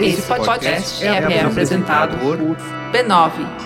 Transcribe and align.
Esse 0.00 0.22
podcast 0.22 1.04
é, 1.04 1.08
é 1.08 1.44
apresentado 1.44 2.18
por 2.18 2.36
b9.com.br. 2.36 3.62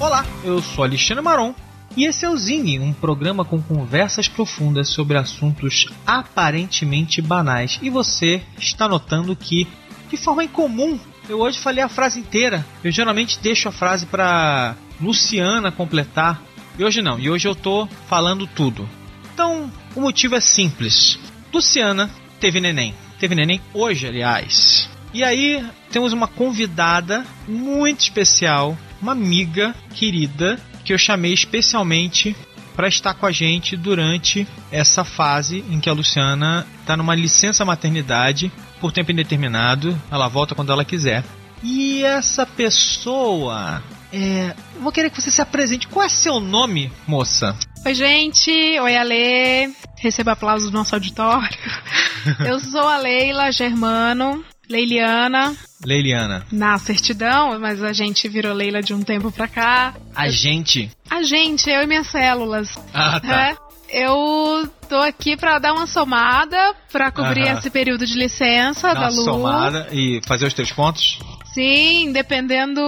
Olá, 0.00 0.24
eu 0.42 0.62
sou 0.62 0.84
Alexandre 0.84 1.22
Maron 1.22 1.54
e 1.94 2.06
esse 2.06 2.24
é 2.24 2.30
o 2.30 2.36
Zine, 2.36 2.78
um 2.78 2.94
programa 2.94 3.44
com 3.44 3.60
conversas 3.60 4.26
profundas 4.26 4.88
sobre 4.88 5.18
assuntos 5.18 5.88
aparentemente 6.06 7.20
banais. 7.20 7.78
E 7.82 7.90
você 7.90 8.42
está 8.58 8.88
notando 8.88 9.36
que, 9.36 9.68
de 10.08 10.16
forma 10.16 10.42
incomum, 10.42 10.98
eu 11.32 11.40
hoje 11.40 11.58
falei 11.58 11.82
a 11.82 11.88
frase 11.88 12.20
inteira. 12.20 12.64
Eu 12.84 12.92
geralmente 12.92 13.38
deixo 13.40 13.68
a 13.68 13.72
frase 13.72 14.04
para 14.04 14.76
Luciana 15.00 15.72
completar. 15.72 16.42
E 16.78 16.84
hoje 16.84 17.00
não, 17.00 17.18
e 17.18 17.30
hoje 17.30 17.48
eu 17.48 17.54
tô 17.54 17.86
falando 18.06 18.46
tudo. 18.46 18.88
Então, 19.32 19.72
o 19.96 20.00
motivo 20.00 20.34
é 20.34 20.40
simples. 20.40 21.18
Luciana 21.52 22.10
teve 22.38 22.60
neném. 22.60 22.94
Teve 23.18 23.34
neném 23.34 23.62
hoje, 23.72 24.06
aliás. 24.06 24.90
E 25.14 25.24
aí, 25.24 25.64
temos 25.90 26.12
uma 26.12 26.28
convidada 26.28 27.24
muito 27.48 28.00
especial 28.00 28.76
uma 29.00 29.12
amiga 29.12 29.74
querida 29.94 30.60
que 30.84 30.92
eu 30.92 30.98
chamei 30.98 31.32
especialmente 31.32 32.36
para 32.76 32.88
estar 32.88 33.14
com 33.14 33.26
a 33.26 33.32
gente 33.32 33.76
durante 33.76 34.46
essa 34.70 35.02
fase 35.02 35.64
em 35.70 35.80
que 35.80 35.90
a 35.90 35.92
Luciana 35.92 36.66
está 36.80 36.96
numa 36.96 37.14
licença 37.14 37.64
maternidade 37.64 38.50
por 38.82 38.90
tempo 38.90 39.12
indeterminado. 39.12 39.96
Ela 40.10 40.26
volta 40.26 40.56
quando 40.56 40.72
ela 40.72 40.84
quiser. 40.84 41.24
E 41.62 42.02
essa 42.02 42.44
pessoa. 42.44 43.80
É, 44.12 44.54
vou 44.80 44.90
querer 44.90 45.08
que 45.08 45.22
você 45.22 45.30
se 45.30 45.40
apresente. 45.40 45.86
Qual 45.86 46.04
é 46.04 46.08
seu 46.08 46.40
nome, 46.40 46.92
moça? 47.06 47.56
Oi, 47.86 47.94
gente. 47.94 48.50
Oi, 48.50 48.96
Ale. 48.96 49.72
Receba 49.98 50.32
aplausos 50.32 50.70
do 50.70 50.76
nosso 50.76 50.96
auditório. 50.96 51.48
Eu 52.44 52.58
sou 52.58 52.88
a 52.88 52.98
Leila 52.98 53.52
Germano, 53.52 54.44
Leiliana. 54.68 55.54
Leiliana. 55.84 56.46
Na 56.50 56.78
certidão, 56.78 57.58
mas 57.60 57.82
a 57.82 57.92
gente 57.92 58.28
virou 58.28 58.52
Leila 58.52 58.80
de 58.80 58.94
um 58.94 59.02
tempo 59.02 59.30
pra 59.30 59.46
cá. 59.46 59.94
A 60.14 60.28
gente? 60.28 60.90
A 61.10 61.22
gente, 61.22 61.68
eu 61.68 61.82
e 61.82 61.86
minhas 61.86 62.06
células. 62.06 62.78
Ah, 62.92 63.20
tá. 63.20 63.48
É, 63.48 63.56
eu 63.92 64.68
tô 64.88 64.96
aqui 64.96 65.36
pra 65.36 65.58
dar 65.58 65.72
uma 65.74 65.86
somada, 65.86 66.74
pra 66.90 67.10
cobrir 67.10 67.46
esse 67.48 67.70
período 67.70 68.06
de 68.06 68.14
licença 68.14 68.88
Dá 68.88 68.94
da 68.94 69.00
uma 69.00 69.10
Lu. 69.10 69.24
somada 69.24 69.88
e 69.92 70.20
fazer 70.26 70.46
os 70.46 70.54
teus 70.54 70.72
pontos? 70.72 71.18
Sim, 71.52 72.12
dependendo 72.12 72.80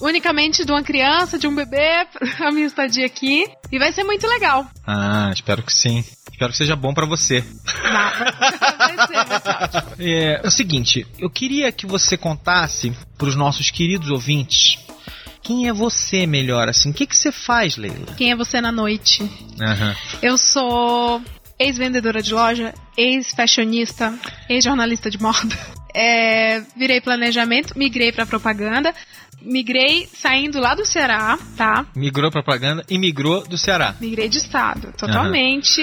unicamente 0.00 0.64
de 0.64 0.70
uma 0.70 0.82
criança, 0.82 1.38
de 1.38 1.46
um 1.46 1.54
bebê, 1.54 2.06
a 2.40 2.52
minha 2.52 2.66
estadia 2.66 3.06
aqui. 3.06 3.46
E 3.72 3.78
vai 3.78 3.90
ser 3.92 4.04
muito 4.04 4.26
legal. 4.26 4.66
Ah, 4.86 5.30
espero 5.32 5.62
que 5.62 5.72
sim. 5.72 6.04
Espero 6.30 6.52
que 6.52 6.58
seja 6.58 6.76
bom 6.76 6.92
pra 6.92 7.06
você. 7.06 7.40
Vai, 7.40 8.12
vai 8.96 9.06
ser, 9.06 9.24
vai 9.24 9.40
ser 9.40 9.50
ótimo. 9.50 9.92
É, 9.98 10.40
é 10.44 10.46
o 10.46 10.50
seguinte, 10.50 11.06
eu 11.18 11.30
queria 11.30 11.72
que 11.72 11.86
você 11.86 12.16
contasse 12.16 12.92
pros 13.16 13.34
nossos 13.34 13.70
queridos 13.70 14.10
ouvintes 14.10 14.78
quem 15.46 15.68
é 15.68 15.72
você 15.72 16.26
melhor, 16.26 16.68
assim. 16.68 16.90
O 16.90 16.94
que, 16.94 17.06
que 17.06 17.16
você 17.16 17.30
faz, 17.30 17.76
Leila? 17.76 18.14
Quem 18.16 18.30
é 18.32 18.36
você 18.36 18.60
na 18.60 18.72
noite? 18.72 19.22
Aham. 19.60 19.94
Eu 20.20 20.36
sou 20.36 21.22
ex-vendedora 21.58 22.20
de 22.20 22.34
loja, 22.34 22.74
ex-fashionista, 22.96 24.12
ex-jornalista 24.48 25.10
de 25.10 25.20
moda. 25.20 25.56
É, 25.98 26.60
virei 26.76 27.00
planejamento, 27.00 27.72
migrei 27.74 28.12
pra 28.12 28.26
propaganda, 28.26 28.94
migrei 29.40 30.06
saindo 30.12 30.60
lá 30.60 30.74
do 30.74 30.84
Ceará, 30.84 31.38
tá? 31.56 31.86
Migrou 31.96 32.30
propaganda 32.30 32.84
e 32.90 32.98
migrou 32.98 33.42
do 33.48 33.56
Ceará. 33.56 33.94
Migrei 33.98 34.28
de 34.28 34.36
estado, 34.36 34.92
totalmente. 34.92 35.80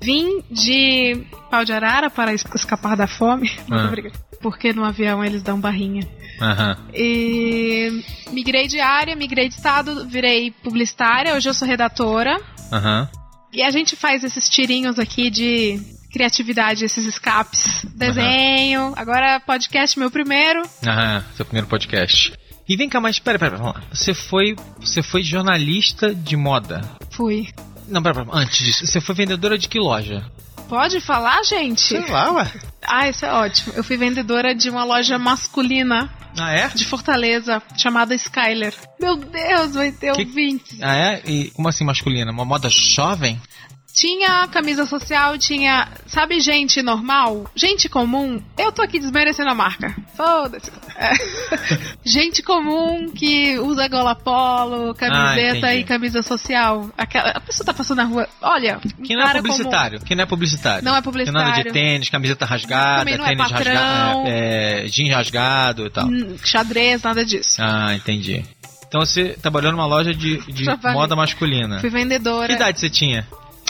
Vim 0.00 0.40
de 0.48 1.26
pau 1.50 1.64
de 1.64 1.72
arara 1.72 2.08
para 2.10 2.32
es- 2.32 2.44
escapar 2.54 2.96
da 2.96 3.08
fome. 3.08 3.50
Muito 3.66 3.82
Ah. 3.82 3.88
obrigada. 3.88 4.14
Porque 4.44 4.74
no 4.74 4.84
avião 4.84 5.24
eles 5.24 5.42
dão 5.42 5.58
barrinha. 5.58 6.06
Aham. 6.38 6.76
E 6.92 8.04
migrei 8.30 8.66
de 8.66 8.78
área, 8.78 9.16
migrei 9.16 9.48
de 9.48 9.54
estado, 9.54 10.06
virei 10.06 10.50
publicitária. 10.50 11.34
Hoje 11.34 11.48
eu 11.48 11.54
sou 11.54 11.66
redatora. 11.66 12.38
Aham. 12.70 13.08
E 13.54 13.62
a 13.62 13.70
gente 13.70 13.96
faz 13.96 14.22
esses 14.22 14.46
tirinhos 14.46 14.98
aqui 14.98 15.30
de 15.30 15.80
criatividade, 16.12 16.84
esses 16.84 17.06
escapes. 17.06 17.86
Desenho. 17.94 18.92
Agora, 18.96 19.40
podcast, 19.40 19.98
meu 19.98 20.10
primeiro. 20.10 20.60
Aham. 20.86 21.24
Seu 21.34 21.46
primeiro 21.46 21.66
podcast. 21.66 22.34
E 22.68 22.76
vem 22.76 22.86
cá, 22.86 23.00
mas 23.00 23.18
pera, 23.18 23.38
pera, 23.38 23.56
vamos 23.56 23.76
lá. 23.76 23.82
Você 23.94 24.12
foi, 24.12 24.54
você 24.78 25.02
foi 25.02 25.22
jornalista 25.22 26.14
de 26.14 26.36
moda. 26.36 26.82
Fui. 27.10 27.48
Não, 27.88 28.02
pera, 28.02 28.14
pera, 28.14 28.28
antes 28.30 28.58
disso, 28.58 28.86
você 28.86 29.00
foi 29.00 29.14
vendedora 29.14 29.56
de 29.56 29.70
que 29.70 29.78
loja? 29.78 30.22
Pode 30.74 31.00
falar, 31.00 31.42
gente? 31.44 31.80
Sei 31.80 32.04
lá, 32.08 32.32
ué. 32.32 32.52
Ah, 32.82 33.08
isso 33.08 33.24
é 33.24 33.32
ótimo. 33.32 33.72
Eu 33.76 33.84
fui 33.84 33.96
vendedora 33.96 34.52
de 34.54 34.68
uma 34.68 34.84
loja 34.84 35.16
masculina 35.18 36.10
Ah, 36.36 36.52
é? 36.52 36.68
de 36.68 36.84
Fortaleza, 36.84 37.62
chamada 37.76 38.12
Skyler. 38.14 38.74
Meu 39.00 39.14
Deus, 39.16 39.74
vai 39.74 39.92
ter 39.92 40.12
Que- 40.14 40.22
ouvintes. 40.22 40.78
Ah, 40.82 40.96
é? 40.96 41.22
E 41.26 41.50
como 41.52 41.68
assim 41.68 41.84
masculina? 41.84 42.32
Uma 42.32 42.44
moda 42.44 42.68
jovem? 42.68 43.40
Tinha 43.94 44.48
camisa 44.48 44.86
social, 44.86 45.38
tinha. 45.38 45.86
Sabe, 46.04 46.40
gente 46.40 46.82
normal? 46.82 47.48
Gente 47.54 47.88
comum. 47.88 48.42
Eu 48.58 48.72
tô 48.72 48.82
aqui 48.82 48.98
desmerecendo 48.98 49.50
a 49.50 49.54
marca. 49.54 49.94
Foda-se. 50.16 50.72
É. 50.96 51.12
gente 52.04 52.42
comum 52.42 53.08
que 53.12 53.56
usa 53.60 53.86
gola 53.86 54.16
polo, 54.16 54.90
Ah, 54.90 54.94
camiseta 54.94 55.58
entendi. 55.58 55.76
e 55.78 55.84
camisa 55.84 56.22
social. 56.22 56.90
Aquela, 56.98 57.30
a 57.30 57.40
pessoa 57.40 57.64
tá 57.64 57.72
passando 57.72 57.98
na 57.98 58.04
rua. 58.04 58.28
Olha, 58.42 58.80
um 58.98 59.02
Que 59.04 59.14
não 59.14 59.28
é 59.28 59.32
publicitário. 59.34 60.00
Que 60.00 60.14
não 60.16 60.24
é 60.24 60.26
publicitário. 60.26 60.84
Não 60.84 60.96
é 60.96 61.00
Que 61.00 61.06
nada 61.30 61.46
de 61.52 61.62
publicitário. 61.62 61.72
tênis, 61.72 62.10
camiseta 62.10 62.44
rasgada, 62.44 63.08
é 63.08 63.16
tênis 63.16 63.36
patrão. 63.48 63.74
rasgado, 63.74 64.26
é, 64.26 64.86
é, 64.86 64.88
jeans 64.88 65.14
rasgado 65.14 65.86
e 65.86 65.90
tal. 65.90 66.06
comum, 66.06 66.32
hum, 66.32 66.36
xadrez, 66.44 67.00
nada 67.00 67.24
disso. 67.24 67.62
Ah, 67.62 67.94
entendi. 67.94 68.44
Então 68.88 69.00
você 69.06 69.36
trabalhou 69.40 69.70
numa 69.70 69.86
loja 69.86 70.12
de, 70.12 70.38
de 70.52 70.64
moda 70.92 71.14
masculina. 71.14 71.78
Fui 71.78 71.90
vendedora. 71.90 72.48
Que 72.48 72.54
idade 72.54 72.80
você 72.80 72.90
tinha? 72.90 73.24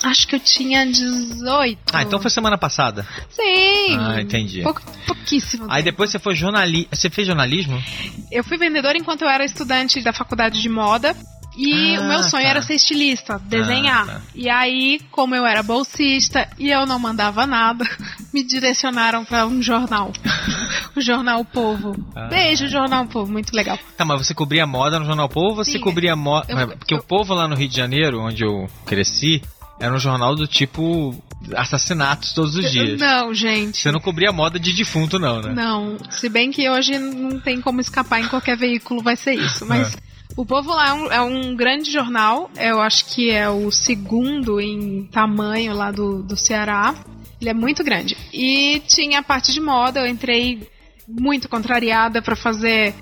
Acho 0.05 0.27
que 0.29 0.35
eu 0.37 0.41
tinha 0.41 0.85
18. 0.87 1.79
Ah, 1.93 2.03
então 2.03 2.21
foi 2.21 2.31
semana 2.31 2.59
passada. 2.59 3.07
Sim. 3.31 3.97
Ah, 3.99 4.21
entendi. 4.21 4.63
Pouco, 4.63 4.83
pouquíssimo. 5.07 5.67
Aí 5.69 5.83
depois 5.83 6.11
você 6.11 6.19
foi 6.19 6.35
jornalismo. 6.35 6.89
Você 6.93 7.09
fez 7.11 7.27
jornalismo? 7.27 7.83
Eu 8.31 8.45
fui 8.45 8.57
vendedora 8.59 8.99
enquanto 8.99 9.23
eu 9.23 9.29
era 9.29 9.45
estudante 9.45 10.01
da 10.03 10.13
faculdade 10.13 10.61
de 10.61 10.69
moda. 10.69 11.17
E 11.57 11.95
Ah, 11.95 12.01
o 12.01 12.05
meu 12.09 12.23
sonho 12.25 12.43
tá. 12.43 12.49
era 12.51 12.63
ser 12.63 12.75
estilista, 12.75 13.39
desenhar. 13.45 14.03
Ah, 14.11 14.13
tá. 14.15 14.21
E 14.35 14.51
aí, 14.51 14.99
como 15.13 15.37
eu 15.37 15.47
era 15.47 15.63
bolsista 15.63 16.49
e 16.59 16.69
eu 16.69 16.85
não 16.85 16.99
mandava 16.99 17.47
nada, 17.47 17.85
me 18.35 18.43
direcionaram 18.43 19.25
para 19.25 19.47
um 19.47 19.63
jornal. 19.63 20.13
o 20.97 21.01
Jornal 21.01 21.45
Povo. 21.45 21.95
Ah. 22.17 22.27
Beijo, 22.27 22.67
Jornal 22.67 23.07
Povo, 23.07 23.31
muito 23.31 23.55
legal. 23.55 23.79
Tá, 23.97 24.05
mas 24.05 24.27
você 24.27 24.35
cobria 24.35 24.67
moda 24.67 24.99
no 24.99 25.05
Jornal 25.07 25.29
Povo 25.29 25.51
ou 25.51 25.55
você 25.65 25.73
Sim. 25.73 25.81
cobria 25.81 26.17
moda. 26.17 26.47
Eu- 26.53 26.69
Porque 26.77 26.95
eu- 26.95 26.99
o 26.99 27.03
Povo 27.05 27.33
lá 27.35 27.47
no 27.47 27.55
Rio 27.55 27.69
de 27.69 27.77
Janeiro, 27.77 28.21
onde 28.21 28.43
eu 28.45 28.67
cresci, 28.85 29.41
era 29.85 29.95
um 29.95 29.99
jornal 29.99 30.35
do 30.35 30.47
tipo 30.47 31.15
assassinatos 31.55 32.33
todos 32.33 32.57
os 32.57 32.71
dias. 32.71 32.99
Não, 32.99 33.35
gente. 33.35 33.79
Você 33.79 33.93
não 33.93 34.01
cobria 34.01 34.33
moda 34.33 34.59
de 34.59 34.73
defunto, 34.73 35.19
não, 35.19 35.43
né? 35.43 35.53
Não, 35.53 35.99
se 36.11 36.29
bem 36.29 36.51
que 36.51 36.69
hoje 36.71 36.99
não 36.99 37.39
tem 37.39 37.61
como 37.61 37.81
escapar 37.81 38.21
em 38.21 38.29
qualquer 38.29 38.57
veículo, 38.57 39.03
vai 39.03 39.17
ser 39.17 39.35
isso. 39.35 39.67
Mas 39.67 39.95
o 40.37 40.47
Povo 40.47 40.75
lá 40.75 40.89
é 40.89 40.93
um, 40.93 41.13
é 41.13 41.21
um 41.21 41.55
grande 41.55 41.93
jornal, 41.93 42.51
eu 42.57 42.81
acho 42.81 43.05
que 43.07 43.31
é 43.31 43.49
o 43.49 43.71
segundo 43.71 44.61
em 44.61 45.05
tamanho 45.13 45.75
lá 45.75 45.91
do, 45.91 46.23
do 46.23 46.37
Ceará. 46.37 46.95
Ele 47.41 47.51
é 47.51 47.55
muito 47.55 47.85
grande. 47.85 48.17
E 48.33 48.81
tinha 48.87 49.19
a 49.19 49.23
parte 49.23 49.53
de 49.53 49.61
moda, 49.61 50.01
eu 50.01 50.07
entrei 50.07 50.67
muito 51.07 51.49
contrariada 51.49 52.23
pra 52.23 52.35
fazer 52.35 52.95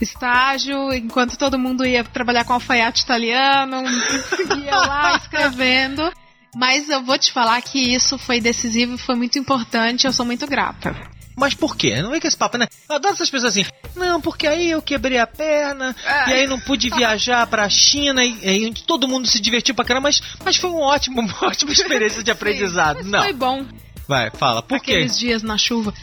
estágio, 0.00 0.92
enquanto 0.92 1.36
todo 1.36 1.58
mundo 1.58 1.84
ia 1.84 2.04
trabalhar 2.04 2.44
com 2.44 2.52
alfaiate 2.52 3.02
italiano, 3.02 3.82
ia 4.64 4.76
lá 4.76 5.16
escrevendo. 5.16 6.10
Mas 6.56 6.88
eu 6.88 7.02
vou 7.02 7.18
te 7.18 7.32
falar 7.32 7.60
que 7.62 7.78
isso 7.78 8.18
foi 8.18 8.40
decisivo 8.40 8.94
e 8.94 8.98
foi 8.98 9.14
muito 9.14 9.38
importante, 9.38 10.06
eu 10.06 10.12
sou 10.12 10.24
muito 10.26 10.46
grata. 10.46 10.94
Mas 11.36 11.54
por 11.54 11.76
quê? 11.76 12.02
Não 12.02 12.12
é 12.14 12.18
que 12.18 12.26
esse 12.26 12.36
papo, 12.36 12.58
né? 12.58 12.66
Eu 12.88 12.96
adoro 12.96 13.14
essas 13.14 13.30
pessoas 13.30 13.52
assim. 13.56 13.64
Não, 13.94 14.20
porque 14.20 14.44
aí 14.46 14.70
eu 14.70 14.82
quebrei 14.82 15.18
a 15.18 15.26
perna, 15.26 15.94
Ah. 16.04 16.30
e 16.30 16.32
aí 16.32 16.46
não 16.48 16.58
pude 16.58 16.90
viajar 16.90 17.46
pra 17.46 17.68
China, 17.68 18.24
e, 18.24 18.36
e 18.42 18.48
aí 18.48 18.74
todo 18.86 19.06
mundo 19.06 19.28
se 19.28 19.40
divertiu 19.40 19.72
pra 19.74 19.84
caramba, 19.84 20.08
mas, 20.08 20.20
mas 20.44 20.56
foi 20.56 20.70
um 20.70 20.80
ótimo, 20.80 21.20
uma 21.22 21.44
ótima 21.46 21.70
experiência 21.72 22.24
de 22.24 22.30
aprendizado. 22.32 22.96
Mas 22.96 23.06
Não. 23.06 23.22
Foi 23.22 23.32
bom. 23.32 23.64
Vai, 24.08 24.30
fala, 24.30 24.62
por 24.62 24.80
quê? 24.80 24.92
Aqueles 24.92 25.18
dias 25.18 25.42
na 25.42 25.56
chuva. 25.58 25.94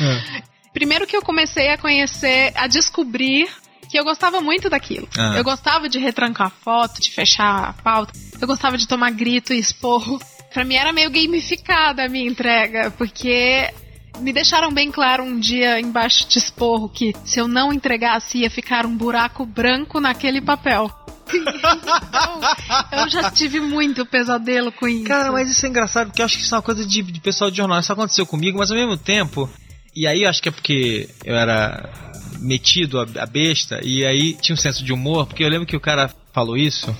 É. 0.00 0.42
Primeiro 0.72 1.06
que 1.06 1.16
eu 1.16 1.22
comecei 1.22 1.68
a 1.70 1.76
conhecer, 1.78 2.52
a 2.54 2.66
descobrir 2.66 3.48
que 3.92 3.98
eu 3.98 4.04
gostava 4.04 4.40
muito 4.40 4.70
daquilo. 4.70 5.06
Ah. 5.18 5.34
Eu 5.36 5.44
gostava 5.44 5.86
de 5.86 5.98
retrancar 5.98 6.50
foto, 6.64 6.98
de 6.98 7.10
fechar 7.10 7.68
a 7.68 7.72
pauta. 7.74 8.18
Eu 8.40 8.46
gostava 8.46 8.78
de 8.78 8.88
tomar 8.88 9.10
grito 9.10 9.52
e 9.52 9.58
esporro. 9.58 10.18
Pra 10.50 10.64
mim 10.64 10.76
era 10.76 10.94
meio 10.94 11.10
gamificada 11.10 12.06
a 12.06 12.08
minha 12.08 12.26
entrega, 12.26 12.90
porque 12.92 13.70
Me 14.20 14.32
deixaram 14.32 14.72
bem 14.72 14.90
claro 14.90 15.22
um 15.22 15.38
dia 15.38 15.78
embaixo 15.78 16.26
de 16.26 16.38
esporro 16.38 16.88
que 16.88 17.14
se 17.24 17.38
eu 17.38 17.46
não 17.46 17.72
entregasse 17.72 18.38
ia 18.38 18.50
ficar 18.50 18.86
um 18.86 18.96
buraco 18.96 19.44
branco 19.44 20.00
naquele 20.00 20.40
papel. 20.40 20.90
então, 21.32 22.40
eu 22.92 23.08
já 23.08 23.30
tive 23.30 23.60
muito 23.60 24.06
pesadelo 24.06 24.72
com 24.72 24.88
isso. 24.88 25.04
Cara, 25.04 25.32
mas 25.32 25.50
isso 25.50 25.64
é 25.66 25.68
engraçado 25.68 26.08
porque 26.08 26.20
eu 26.22 26.26
acho 26.26 26.36
que 26.38 26.44
isso 26.44 26.54
é 26.54 26.58
uma 26.58 26.62
coisa 26.62 26.86
de, 26.86 27.02
de 27.02 27.20
pessoal 27.20 27.50
de 27.50 27.58
jornal. 27.58 27.80
Isso 27.80 27.92
aconteceu 27.92 28.24
comigo, 28.26 28.58
mas 28.58 28.70
ao 28.70 28.76
mesmo 28.76 28.96
tempo. 28.96 29.50
E 29.94 30.06
aí 30.06 30.22
eu 30.22 30.30
acho 30.30 30.42
que 30.42 30.48
é 30.48 30.52
porque 30.52 31.08
eu 31.24 31.34
era 31.34 32.11
metido 32.42 33.00
a, 33.00 33.26
besta 33.26 33.80
e 33.82 34.04
aí 34.04 34.34
tinha 34.34 34.54
um 34.54 34.58
senso 34.58 34.84
de 34.84 34.92
humor, 34.92 35.26
porque 35.26 35.44
eu 35.44 35.48
lembro 35.48 35.66
que 35.66 35.76
o 35.76 35.80
cara 35.80 36.10
falou 36.32 36.56
isso, 36.56 36.94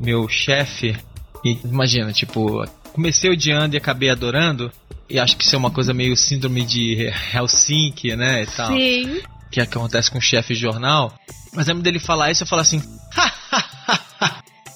meu 0.00 0.28
chefe, 0.28 0.96
e 1.44 1.58
imagina, 1.64 2.12
tipo, 2.12 2.64
comecei 2.92 3.30
odiando 3.30 3.76
e 3.76 3.78
acabei 3.78 4.10
adorando. 4.10 4.72
E 5.08 5.18
acho 5.18 5.36
que 5.36 5.44
isso 5.44 5.54
é 5.54 5.58
uma 5.58 5.70
coisa 5.70 5.94
meio 5.94 6.16
síndrome 6.16 6.62
de 6.64 7.10
Helsinki, 7.32 8.14
né? 8.14 8.42
E 8.42 8.46
tal. 8.46 8.68
Sim. 8.68 9.22
Que, 9.50 9.60
é 9.60 9.66
que 9.66 9.78
acontece 9.78 10.10
com 10.10 10.18
o 10.18 10.22
chefe 10.22 10.52
de 10.52 10.60
jornal. 10.60 11.14
Mas 11.54 11.66
lembro 11.66 11.82
dele 11.82 11.98
falar 11.98 12.30
isso, 12.30 12.42
eu 12.42 12.46
falo 12.46 12.60
assim. 12.60 12.82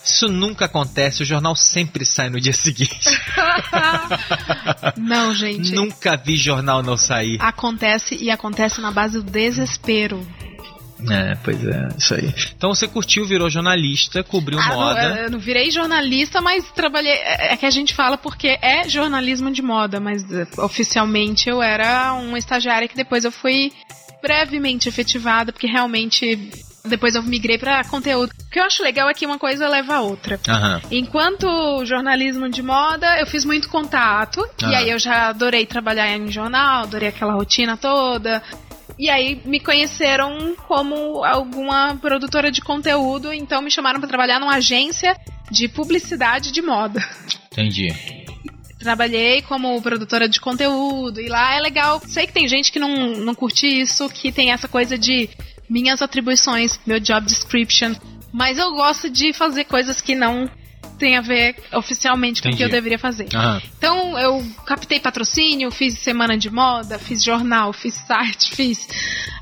Isso 0.04 0.28
nunca 0.28 0.64
acontece, 0.64 1.22
o 1.22 1.26
jornal 1.26 1.54
sempre 1.54 2.04
sai 2.04 2.28
no 2.28 2.40
dia 2.40 2.52
seguinte. 2.52 3.20
não, 4.96 5.34
gente. 5.34 5.72
Nunca 5.72 6.16
vi 6.16 6.36
jornal 6.36 6.82
não 6.82 6.96
sair. 6.96 7.38
Acontece 7.40 8.16
e 8.16 8.30
acontece 8.30 8.80
na 8.80 8.90
base 8.90 9.22
do 9.22 9.30
desespero. 9.30 10.26
É, 11.10 11.34
pois 11.42 11.64
é, 11.64 11.88
isso 11.98 12.14
aí. 12.14 12.32
Então 12.56 12.72
você 12.74 12.86
curtiu, 12.86 13.26
virou 13.26 13.50
jornalista, 13.50 14.22
cobriu 14.22 14.58
ah, 14.58 14.74
moda. 14.74 15.08
Não, 15.08 15.16
eu 15.16 15.30
não 15.30 15.38
virei 15.38 15.70
jornalista, 15.70 16.40
mas 16.40 16.70
trabalhei. 16.70 17.12
É, 17.12 17.54
é 17.54 17.56
que 17.56 17.66
a 17.66 17.70
gente 17.70 17.94
fala 17.94 18.16
porque 18.16 18.58
é 18.62 18.88
jornalismo 18.88 19.50
de 19.50 19.62
moda, 19.62 19.98
mas 19.98 20.22
eh, 20.30 20.46
oficialmente 20.58 21.48
eu 21.48 21.62
era 21.62 22.12
uma 22.14 22.38
estagiária 22.38 22.86
que 22.86 22.96
depois 22.96 23.24
eu 23.24 23.32
fui 23.32 23.72
brevemente 24.22 24.88
efetivada, 24.88 25.52
porque 25.52 25.66
realmente 25.66 26.50
depois 26.84 27.14
eu 27.14 27.22
migrei 27.22 27.58
para 27.58 27.84
conteúdo. 27.84 28.32
O 28.32 28.50
que 28.50 28.58
eu 28.58 28.64
acho 28.64 28.82
legal 28.82 29.08
é 29.08 29.14
que 29.14 29.24
uma 29.24 29.38
coisa 29.38 29.68
leva 29.68 29.94
a 29.94 30.00
outra. 30.00 30.38
Uhum. 30.48 30.80
Enquanto 30.90 31.84
jornalismo 31.84 32.48
de 32.48 32.62
moda, 32.62 33.18
eu 33.20 33.26
fiz 33.26 33.44
muito 33.44 33.68
contato. 33.68 34.40
Uhum. 34.62 34.70
E 34.70 34.74
aí 34.74 34.90
eu 34.90 34.98
já 34.98 35.28
adorei 35.28 35.64
trabalhar 35.64 36.08
em 36.08 36.30
jornal, 36.30 36.82
adorei 36.82 37.08
aquela 37.08 37.34
rotina 37.34 37.76
toda. 37.76 38.42
E 38.98 39.08
aí 39.08 39.40
me 39.44 39.60
conheceram 39.60 40.54
como 40.68 41.24
alguma 41.24 41.96
produtora 41.96 42.50
de 42.50 42.60
conteúdo, 42.60 43.32
então 43.32 43.62
me 43.62 43.70
chamaram 43.70 44.00
para 44.00 44.08
trabalhar 44.08 44.38
numa 44.38 44.56
agência 44.56 45.16
de 45.50 45.68
publicidade 45.68 46.52
de 46.52 46.60
moda. 46.60 47.00
Entendi. 47.52 47.88
Trabalhei 48.78 49.42
como 49.42 49.80
produtora 49.80 50.28
de 50.28 50.40
conteúdo 50.40 51.20
e 51.20 51.28
lá 51.28 51.54
é 51.54 51.60
legal. 51.60 52.00
Sei 52.04 52.26
que 52.26 52.32
tem 52.32 52.48
gente 52.48 52.72
que 52.72 52.80
não, 52.80 53.12
não 53.18 53.34
curte 53.34 53.66
isso, 53.66 54.08
que 54.08 54.32
tem 54.32 54.50
essa 54.50 54.66
coisa 54.66 54.98
de 54.98 55.30
minhas 55.72 56.02
atribuições, 56.02 56.78
meu 56.86 57.00
job 57.00 57.24
description. 57.26 57.94
Mas 58.30 58.58
eu 58.58 58.72
gosto 58.72 59.08
de 59.08 59.32
fazer 59.32 59.64
coisas 59.64 60.00
que 60.02 60.14
não 60.14 60.48
tem 60.98 61.16
a 61.16 61.20
ver 61.22 61.56
oficialmente 61.72 62.40
Entendi. 62.40 62.52
com 62.52 62.54
o 62.54 62.58
que 62.58 62.64
eu 62.64 62.70
deveria 62.70 62.98
fazer. 62.98 63.28
Uhum. 63.34 63.60
Então 63.78 64.18
eu 64.18 64.46
captei 64.66 65.00
patrocínio, 65.00 65.70
fiz 65.70 65.98
semana 65.98 66.36
de 66.36 66.50
moda, 66.50 66.98
fiz 66.98 67.24
jornal, 67.24 67.72
fiz 67.72 67.94
site, 67.94 68.52
fiz. 68.54 68.86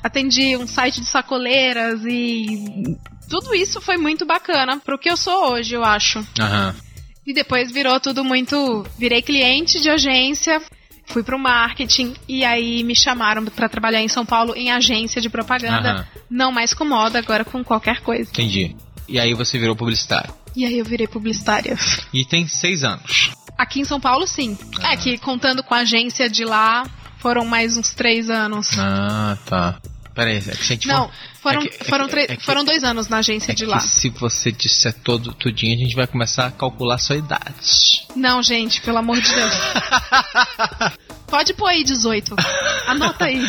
Atendi 0.03 0.57
um 0.57 0.67
site 0.67 1.01
de 1.01 1.07
sacoleiras 1.07 2.01
e. 2.07 2.97
Tudo 3.29 3.55
isso 3.55 3.81
foi 3.81 3.97
muito 3.97 4.25
bacana 4.25 4.79
pro 4.79 4.99
que 4.99 5.11
eu 5.11 5.17
sou 5.17 5.53
hoje, 5.53 5.75
eu 5.75 5.85
acho. 5.85 6.21
Uhum. 6.21 6.75
E 7.27 7.33
depois 7.33 7.71
virou 7.71 7.99
tudo 8.01 8.25
muito. 8.25 8.85
Virei 8.99 9.21
cliente 9.21 9.81
de 9.81 9.91
agência, 9.91 10.61
fui 11.11 11.23
pro 11.23 11.39
marketing 11.39 12.15
e 12.29 12.45
aí 12.45 12.83
me 12.83 12.95
chamaram 12.95 13.45
para 13.45 13.69
trabalhar 13.69 14.01
em 14.01 14.09
São 14.09 14.25
Paulo 14.25 14.55
em 14.57 14.71
agência 14.71 15.21
de 15.21 15.29
propaganda, 15.29 16.09
não 16.31 16.53
mais 16.53 16.73
com 16.73 16.85
moda, 16.85 17.19
agora 17.19 17.45
com 17.45 17.63
qualquer 17.63 18.01
coisa. 18.01 18.31
Entendi. 18.31 18.75
E 19.09 19.19
aí 19.19 19.35
você 19.35 19.59
virou 19.59 19.75
publicitário. 19.75 20.33
E 20.55 20.65
aí 20.65 20.79
eu 20.79 20.85
virei 20.85 21.07
publicitária. 21.07 21.77
E 22.13 22.25
tem 22.25 22.47
seis 22.47 22.85
anos. 22.85 23.31
Aqui 23.59 23.81
em 23.81 23.85
São 23.85 24.01
Paulo, 24.01 24.27
sim. 24.27 24.57
É 24.83 24.97
que 24.97 25.19
contando 25.19 25.63
com 25.63 25.75
a 25.75 25.79
agência 25.79 26.31
de 26.31 26.45
lá, 26.45 26.85
foram 27.19 27.45
mais 27.45 27.77
uns 27.77 27.93
três 27.93 28.31
anos. 28.31 28.79
Ah, 28.79 29.37
tá. 29.45 29.81
Peraí, 30.15 30.37
é 30.37 30.41
que 30.41 30.45
se 30.45 30.51
a 30.51 30.55
gente 30.77 30.89
Não, 30.89 31.09
for... 31.09 31.15
foram, 31.43 31.63
é 31.63 31.69
que, 31.69 31.85
foram, 31.85 32.07
é 32.07 32.37
que, 32.37 32.45
foram 32.45 32.65
dois 32.65 32.85
anos 32.85 33.09
na 33.09 33.19
agência 33.19 33.53
é 33.53 33.55
de 33.55 33.65
lá. 33.65 33.81
se 33.81 34.09
você 34.11 34.51
disser 34.51 34.93
todo 34.93 35.33
tudinho, 35.33 35.77
a 35.77 35.79
gente 35.79 35.95
vai 35.95 36.07
começar 36.07 36.47
a 36.47 36.51
calcular 36.51 36.99
sua 36.99 37.17
idade. 37.17 38.07
Não, 38.17 38.43
gente, 38.43 38.81
pelo 38.81 38.99
amor 38.99 39.21
de 39.21 39.33
Deus. 39.33 39.55
Pode 41.27 41.55
pôr 41.55 41.69
aí 41.69 41.85
18. 41.85 42.35
Anota 42.87 43.27
aí. 43.27 43.41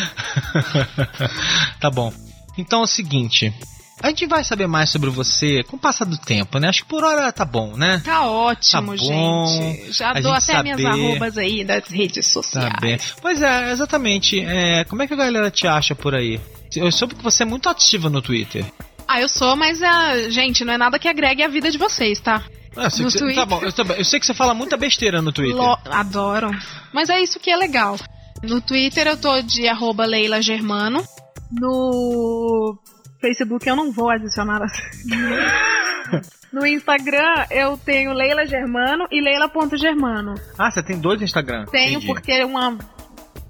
tá 1.80 1.90
bom. 1.90 2.12
Então 2.56 2.80
é 2.80 2.84
o 2.84 2.86
seguinte. 2.86 3.52
A 4.02 4.08
gente 4.08 4.26
vai 4.26 4.42
saber 4.42 4.66
mais 4.66 4.90
sobre 4.90 5.08
você 5.10 5.62
com 5.62 5.76
o 5.76 5.78
passar 5.78 6.04
do 6.04 6.18
tempo, 6.18 6.58
né? 6.58 6.68
Acho 6.68 6.82
que 6.82 6.88
por 6.88 7.04
hora 7.04 7.30
tá 7.30 7.44
bom, 7.44 7.76
né? 7.76 8.02
Tá 8.04 8.26
ótimo, 8.26 8.96
tá 8.96 9.04
bom, 9.04 9.46
gente. 9.46 9.92
Já 9.92 10.12
dou 10.14 10.32
até 10.32 10.54
saber... 10.54 10.74
minhas 10.74 10.84
arrobas 10.84 11.38
aí 11.38 11.64
das 11.64 11.86
redes 11.88 12.26
sociais. 12.26 12.72
Tá 12.72 12.80
bem. 12.80 12.98
Pois 13.20 13.40
é, 13.40 13.70
exatamente. 13.70 14.40
É, 14.40 14.84
como 14.84 15.02
é 15.02 15.06
que 15.06 15.14
a 15.14 15.16
galera 15.16 15.50
te 15.52 15.68
acha 15.68 15.94
por 15.94 16.16
aí? 16.16 16.40
Eu 16.74 16.90
soube 16.90 17.14
que 17.14 17.22
você 17.22 17.44
é 17.44 17.46
muito 17.46 17.68
ativa 17.68 18.10
no 18.10 18.20
Twitter. 18.20 18.64
Ah, 19.06 19.20
eu 19.20 19.28
sou, 19.28 19.54
mas, 19.54 19.80
uh, 19.80 20.30
gente, 20.30 20.64
não 20.64 20.72
é 20.72 20.78
nada 20.78 20.98
que 20.98 21.06
agregue 21.06 21.42
a 21.42 21.48
vida 21.48 21.70
de 21.70 21.78
vocês, 21.78 22.18
tá? 22.18 22.42
Ah, 22.76 22.84
no 22.84 22.90
você, 22.90 23.18
Twitter. 23.18 23.36
Tá 23.36 23.46
bom, 23.46 23.60
eu, 23.62 23.96
eu, 23.96 24.04
sei 24.04 24.18
que 24.18 24.26
você 24.26 24.34
fala 24.34 24.52
muita 24.52 24.76
besteira 24.76 25.22
no 25.22 25.30
Twitter. 25.30 25.56
Lo, 25.56 25.78
adoro. 25.90 26.50
Mas 26.92 27.08
é 27.08 27.20
isso 27.20 27.38
que 27.38 27.50
é 27.50 27.56
legal. 27.56 27.96
No 28.42 28.60
Twitter 28.60 29.06
eu 29.06 29.16
tô 29.16 29.40
de 29.42 29.68
arroba 29.68 30.04
Leila 30.04 30.42
Germano. 30.42 31.06
No 31.52 32.78
Facebook 33.22 33.66
eu 33.66 33.76
não 33.76 33.90
vou 33.90 34.10
adicionar. 34.10 34.60
No 36.52 36.66
Instagram 36.66 37.46
eu 37.50 37.78
tenho 37.78 38.12
Leila 38.12 38.44
Germano 38.44 39.06
e 39.10 39.22
Leila.germano. 39.22 40.34
Ah, 40.58 40.70
você 40.70 40.82
tem 40.82 41.00
dois 41.00 41.22
Instagram? 41.22 41.64
Tenho 41.66 41.92
Entendi. 41.96 42.06
porque 42.06 42.44
uma. 42.44 42.76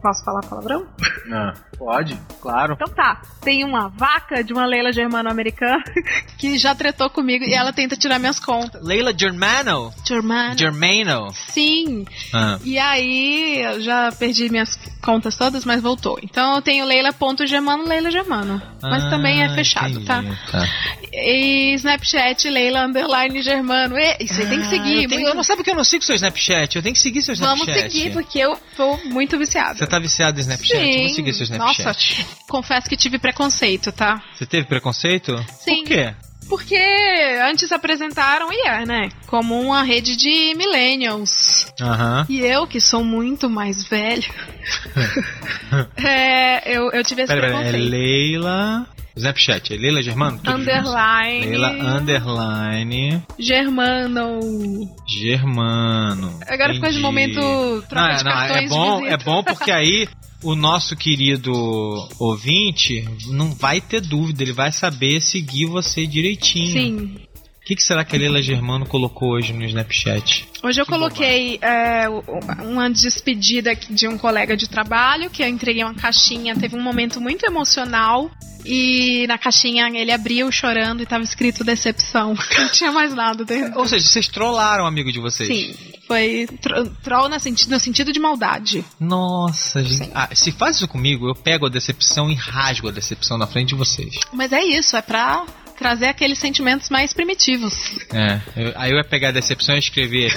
Posso 0.01 0.25
falar 0.25 0.41
palavrão? 0.43 0.87
Ah, 1.33 1.55
pode, 1.77 2.17
claro. 2.41 2.75
Então 2.75 2.89
tá. 2.89 3.23
Tem 3.41 3.65
uma 3.65 3.89
vaca 3.89 4.45
de 4.45 4.53
uma 4.53 4.65
Leila 4.67 4.93
Germano 4.93 5.29
americana 5.29 5.83
que 6.39 6.57
já 6.59 6.75
tretou 6.77 7.11
comigo 7.11 7.45
e 7.45 7.55
ela 7.55 7.73
tenta 7.73 7.97
tirar 7.97 8.21
minhas 8.21 8.39
contas. 8.39 8.81
Leila 8.85 9.13
Germano? 9.17 9.93
Germano. 10.07 10.57
Germano? 10.59 11.33
Sim. 11.49 12.05
Ah. 12.33 12.59
E 12.65 12.79
aí 12.79 13.63
eu 13.63 13.81
já 13.81 14.13
perdi 14.13 14.49
minhas 14.49 14.79
contas 15.03 15.37
todas, 15.37 15.65
mas 15.65 15.83
voltou. 15.83 16.19
Então 16.23 16.55
eu 16.57 16.63
tenho 16.63 16.85
Leila.germano, 16.87 17.85
Leila 17.87 18.11
Germano. 18.11 18.63
Mas 18.81 19.05
ah, 19.05 19.11
também 19.11 19.43
é 19.43 19.49
fechado, 19.55 20.01
entendi, 20.01 20.07
tá? 20.07 20.23
tá? 20.51 20.67
E 21.13 21.75
Snapchat, 21.75 22.49
Leila 22.49 22.87
Underline 22.87 23.43
Germano. 23.43 23.99
E, 23.99 24.17
isso 24.21 24.41
aí 24.41 24.49
tem 24.49 24.61
que 24.61 24.67
Ah, 24.67 24.71
seguir. 24.71 25.03
Eu, 25.03 25.09
tenho, 25.09 25.21
muito- 25.21 25.29
eu 25.29 25.35
não 25.35 25.43
sabe 25.43 25.63
que 25.63 25.71
eu 25.71 25.75
não 25.75 25.85
sigo 25.85 26.03
seu 26.05 26.15
Snapchat. 26.15 26.77
Eu 26.77 26.83
tenho 26.83 26.95
que 26.95 27.01
seguir 27.01 27.21
seu 27.23 27.35
Vamos 27.37 27.67
Snapchat. 27.67 27.93
seguir, 27.93 28.13
porque 28.13 28.39
eu 28.39 28.59
tô 28.77 28.97
muito 29.05 29.37
viciada. 29.39 29.75
Você 29.77 29.87
tá 29.87 29.99
viciado 29.99 30.39
em 30.39 30.41
Snapchat? 30.41 30.81
Eu 30.81 30.99
vou 31.01 31.09
seguir 31.11 31.33
seu 31.35 31.45
Snapchat. 31.45 31.85
Nossa, 31.85 32.27
confesso 32.49 32.89
que 32.89 32.97
tive 32.97 33.19
preconceito, 33.19 33.93
tá? 33.93 34.23
Você 34.35 34.47
teve 34.47 34.67
preconceito? 34.67 35.37
Sim. 35.61 35.79
Por 35.85 35.89
quê? 35.89 36.15
Porque 36.49 36.79
antes 37.43 37.73
apresentaram 37.73 38.53
e 38.53 38.67
é, 38.67 38.85
né? 38.85 39.09
Como 39.27 39.61
uma 39.61 39.83
rede 39.83 40.17
de 40.17 40.55
millennials. 40.55 41.67
Aham. 41.81 42.27
E 42.29 42.41
eu, 42.41 42.67
que 42.67 42.81
sou 42.81 43.03
muito 43.05 43.49
mais 43.49 43.85
velha, 43.85 44.29
é, 45.97 46.77
eu, 46.77 46.91
eu 46.91 47.03
tive 47.03 47.23
esse 47.23 47.33
Pera, 47.33 47.49
pera, 47.49 47.69
é. 47.69 47.73
Leila. 47.73 48.87
Snapchat, 49.17 49.75
é 49.75 49.77
Leila 49.77 50.03
Germano? 50.03 50.41
Underline. 50.47 51.47
Leila 51.47 51.99
Underline 51.99 53.23
Germano. 53.39 54.41
Germano. 55.07 56.39
Agora 56.47 56.75
ficou 56.75 56.91
de 56.91 56.99
momento 56.99 57.41
troca 57.89 58.15
não, 58.17 58.25
não, 58.25 58.31
é 58.31 58.35
cartões 58.35 58.63
de 58.63 58.69
bom, 58.69 59.07
é 59.07 59.17
bom 59.17 59.45
porque 59.45 59.71
aí 59.71 60.09
o 60.43 60.55
nosso 60.55 60.97
querido 60.97 61.53
ouvinte 62.19 63.05
não 63.29 63.53
vai 63.53 63.81
ter 63.81 64.01
dúvida, 64.01 64.43
ele 64.43 64.53
vai 64.53 64.73
saber 64.73 65.21
seguir 65.21 65.67
você 65.67 66.07
direitinho. 66.07 66.73
Sim. 66.73 67.15
O 67.63 67.65
que, 67.65 67.77
que 67.77 67.83
será 67.83 68.05
que 68.05 68.17
a 68.17 68.19
Leila 68.19 68.43
Germano 68.43 68.85
colocou 68.85 69.31
hoje 69.35 69.53
no 69.53 69.65
Snapchat? 69.65 70.49
Hoje 70.65 70.81
eu 70.81 70.85
Que 70.85 70.91
coloquei 70.91 71.59
é, 71.63 72.09
o- 72.09 72.23
uma 72.65 72.91
despedida 72.91 73.73
de 73.75 74.09
um 74.09 74.19
colega 74.19 74.57
de 74.57 74.69
trabalho, 74.69 75.31
que 75.31 75.43
eu 75.45 75.47
entreguei 75.49 75.85
uma 75.85 75.95
caixinha, 75.95 76.57
teve 76.57 76.75
um 76.77 76.83
momento 76.83 77.21
muito 77.21 77.47
emocional. 77.47 78.29
E 78.65 79.27
na 79.29 79.39
caixinha 79.39 79.89
ele 79.93 80.13
abriu 80.13 80.51
chorando 80.53 81.03
e 81.03 81.07
tava 81.07 81.23
escrito 81.25 81.65
decepção. 81.65 82.35
Não 82.59 82.69
tinha 82.69 82.91
mais 82.93 83.13
nada 83.15 83.45
dentro. 83.45 83.79
Ou 83.79 83.87
seja, 83.87 84.07
vocês 84.09 84.27
trollaram 84.29 84.85
um 84.85 84.87
amigo 84.87 85.11
de 85.13 85.19
vocês. 85.21 85.49
Sim, 85.49 85.75
foi 86.07 86.49
tro 86.61 86.89
troll 87.03 87.29
no 87.29 87.39
sentido, 87.41 87.71
no 87.71 87.81
sentido 87.81 88.13
de 88.13 88.21
maldade. 88.21 88.85
Nossa, 89.01 89.83
gente. 89.85 90.09
Ah, 90.15 90.29
se 90.33 90.51
faz 90.53 90.77
isso 90.77 90.87
comigo, 90.89 91.29
eu 91.29 91.35
pego 91.35 91.67
a 91.67 91.69
decepção 91.69 92.31
e 92.31 92.35
rasgo 92.35 92.89
a 92.89 92.93
decepção 92.93 93.37
na 93.37 93.47
frente 93.49 93.71
de 93.71 93.75
vocês. 93.77 94.15
Mas 94.33 94.53
é 94.53 94.63
isso, 94.65 94.97
é 94.97 95.03
pra 95.03 95.45
trazer 95.73 96.07
aqueles 96.07 96.39
sentimentos 96.39 96.89
mais 96.91 97.13
primitivos. 97.13 97.75
É. 98.13 98.41
eu- 98.57 98.73
aí 98.77 98.91
eu 98.91 98.97
ia 98.99 99.05
pegar 99.05 99.29
a 99.29 99.33
decepção 99.33 99.75
e 99.75 99.79
escrever 99.79 100.33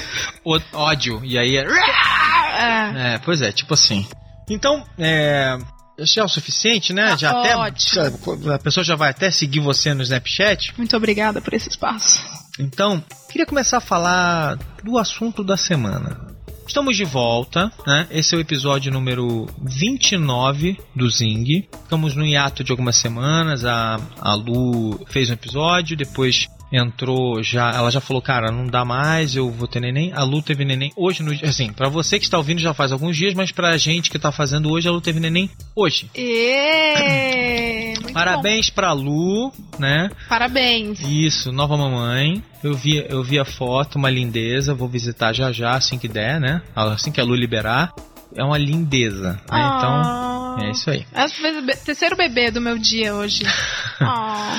ódio. 0.73 1.21
E 1.23 1.37
aí 1.37 1.57
é. 1.57 1.65
É, 1.65 3.13
É, 3.15 3.17
pois 3.19 3.41
é, 3.41 3.51
tipo 3.51 3.73
assim. 3.73 4.07
Então, 4.49 4.85
é. 4.97 5.57
Já 5.99 6.23
é 6.23 6.25
o 6.25 6.27
suficiente, 6.27 6.91
né? 6.91 7.11
Tá 7.11 7.15
já 7.15 7.29
até. 7.31 7.55
ótimo. 7.55 8.51
A 8.53 8.59
pessoa 8.59 8.83
já 8.83 8.95
vai 8.97 9.11
até 9.11 9.31
seguir 9.31 9.61
você 9.61 9.93
no 9.93 10.03
Snapchat. 10.03 10.73
Muito 10.77 10.95
obrigada 10.97 11.41
por 11.41 11.53
esse 11.53 11.69
espaço. 11.69 12.21
Então, 12.59 13.01
queria 13.31 13.45
começar 13.45 13.77
a 13.77 13.81
falar 13.81 14.57
do 14.83 14.97
assunto 14.97 15.41
da 15.41 15.55
semana. 15.55 16.34
Estamos 16.67 16.97
de 16.97 17.05
volta, 17.05 17.71
né? 17.85 18.07
Esse 18.09 18.33
é 18.33 18.37
o 18.37 18.41
episódio 18.41 18.91
número 18.91 19.45
29 19.61 20.77
do 20.95 21.09
Zing. 21.09 21.67
Ficamos 21.83 22.15
no 22.15 22.25
hiato 22.25 22.63
de 22.63 22.71
algumas 22.71 22.95
semanas. 22.95 23.63
A, 23.63 23.99
a 24.19 24.33
Lu 24.33 24.99
fez 25.07 25.29
um 25.29 25.33
episódio, 25.33 25.95
depois 25.95 26.47
entrou 26.71 27.41
já. 27.43 27.71
Ela 27.71 27.89
já 27.91 28.01
falou, 28.01 28.21
cara, 28.21 28.51
não 28.51 28.67
dá 28.67 28.83
mais, 28.83 29.35
eu 29.35 29.49
vou 29.51 29.67
ter 29.67 29.79
neném. 29.79 30.11
A 30.13 30.23
Lu 30.23 30.41
teve 30.41 30.65
neném 30.65 30.91
hoje, 30.95 31.23
no, 31.23 31.31
assim, 31.47 31.71
pra 31.71 31.89
você 31.89 32.17
que 32.19 32.25
está 32.25 32.37
ouvindo 32.37 32.59
já 32.59 32.73
faz 32.73 32.91
alguns 32.91 33.15
dias, 33.15 33.33
mas 33.33 33.51
pra 33.51 33.77
gente 33.77 34.09
que 34.09 34.19
tá 34.19 34.31
fazendo 34.31 34.69
hoje, 34.71 34.87
a 34.87 34.91
Lu 34.91 35.01
teve 35.01 35.19
neném 35.19 35.49
hoje. 35.75 36.09
E... 36.15 37.93
Parabéns 38.13 38.69
pra 38.69 38.93
Lu, 38.93 39.51
né? 39.77 40.09
bom. 40.09 40.15
Parabéns. 40.29 40.99
Isso, 41.01 41.51
nova 41.51 41.75
mamãe. 41.77 42.43
Eu 42.63 42.73
vi, 42.73 43.05
eu 43.09 43.23
vi 43.23 43.37
a 43.39 43.45
foto, 43.45 43.95
uma 43.97 44.09
lindeza. 44.09 44.73
Vou 44.73 44.87
visitar 44.87 45.33
já 45.33 45.51
já, 45.51 45.71
assim 45.71 45.97
que 45.97 46.07
der, 46.07 46.39
né? 46.39 46.61
Assim 46.75 47.11
que 47.11 47.19
a 47.21 47.23
Lu 47.23 47.35
liberar. 47.35 47.93
É 48.35 48.43
uma 48.43 48.57
lindeza. 48.57 49.33
Né? 49.33 49.39
Então, 49.47 50.01
Ah. 50.03 50.57
é 50.61 50.71
isso 50.71 50.89
aí. 50.89 51.05
É 51.13 51.25
o 51.25 51.85
terceiro 51.85 52.15
bebê 52.17 52.51
do 52.51 52.59
meu 52.61 52.77
dia 52.77 53.13
hoje. 53.15 53.43
Ah. 54.01 54.57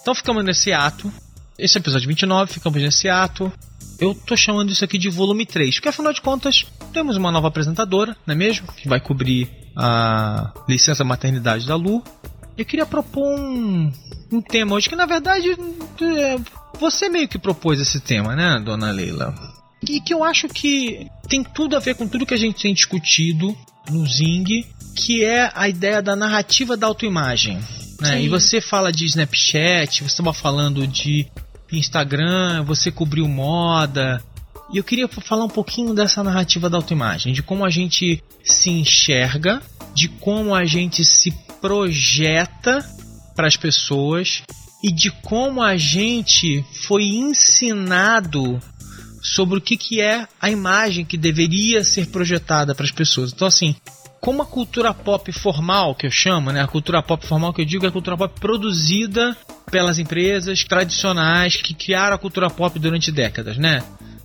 Então 0.00 0.14
ficamos 0.14 0.42
nesse 0.44 0.72
ato. 0.72 1.12
Esse 1.62 1.78
é 1.78 1.80
o 1.80 1.82
episódio 1.82 2.08
29, 2.08 2.54
ficamos 2.54 2.82
nesse 2.82 3.08
ato. 3.08 3.52
Eu 4.00 4.16
tô 4.16 4.36
chamando 4.36 4.72
isso 4.72 4.84
aqui 4.84 4.98
de 4.98 5.08
volume 5.08 5.46
3, 5.46 5.76
porque 5.76 5.90
afinal 5.90 6.12
de 6.12 6.20
contas, 6.20 6.66
temos 6.92 7.16
uma 7.16 7.30
nova 7.30 7.46
apresentadora, 7.46 8.16
não 8.26 8.34
é 8.34 8.36
mesmo? 8.36 8.66
Que 8.72 8.88
vai 8.88 8.98
cobrir 8.98 9.48
a 9.76 10.52
licença 10.68 11.04
maternidade 11.04 11.64
da 11.64 11.76
Lu. 11.76 12.02
Eu 12.58 12.64
queria 12.64 12.84
propor 12.84 13.38
um, 13.38 13.92
um 14.32 14.42
tema 14.42 14.74
hoje, 14.74 14.88
que 14.88 14.96
na 14.96 15.06
verdade 15.06 15.52
é, 15.52 16.36
você 16.80 17.08
meio 17.08 17.28
que 17.28 17.38
propôs 17.38 17.80
esse 17.80 18.00
tema, 18.00 18.34
né, 18.34 18.60
dona 18.64 18.90
Leila? 18.90 19.32
E 19.88 20.00
que 20.00 20.12
eu 20.12 20.24
acho 20.24 20.48
que 20.48 21.06
tem 21.28 21.44
tudo 21.44 21.76
a 21.76 21.78
ver 21.78 21.94
com 21.94 22.08
tudo 22.08 22.26
que 22.26 22.34
a 22.34 22.38
gente 22.38 22.60
tem 22.60 22.74
discutido 22.74 23.56
no 23.88 24.04
Zing, 24.04 24.66
que 24.96 25.24
é 25.24 25.48
a 25.54 25.68
ideia 25.68 26.02
da 26.02 26.16
narrativa 26.16 26.76
da 26.76 26.88
autoimagem. 26.88 27.60
Né? 28.00 28.22
E 28.24 28.28
você 28.28 28.60
fala 28.60 28.90
de 28.92 29.04
Snapchat, 29.04 30.02
você 30.02 30.06
estava 30.06 30.32
falando 30.32 30.88
de 30.88 31.30
Instagram, 31.78 32.62
você 32.64 32.90
cobriu 32.90 33.26
moda. 33.28 34.22
E 34.72 34.78
eu 34.78 34.84
queria 34.84 35.06
falar 35.08 35.44
um 35.44 35.50
pouquinho 35.50 35.94
dessa 35.94 36.22
narrativa 36.22 36.70
da 36.70 36.78
autoimagem, 36.78 37.32
de 37.32 37.42
como 37.42 37.64
a 37.64 37.70
gente 37.70 38.22
se 38.42 38.70
enxerga, 38.70 39.62
de 39.94 40.08
como 40.08 40.54
a 40.54 40.64
gente 40.64 41.04
se 41.04 41.30
projeta 41.60 42.84
para 43.36 43.46
as 43.46 43.56
pessoas 43.56 44.42
e 44.82 44.90
de 44.90 45.10
como 45.10 45.62
a 45.62 45.76
gente 45.76 46.64
foi 46.86 47.04
ensinado 47.04 48.60
sobre 49.22 49.58
o 49.58 49.60
que, 49.60 49.76
que 49.76 50.00
é 50.00 50.26
a 50.40 50.50
imagem 50.50 51.04
que 51.04 51.16
deveria 51.16 51.84
ser 51.84 52.08
projetada 52.08 52.74
para 52.74 52.84
as 52.84 52.90
pessoas. 52.90 53.32
Então, 53.32 53.46
assim, 53.46 53.76
como 54.22 54.40
a 54.40 54.46
cultura 54.46 54.94
pop 54.94 55.32
formal, 55.32 55.96
que 55.96 56.06
eu 56.06 56.10
chamo, 56.10 56.52
né? 56.52 56.62
A 56.62 56.68
cultura 56.68 57.02
pop 57.02 57.26
formal 57.26 57.52
que 57.52 57.60
eu 57.60 57.64
digo 57.64 57.84
é 57.84 57.88
a 57.88 57.92
cultura 57.92 58.16
pop 58.16 58.38
produzida 58.38 59.36
pelas 59.68 59.98
empresas 59.98 60.62
tradicionais 60.62 61.56
que 61.56 61.74
criaram 61.74 62.14
a 62.14 62.18
cultura 62.18 62.48
pop 62.48 62.78
durante 62.78 63.10
décadas, 63.10 63.58
né? 63.58 63.82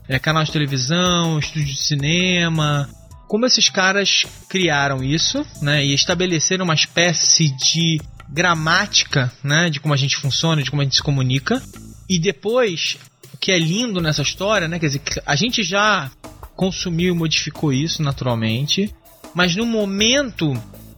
É, 0.08 0.20
canal 0.20 0.44
de 0.44 0.51
televisão, 0.51 1.39
estúdio 1.39 1.74
de 1.74 1.82
cinema. 1.82 2.88
Como 3.27 3.48
esses 3.48 3.70
caras 3.70 4.27
criaram 4.48 5.04
isso, 5.04 5.44
né? 5.63 5.84
E 5.84 5.96
estabeleceram 5.96 6.63
uma 6.63 6.75
espécie 6.75 7.50
de 7.58 8.00
gramática, 8.30 9.34
né? 9.44 9.68
De 9.68 9.80
como 9.80 9.96
a 9.96 9.98
gente 9.98 10.16
funciona, 10.16 10.62
de 10.62 10.70
como 10.70 10.84
a 10.84 10.86
gente 10.86 10.98
se 10.98 11.04
comunica. 11.04 11.60
E 12.08 12.20
depois, 12.20 13.00
o 13.34 13.38
que 13.38 13.51
é 13.51 13.58
lindo 13.58 14.00
nessa 14.00 14.22
história, 14.22 14.68
né? 14.68 14.77
Quer 14.77 14.89
dizer, 14.89 15.01
a 15.25 15.36
gente 15.36 15.63
já 15.63 16.12
consumiu 16.56 17.16
e 17.16 17.18
modificou 17.18 17.74
isso 17.74 18.04
naturalmente, 18.04 18.94
mas 19.38 19.56
no 19.56 19.67
momento 19.67 20.51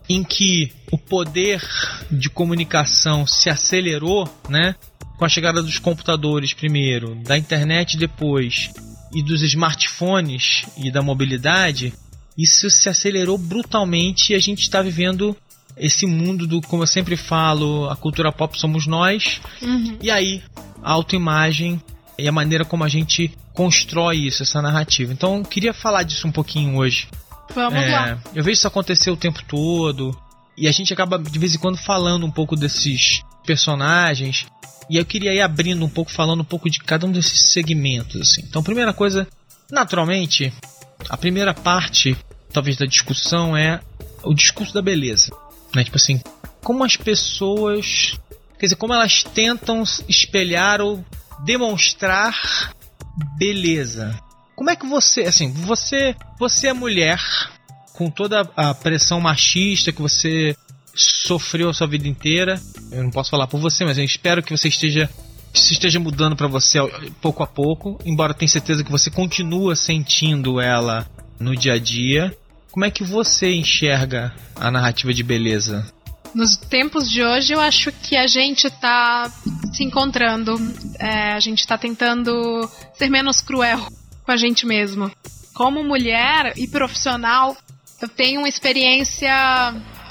em 0.07 0.23
que 0.23 0.71
o 0.89 0.97
poder 0.97 1.61
de 2.09 2.29
comunicação 2.29 3.27
se 3.27 3.49
acelerou, 3.49 4.25
né? 4.47 4.75
Com 5.17 5.25
a 5.25 5.29
chegada 5.29 5.61
dos 5.61 5.77
computadores 5.77 6.53
primeiro, 6.53 7.15
da 7.15 7.37
internet 7.37 7.97
depois 7.97 8.71
e 9.13 9.21
dos 9.21 9.41
smartphones 9.41 10.63
e 10.77 10.89
da 10.89 11.01
mobilidade, 11.01 11.91
isso 12.37 12.69
se 12.69 12.87
acelerou 12.87 13.37
brutalmente 13.37 14.31
e 14.31 14.35
a 14.35 14.39
gente 14.39 14.61
está 14.61 14.81
vivendo 14.81 15.35
esse 15.75 16.05
mundo 16.05 16.47
do, 16.47 16.61
como 16.61 16.83
eu 16.83 16.87
sempre 16.87 17.17
falo, 17.17 17.89
a 17.89 17.95
cultura 17.97 18.31
pop 18.31 18.57
somos 18.57 18.87
nós, 18.87 19.41
Uhum. 19.61 19.97
e 20.01 20.09
aí, 20.09 20.41
a 20.81 20.91
autoimagem 20.93 21.81
e 22.17 22.25
a 22.25 22.31
maneira 22.31 22.63
como 22.63 22.85
a 22.85 22.89
gente 22.89 23.31
constrói 23.53 24.15
isso, 24.27 24.43
essa 24.43 24.61
narrativa. 24.61 25.11
Então, 25.11 25.39
eu 25.39 25.43
queria 25.43 25.73
falar 25.73 26.03
disso 26.03 26.25
um 26.25 26.31
pouquinho 26.31 26.77
hoje. 26.77 27.07
Vamos 27.53 27.81
É, 27.83 27.89
lá. 27.91 28.19
eu 28.35 28.43
vejo 28.43 28.51
isso 28.51 28.67
acontecer 28.67 29.09
o 29.11 29.17
tempo 29.17 29.43
todo, 29.43 30.17
e 30.57 30.67
a 30.67 30.71
gente 30.71 30.93
acaba 30.93 31.17
de 31.17 31.39
vez 31.39 31.55
em 31.55 31.57
quando 31.57 31.77
falando 31.77 32.25
um 32.25 32.31
pouco 32.31 32.55
desses 32.55 33.21
personagens, 33.45 34.45
e 34.89 34.97
eu 34.97 35.05
queria 35.05 35.33
ir 35.33 35.41
abrindo 35.41 35.85
um 35.85 35.89
pouco, 35.89 36.11
falando 36.11 36.41
um 36.41 36.45
pouco 36.45 36.69
de 36.69 36.79
cada 36.79 37.05
um 37.05 37.11
desses 37.11 37.51
segmentos. 37.51 38.19
Assim. 38.21 38.41
Então, 38.47 38.63
primeira 38.63 38.91
coisa, 38.93 39.27
naturalmente, 39.71 40.51
a 41.09 41.15
primeira 41.15 41.53
parte, 41.53 42.17
talvez, 42.51 42.77
da 42.77 42.85
discussão 42.85 43.55
é 43.55 43.79
o 44.23 44.33
discurso 44.33 44.73
da 44.73 44.81
beleza. 44.81 45.31
Né? 45.75 45.83
Tipo 45.83 45.97
assim, 45.97 46.19
como 46.63 46.83
as 46.83 46.97
pessoas. 46.97 48.17
Quer 48.59 48.65
dizer, 48.65 48.75
como 48.75 48.93
elas 48.93 49.23
tentam 49.23 49.83
espelhar 50.07 50.81
ou 50.81 51.05
demonstrar 51.45 52.73
beleza. 53.37 54.19
Como 54.59 54.69
é 54.69 54.75
que 54.75 54.85
você, 54.85 55.21
assim, 55.21 55.53
você, 55.53 56.13
você 56.37 56.67
é 56.67 56.73
mulher 56.73 57.17
com 57.93 58.09
toda 58.09 58.41
a 58.57 58.73
pressão 58.73 59.21
machista 59.21 59.93
que 59.93 60.01
você 60.01 60.53
sofreu 60.93 61.69
a 61.69 61.73
sua 61.73 61.87
vida 61.87 62.09
inteira. 62.09 62.61
Eu 62.91 63.01
não 63.01 63.09
posso 63.09 63.29
falar 63.29 63.47
por 63.47 63.61
você, 63.61 63.85
mas 63.85 63.97
eu 63.97 64.03
espero 64.03 64.43
que 64.43 64.51
você 64.51 64.67
esteja 64.67 65.09
isso 65.53 65.71
esteja 65.71 65.97
mudando 65.97 66.35
pra 66.35 66.47
você 66.47 66.77
pouco 67.21 67.41
a 67.41 67.47
pouco, 67.47 67.97
embora 68.03 68.33
tenha 68.33 68.49
certeza 68.49 68.83
que 68.83 68.91
você 68.91 69.09
continua 69.09 69.77
sentindo 69.77 70.59
ela 70.59 71.09
no 71.39 71.55
dia 71.55 71.75
a 71.75 71.79
dia. 71.79 72.35
Como 72.69 72.83
é 72.83 72.91
que 72.91 73.01
você 73.01 73.55
enxerga 73.55 74.35
a 74.57 74.69
narrativa 74.69 75.13
de 75.13 75.23
beleza? 75.23 75.89
Nos 76.35 76.57
tempos 76.57 77.09
de 77.09 77.23
hoje, 77.23 77.53
eu 77.53 77.61
acho 77.61 77.93
que 77.93 78.17
a 78.17 78.27
gente 78.27 78.69
tá 78.69 79.31
se 79.71 79.85
encontrando. 79.85 80.59
É, 80.99 81.31
a 81.31 81.39
gente 81.39 81.65
tá 81.65 81.77
tentando 81.77 82.69
ser 82.97 83.09
menos 83.09 83.39
cruel 83.39 83.87
com 84.29 84.33
a 84.33 84.37
gente 84.37 84.63
mesmo. 84.63 85.11
Como 85.55 85.83
mulher 85.83 86.53
e 86.55 86.67
profissional, 86.67 87.57
eu 87.99 88.07
tenho 88.07 88.41
uma 88.41 88.47
experiência 88.47 89.33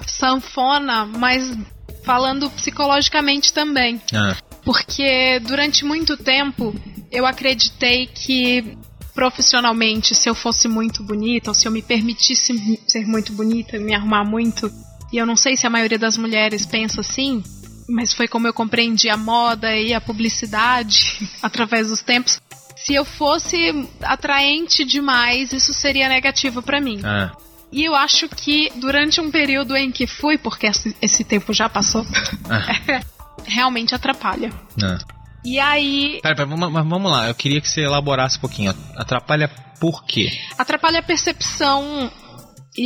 sanfona, 0.08 1.06
mas 1.06 1.56
falando 2.02 2.50
psicologicamente 2.50 3.52
também. 3.52 4.02
Ah, 4.12 4.36
Porque 4.64 5.38
durante 5.46 5.84
muito 5.84 6.16
tempo 6.16 6.74
eu 7.12 7.24
acreditei 7.24 8.08
que 8.08 8.76
profissionalmente, 9.14 10.16
se 10.16 10.28
eu 10.28 10.34
fosse 10.34 10.66
muito 10.66 11.04
bonita, 11.04 11.50
ou 11.50 11.54
se 11.54 11.68
eu 11.68 11.72
me 11.72 11.80
permitisse 11.80 12.52
ser 12.88 13.06
muito 13.06 13.32
bonita, 13.32 13.78
me 13.78 13.94
arrumar 13.94 14.24
muito, 14.24 14.68
e 15.12 15.16
eu 15.16 15.24
não 15.24 15.36
sei 15.36 15.56
se 15.56 15.64
a 15.64 15.70
maioria 15.70 15.98
das 15.98 16.16
mulheres 16.16 16.66
pensa 16.66 17.02
assim, 17.02 17.40
mas 17.88 18.12
foi 18.12 18.26
como 18.26 18.48
eu 18.48 18.52
compreendi 18.52 19.08
a 19.08 19.16
moda 19.16 19.76
e 19.76 19.94
a 19.94 20.00
publicidade 20.00 21.28
através 21.40 21.88
dos 21.88 22.02
tempos. 22.02 22.40
Se 22.84 22.94
eu 22.94 23.04
fosse 23.04 23.88
atraente 24.02 24.84
demais, 24.84 25.52
isso 25.52 25.72
seria 25.72 26.08
negativo 26.08 26.62
pra 26.62 26.80
mim. 26.80 27.00
ah, 27.04 27.32
E 27.72 27.84
eu 27.84 27.94
acho 27.94 28.28
que 28.28 28.70
durante 28.76 29.20
um 29.20 29.30
período 29.30 29.76
em 29.76 29.90
que 29.92 30.06
fui, 30.06 30.38
porque 30.38 30.66
esse, 31.02 31.24
tempo 31.24 31.52
já 31.52 31.68
passou, 31.68 32.06
ah, 32.48 33.00
realmente 33.44 33.94
atrapalha. 33.94 34.50
ah. 34.82 34.98
E 35.44 35.58
aí, 35.60 36.18
Pera, 36.20 36.34
pera, 36.34 36.46
mas 36.48 36.86
vamos 36.86 37.10
lá. 37.10 37.28
Eu 37.28 37.34
queria 37.34 37.60
que 37.60 37.68
você 37.68 37.82
elaborasse 37.82 38.36
um 38.38 38.40
pouquinho. 38.40 38.74
Atrapalha 38.96 39.48
por 39.80 40.04
quê? 40.04 40.28
atrapalha 40.58 40.98
a 40.98 41.02
percepção. 41.02 42.10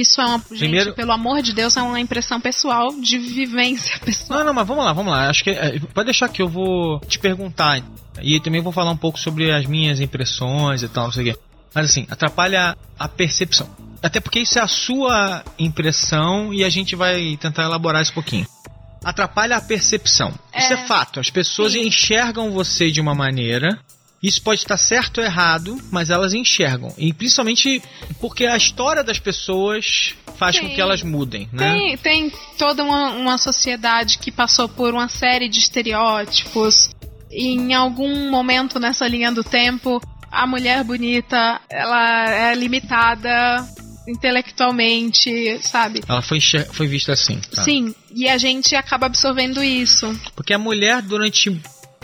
Isso 0.00 0.20
é 0.20 0.25
uma. 0.26 0.38
Gente, 0.38 0.58
Primeiro- 0.58 0.94
pelo 0.94 1.12
amor 1.12 1.42
de 1.42 1.52
Deus, 1.52 1.76
é 1.76 1.82
uma 1.82 2.00
impressão 2.00 2.40
pessoal 2.40 2.92
de 3.00 3.18
vivência 3.18 3.99
pessoal. 4.04 4.38
Não, 4.40 4.46
não, 4.46 4.54
mas 4.54 4.66
vamos 4.66 4.84
lá, 4.84 4.92
vamos 4.92 5.12
lá. 5.12 5.28
Acho 5.28 5.44
que 5.44 5.50
é, 5.50 5.78
pode 5.92 6.06
deixar 6.06 6.28
que 6.28 6.40
eu 6.42 6.49
vou 6.49 6.99
te 7.00 7.18
perguntar 7.18 7.82
e 8.22 8.40
também 8.40 8.61
vou 8.61 8.72
falar 8.72 8.90
um 8.90 8.96
pouco 8.96 9.18
sobre 9.18 9.50
as 9.52 9.66
minhas 9.66 10.00
impressões 10.00 10.82
e 10.82 10.88
tal, 10.88 11.04
não 11.04 11.12
sei 11.12 11.30
o 11.30 11.34
quê. 11.34 11.40
Mas 11.75 11.87
assim, 11.90 12.06
atrapalha 12.11 12.76
a 12.99 13.08
percepção. 13.08 13.68
Até 14.02 14.20
porque 14.20 14.40
isso 14.40 14.58
é 14.58 14.62
a 14.62 14.68
sua 14.68 15.44
impressão 15.58 16.52
e 16.52 16.64
a 16.64 16.68
gente 16.68 16.94
vai 16.96 17.37
tentar 17.40 17.62
elaborar 17.64 18.02
isso 18.02 18.11
um 18.11 18.14
pouquinho. 18.14 18.46
Atrapalha 19.04 19.56
a 19.56 19.61
percepção. 19.61 20.28
Isso 20.56 20.72
É. 20.72 20.84
é 20.84 20.87
fato. 20.87 21.18
As 21.18 21.30
pessoas 21.30 21.72
Sim. 21.72 21.87
enxergam 21.87 22.50
você 22.52 22.90
de 22.90 23.00
uma 23.00 23.14
maneira 23.14 23.78
Isso 24.23 24.41
pode 24.41 24.61
estar 24.61 24.76
certo 24.76 25.19
ou 25.19 25.25
errado, 25.25 25.76
mas 25.91 26.09
elas 26.09 26.33
enxergam. 26.33 26.95
E 26.97 27.12
principalmente 27.12 27.83
porque 28.21 28.47
a 28.47 28.57
história 28.57 29.02
das 29.02 29.19
pessoas 29.19 30.14
faz 30.37 30.59
com 30.59 30.69
que 30.69 30.81
elas 30.81 31.02
mudem, 31.02 31.49
né? 31.52 31.73
Tem, 31.73 31.97
tem 31.99 32.33
toda 32.57 32.85
uma, 32.85 33.11
uma 33.11 33.38
sociedade 33.38 34.19
que 34.19 34.31
passou 34.31 34.69
por 34.69 34.93
uma 34.95 35.09
série 35.09 35.49
de 35.49 35.59
estereótipos. 35.59 36.91
E 37.31 37.49
em 37.49 37.75
algum 37.75 38.31
momento 38.31 38.79
nessa 38.79 39.09
linha 39.09 39.33
do 39.33 39.43
tempo, 39.43 40.00
a 40.31 40.47
mulher 40.47 40.85
bonita, 40.85 41.61
ela 41.69 42.31
é 42.31 42.55
limitada 42.55 43.67
intelectualmente, 44.09 45.59
sabe? 45.62 46.02
Ela 46.09 46.23
foi, 46.23 46.38
foi 46.73 46.87
vista 46.87 47.12
assim. 47.12 47.41
Tá? 47.55 47.62
Sim, 47.62 47.95
e 48.14 48.29
a 48.29 48.38
gente 48.38 48.75
acaba 48.75 49.07
absorvendo 49.07 49.62
isso. 49.62 50.12
Porque 50.35 50.52
a 50.52 50.59
mulher 50.59 51.02
durante 51.02 51.50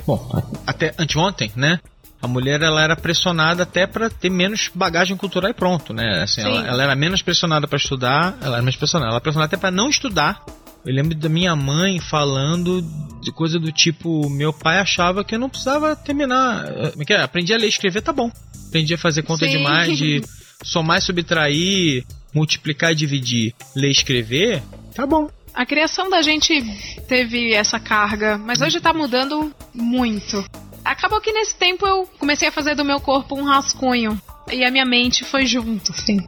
bom, 0.07 0.31
até 0.67 0.95
anteontem, 0.99 1.53
né? 1.55 1.81
A 2.21 2.27
mulher 2.27 2.61
ela 2.63 2.83
era 2.83 2.97
pressionada 2.97 3.63
até 3.63 3.87
para 3.87 4.11
ter 4.11 4.29
menos 4.29 4.71
bagagem 4.75 5.17
cultural 5.17 5.51
e 5.51 5.55
pronto, 5.55 5.93
né? 5.93 6.23
Assim, 6.23 6.41
ela, 6.41 6.67
ela, 6.67 6.83
era 6.83 6.97
menos 6.97 7.23
pressionada 7.23 7.69
para 7.69 7.77
estudar, 7.77 8.37
ela 8.41 8.57
era 8.57 8.63
menos 8.63 8.77
pressionada, 8.77 9.11
ela 9.11 9.17
era 9.17 9.21
pressionada 9.21 9.55
até 9.55 9.57
para 9.57 9.71
não 9.71 9.89
estudar. 9.89 10.45
Eu 10.85 10.95
lembro 10.95 11.15
da 11.15 11.29
minha 11.29 11.55
mãe 11.55 12.01
falando 12.01 12.83
de 13.21 13.31
coisa 13.31 13.59
do 13.59 13.71
tipo: 13.71 14.29
meu 14.31 14.53
pai 14.53 14.79
achava 14.79 15.25
que 15.25 15.35
eu 15.35 15.39
não 15.39 15.49
precisava 15.49 15.95
terminar. 15.95 16.65
Como 16.91 17.03
é 17.03 17.05
que 17.05 17.13
é? 17.13 17.23
Aprendi 17.23 17.55
a 17.55 17.59
ler 17.59 17.67
e 17.67 17.69
escrever, 17.69 18.01
tá 18.01 18.13
bom. 18.13 18.31
Aprendi 18.69 18.95
a 18.95 18.99
fazer 18.99 19.23
conta 19.23 19.47
Sim. 19.47 19.57
de 19.57 19.63
mais, 19.63 19.97
de 19.97 20.23
somar 20.63 20.99
e 20.99 21.03
subtrair, 21.03 22.05
multiplicar 22.35 22.93
e 22.93 22.95
dividir, 22.95 23.55
ler 23.77 23.89
e 23.89 23.93
escrever, 23.93 24.63
tá 24.95 25.07
bom. 25.07 25.29
A 25.55 25.67
criação 25.67 26.09
da 26.09 26.23
gente 26.23 26.65
teve 27.09 27.53
essa 27.53 27.81
carga, 27.81 28.39
mas 28.39 28.61
hoje 28.61 28.81
tá 28.81 28.93
mudando 28.93 29.53
muito. 29.75 30.45
Acabou 30.89 31.21
que 31.21 31.31
nesse 31.31 31.55
tempo 31.55 31.87
eu 31.87 32.09
comecei 32.19 32.49
a 32.49 32.53
fazer 32.53 32.75
do 32.75 32.83
meu 32.83 32.99
corpo 32.99 33.39
um 33.39 33.45
rascunho. 33.45 34.19
E 34.51 34.65
a 34.65 34.71
minha 34.71 34.87
mente 34.87 35.23
foi 35.23 35.45
junto, 35.45 35.93
sim. 35.93 36.19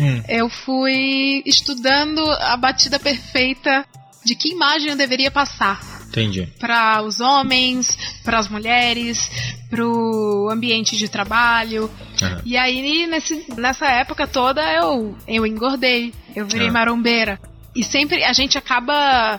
Hum. 0.00 0.22
Eu 0.26 0.48
fui 0.48 1.42
estudando 1.44 2.20
a 2.40 2.56
batida 2.56 2.98
perfeita 2.98 3.86
de 4.24 4.34
que 4.34 4.52
imagem 4.52 4.90
eu 4.90 4.96
deveria 4.96 5.30
passar. 5.30 5.78
Entendi. 6.08 6.48
Para 6.58 7.02
os 7.02 7.20
homens, 7.20 7.96
para 8.24 8.38
as 8.38 8.48
mulheres, 8.48 9.30
para 9.68 9.86
o 9.86 10.48
ambiente 10.50 10.96
de 10.96 11.08
trabalho. 11.10 11.90
Uhum. 12.22 12.40
E 12.42 12.56
aí, 12.56 13.06
nesse, 13.06 13.44
nessa 13.54 13.86
época 13.86 14.26
toda, 14.26 14.62
eu, 14.72 15.14
eu 15.28 15.46
engordei, 15.46 16.14
eu 16.34 16.46
virei 16.46 16.68
uhum. 16.68 16.72
marombeira. 16.72 17.38
E 17.74 17.84
sempre 17.84 18.24
a 18.24 18.32
gente 18.32 18.56
acaba 18.56 19.38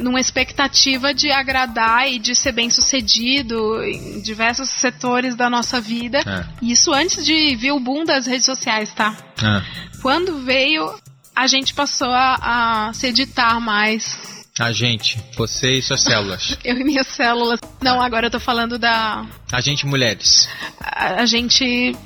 numa 0.00 0.20
expectativa 0.20 1.14
de 1.14 1.30
agradar 1.30 2.10
e 2.10 2.18
de 2.18 2.34
ser 2.34 2.52
bem 2.52 2.70
sucedido 2.70 3.82
em 3.82 4.20
diversos 4.20 4.68
setores 4.70 5.34
da 5.34 5.48
nossa 5.48 5.80
vida. 5.80 6.18
É. 6.18 6.46
Isso 6.62 6.92
antes 6.92 7.24
de 7.24 7.56
vir 7.56 7.72
o 7.72 7.80
boom 7.80 8.04
das 8.04 8.26
redes 8.26 8.44
sociais, 8.44 8.92
tá? 8.92 9.16
É. 9.42 9.98
Quando 10.02 10.40
veio, 10.40 10.94
a 11.34 11.46
gente 11.46 11.74
passou 11.74 12.10
a, 12.10 12.88
a 12.88 12.92
se 12.92 13.06
editar 13.06 13.58
mais. 13.60 14.44
A 14.58 14.72
gente, 14.72 15.18
você 15.36 15.74
e 15.74 15.82
suas 15.82 16.02
células. 16.02 16.58
eu 16.64 16.76
e 16.76 16.84
minhas 16.84 17.06
células. 17.06 17.60
Não, 17.80 18.00
agora 18.00 18.26
eu 18.26 18.30
tô 18.30 18.40
falando 18.40 18.78
da. 18.78 19.24
A 19.52 19.60
gente, 19.60 19.86
mulheres. 19.86 20.48
A, 20.80 21.22
a 21.22 21.26
gente 21.26 21.96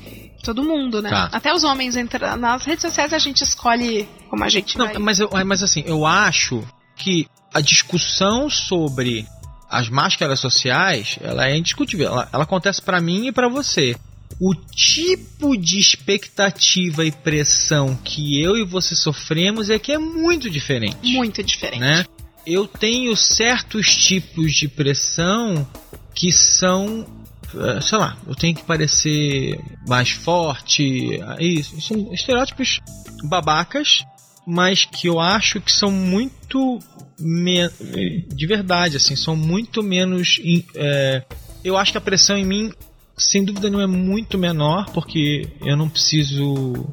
todo 0.42 0.62
mundo, 0.62 1.00
né? 1.00 1.08
Tá. 1.08 1.30
Até 1.32 1.54
os 1.54 1.64
homens 1.64 1.96
entram 1.96 2.36
nas 2.36 2.64
redes 2.64 2.82
sociais 2.82 3.12
a 3.12 3.18
gente 3.18 3.42
escolhe 3.42 4.08
como 4.28 4.42
a 4.44 4.48
gente 4.48 4.76
Não, 4.76 4.86
vai. 4.86 4.98
Mas, 4.98 5.20
eu, 5.20 5.30
mas 5.46 5.62
assim, 5.62 5.84
eu 5.86 6.04
acho 6.04 6.62
que 6.96 7.26
a 7.52 7.60
discussão 7.60 8.48
sobre 8.48 9.26
as 9.68 9.88
máscaras 9.88 10.40
sociais, 10.40 11.18
ela 11.20 11.48
é 11.48 11.56
indiscutível. 11.56 12.06
Ela, 12.08 12.28
ela 12.32 12.44
acontece 12.44 12.82
para 12.82 13.00
mim 13.00 13.26
e 13.26 13.32
para 13.32 13.48
você. 13.48 13.96
O 14.40 14.54
tipo 14.54 15.56
de 15.56 15.78
expectativa 15.78 17.04
e 17.04 17.12
pressão 17.12 17.96
que 17.96 18.40
eu 18.42 18.56
e 18.56 18.64
você 18.64 18.94
sofremos 18.94 19.70
é 19.70 19.78
que 19.78 19.92
é 19.92 19.98
muito 19.98 20.50
diferente. 20.50 21.16
Muito 21.16 21.42
diferente. 21.42 21.80
Né? 21.80 22.04
Eu 22.46 22.66
tenho 22.66 23.16
certos 23.16 23.94
tipos 23.94 24.52
de 24.52 24.68
pressão 24.68 25.66
que 26.14 26.32
são 26.32 27.06
eh, 27.54 27.80
sei 27.80 27.98
lá, 27.98 28.16
eu 28.26 28.34
tenho 28.34 28.54
que 28.54 28.64
parecer 28.64 29.60
mais 29.86 30.10
forte. 30.10 31.20
Isso, 31.38 31.80
são 31.80 32.12
estereótipos 32.12 32.80
babacas, 33.24 34.04
mas 34.46 34.84
que 34.84 35.06
eu 35.06 35.20
acho 35.20 35.60
que 35.60 35.70
são 35.70 35.90
muito 35.90 36.78
de 37.22 38.46
verdade, 38.46 38.96
assim, 38.96 39.16
são 39.16 39.36
muito 39.36 39.82
menos. 39.82 40.40
É, 40.74 41.22
eu 41.64 41.76
acho 41.76 41.92
que 41.92 41.98
a 41.98 42.00
pressão 42.00 42.36
em 42.36 42.44
mim, 42.44 42.72
sem 43.16 43.44
dúvida, 43.44 43.70
não 43.70 43.80
é 43.80 43.86
muito 43.86 44.36
menor, 44.36 44.90
porque 44.92 45.48
eu 45.64 45.76
não 45.76 45.88
preciso. 45.88 46.86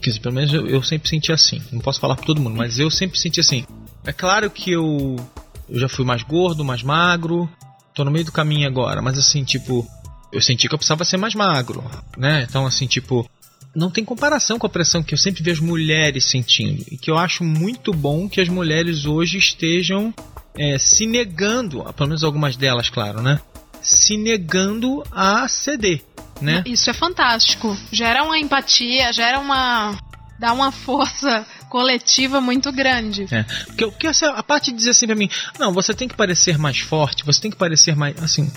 Quer 0.00 0.10
dizer, 0.10 0.20
pelo 0.20 0.34
menos 0.34 0.52
eu, 0.52 0.66
eu 0.66 0.82
sempre 0.82 1.08
senti 1.08 1.32
assim. 1.32 1.62
Não 1.72 1.80
posso 1.80 2.00
falar 2.00 2.16
para 2.16 2.26
todo 2.26 2.40
mundo, 2.40 2.56
mas 2.56 2.78
eu 2.78 2.90
sempre 2.90 3.18
senti 3.18 3.40
assim. 3.40 3.64
É 4.04 4.12
claro 4.12 4.50
que 4.50 4.72
eu, 4.72 5.16
eu 5.68 5.80
já 5.80 5.88
fui 5.88 6.04
mais 6.04 6.22
gordo, 6.22 6.64
mais 6.64 6.82
magro, 6.82 7.48
tô 7.94 8.04
no 8.04 8.10
meio 8.10 8.24
do 8.24 8.32
caminho 8.32 8.68
agora, 8.68 9.00
mas 9.00 9.16
assim, 9.16 9.44
tipo, 9.44 9.86
eu 10.30 10.42
senti 10.42 10.68
que 10.68 10.74
eu 10.74 10.78
precisava 10.78 11.04
ser 11.04 11.16
mais 11.16 11.34
magro, 11.34 11.82
né? 12.18 12.44
Então, 12.48 12.66
assim, 12.66 12.86
tipo, 12.86 13.28
não 13.74 13.90
tem 13.90 14.04
comparação 14.04 14.58
com 14.58 14.66
a 14.66 14.70
pressão 14.70 15.02
que 15.02 15.12
eu 15.12 15.18
sempre 15.18 15.42
vejo 15.42 15.64
mulheres 15.64 16.24
sentindo. 16.24 16.84
E 16.90 16.96
que 16.96 17.10
eu 17.10 17.18
acho 17.18 17.42
muito 17.42 17.92
bom 17.92 18.28
que 18.28 18.40
as 18.40 18.48
mulheres 18.48 19.04
hoje 19.04 19.38
estejam 19.38 20.14
é, 20.56 20.78
se 20.78 21.06
negando, 21.06 21.82
pelo 21.94 22.08
menos 22.08 22.22
algumas 22.22 22.56
delas, 22.56 22.88
claro, 22.88 23.20
né? 23.20 23.40
Se 23.82 24.16
negando 24.16 25.02
a 25.10 25.46
ceder, 25.48 26.02
né? 26.40 26.62
Isso 26.64 26.88
é 26.88 26.92
fantástico. 26.92 27.76
Gera 27.90 28.22
uma 28.22 28.38
empatia, 28.38 29.12
gera 29.12 29.38
uma. 29.38 29.98
dá 30.38 30.52
uma 30.52 30.70
força 30.70 31.44
coletiva 31.68 32.40
muito 32.40 32.70
grande. 32.70 33.26
É. 33.32 33.42
Porque, 33.42 33.86
porque 33.86 34.06
assim, 34.06 34.26
a 34.26 34.42
parte 34.42 34.70
de 34.70 34.76
dizer 34.76 34.90
assim 34.90 35.06
pra 35.06 35.16
mim, 35.16 35.28
não, 35.58 35.72
você 35.72 35.92
tem 35.92 36.06
que 36.06 36.16
parecer 36.16 36.56
mais 36.56 36.78
forte, 36.78 37.24
você 37.24 37.40
tem 37.40 37.50
que 37.50 37.56
parecer 37.56 37.96
mais. 37.96 38.16
Assim, 38.22 38.50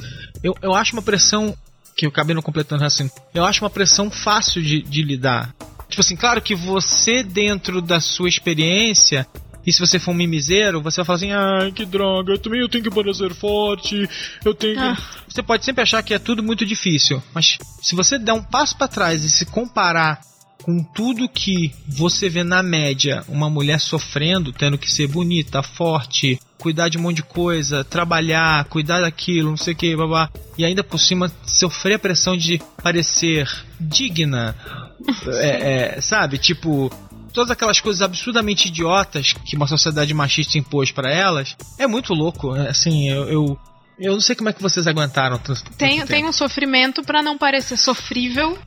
eu, 0.44 0.56
eu 0.62 0.74
acho 0.76 0.94
uma 0.94 1.02
pressão 1.02 1.58
que 1.98 2.06
eu 2.06 2.10
acabei 2.10 2.36
não 2.36 2.42
completando 2.42 2.86
assim. 2.86 3.10
Eu 3.34 3.44
acho 3.44 3.64
uma 3.64 3.70
pressão 3.70 4.12
fácil 4.12 4.62
de, 4.62 4.84
de 4.84 5.02
lidar. 5.02 5.54
Tipo 5.90 6.02
assim, 6.02 6.16
claro 6.16 6.42
que 6.42 6.54
você, 6.54 7.24
dentro 7.24 7.82
da 7.82 8.00
sua 8.00 8.30
experiência, 8.30 9.26
e 9.66 9.74
se 9.74 9.80
você 9.80 9.98
for 9.98 10.12
um 10.12 10.14
mimiseiro, 10.14 10.82
você 10.82 10.98
vai 10.98 11.06
falar 11.06 11.16
assim: 11.18 11.32
ai, 11.32 11.72
que 11.72 11.86
droga, 11.86 12.34
eu 12.34 12.38
também 12.38 12.62
eu 12.62 12.70
tenho 12.70 12.84
que 12.84 12.90
parecer 12.90 13.34
forte, 13.34 14.08
eu 14.46 14.54
tenho 14.54 14.80
ah. 14.80 14.98
Você 15.28 15.42
pode 15.42 15.66
sempre 15.66 15.82
achar 15.82 16.04
que 16.04 16.14
é 16.14 16.20
tudo 16.20 16.44
muito 16.44 16.66
difícil, 16.66 17.22
mas 17.34 17.58
se 17.82 17.96
você 17.96 18.20
der 18.20 18.34
um 18.34 18.44
passo 18.44 18.78
para 18.78 18.88
trás 18.88 19.24
e 19.24 19.30
se 19.30 19.46
comparar 19.46 20.22
com 20.64 20.84
tudo 20.84 21.30
que 21.30 21.74
você 21.88 22.30
vê 22.30 22.44
na 22.44 22.62
média 22.62 23.24
uma 23.28 23.50
mulher 23.50 23.80
sofrendo, 23.80 24.52
tendo 24.52 24.78
que 24.78 24.92
ser 24.92 25.08
bonita, 25.08 25.64
forte, 25.64 26.40
cuidar 26.58 26.90
de 26.90 26.98
um 26.98 27.02
monte 27.02 27.18
de 27.18 27.24
coisa, 27.24 27.84
trabalhar, 27.84 28.66
cuidar 28.66 29.02
daquilo, 29.02 29.50
não 29.50 29.58
sei 29.58 29.74
o 29.74 29.78
que, 29.78 29.96
babá, 29.96 30.30
e 30.58 30.66
ainda 30.66 30.84
por 30.84 31.00
cima 31.00 31.32
sofrer 31.46 31.96
a 31.96 32.00
pressão 32.00 32.36
de 32.36 32.62
parecer 32.82 33.50
digna, 33.80 34.56
é, 35.34 35.98
é, 35.98 36.02
sabe? 36.02 36.38
Tipo, 36.38 36.92
todas 37.32 37.52
aquelas 37.52 37.80
coisas 37.80 38.02
absurdamente 38.02 38.68
idiotas 38.68 39.34
que 39.34 39.56
uma 39.56 39.68
sociedade 39.68 40.14
machista 40.14 40.58
impôs 40.58 40.92
para 40.92 41.12
elas, 41.12 41.56
é 41.78 41.86
muito 41.86 42.14
louco. 42.14 42.54
Né? 42.54 42.70
Assim, 42.70 43.10
eu, 43.10 43.30
eu, 43.30 43.60
eu, 44.00 44.14
não 44.14 44.22
sei 44.22 44.36
como 44.36 44.50
é 44.50 44.54
que 44.54 44.62
vocês 44.62 44.88
aguentaram 44.88 45.38
tanto, 45.38 45.64
tem, 45.78 46.04
tem 46.06 46.26
um 46.26 46.32
sofrimento 46.32 47.04
para 47.04 47.22
não 47.22 47.38
parecer 47.38 47.78
sofrível 47.78 48.58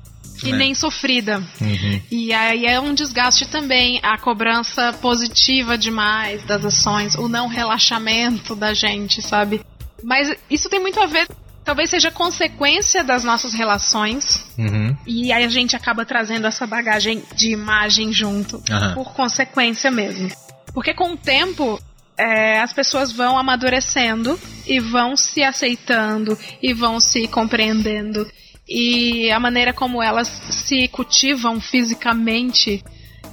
e 0.44 0.52
né? 0.52 0.58
nem 0.58 0.74
sofrida. 0.74 1.42
Uhum. 1.60 2.00
E 2.10 2.32
aí 2.32 2.66
é 2.66 2.80
um 2.80 2.94
desgaste 2.94 3.46
também, 3.48 4.00
a 4.02 4.16
cobrança 4.18 4.92
positiva 4.94 5.76
demais 5.76 6.44
das 6.44 6.64
ações, 6.64 7.14
o 7.14 7.28
não 7.28 7.46
relaxamento 7.46 8.54
da 8.54 8.74
gente, 8.74 9.22
sabe? 9.22 9.60
Mas 10.02 10.34
isso 10.50 10.68
tem 10.68 10.80
muito 10.80 11.00
a 11.00 11.06
ver 11.06 11.28
talvez 11.64 11.90
seja 11.90 12.10
consequência 12.10 13.04
das 13.04 13.22
nossas 13.22 13.52
relações. 13.52 14.44
Uhum. 14.58 14.96
E 15.06 15.32
aí 15.32 15.44
a 15.44 15.48
gente 15.48 15.76
acaba 15.76 16.04
trazendo 16.04 16.46
essa 16.46 16.66
bagagem 16.66 17.22
de 17.34 17.52
imagem 17.52 18.12
junto, 18.12 18.56
uhum. 18.56 18.94
por 18.94 19.12
consequência 19.12 19.90
mesmo. 19.90 20.30
Porque 20.72 20.94
com 20.94 21.12
o 21.12 21.16
tempo. 21.16 21.80
É, 22.18 22.60
as 22.60 22.70
pessoas 22.70 23.10
vão 23.10 23.38
amadurecendo 23.38 24.38
e 24.66 24.78
vão 24.78 25.16
se 25.16 25.42
aceitando 25.42 26.36
e 26.62 26.74
vão 26.74 27.00
se 27.00 27.26
compreendendo 27.26 28.30
e 28.70 29.30
a 29.32 29.40
maneira 29.40 29.72
como 29.72 30.00
elas 30.00 30.28
se 30.28 30.86
cultivam 30.86 31.60
fisicamente 31.60 32.84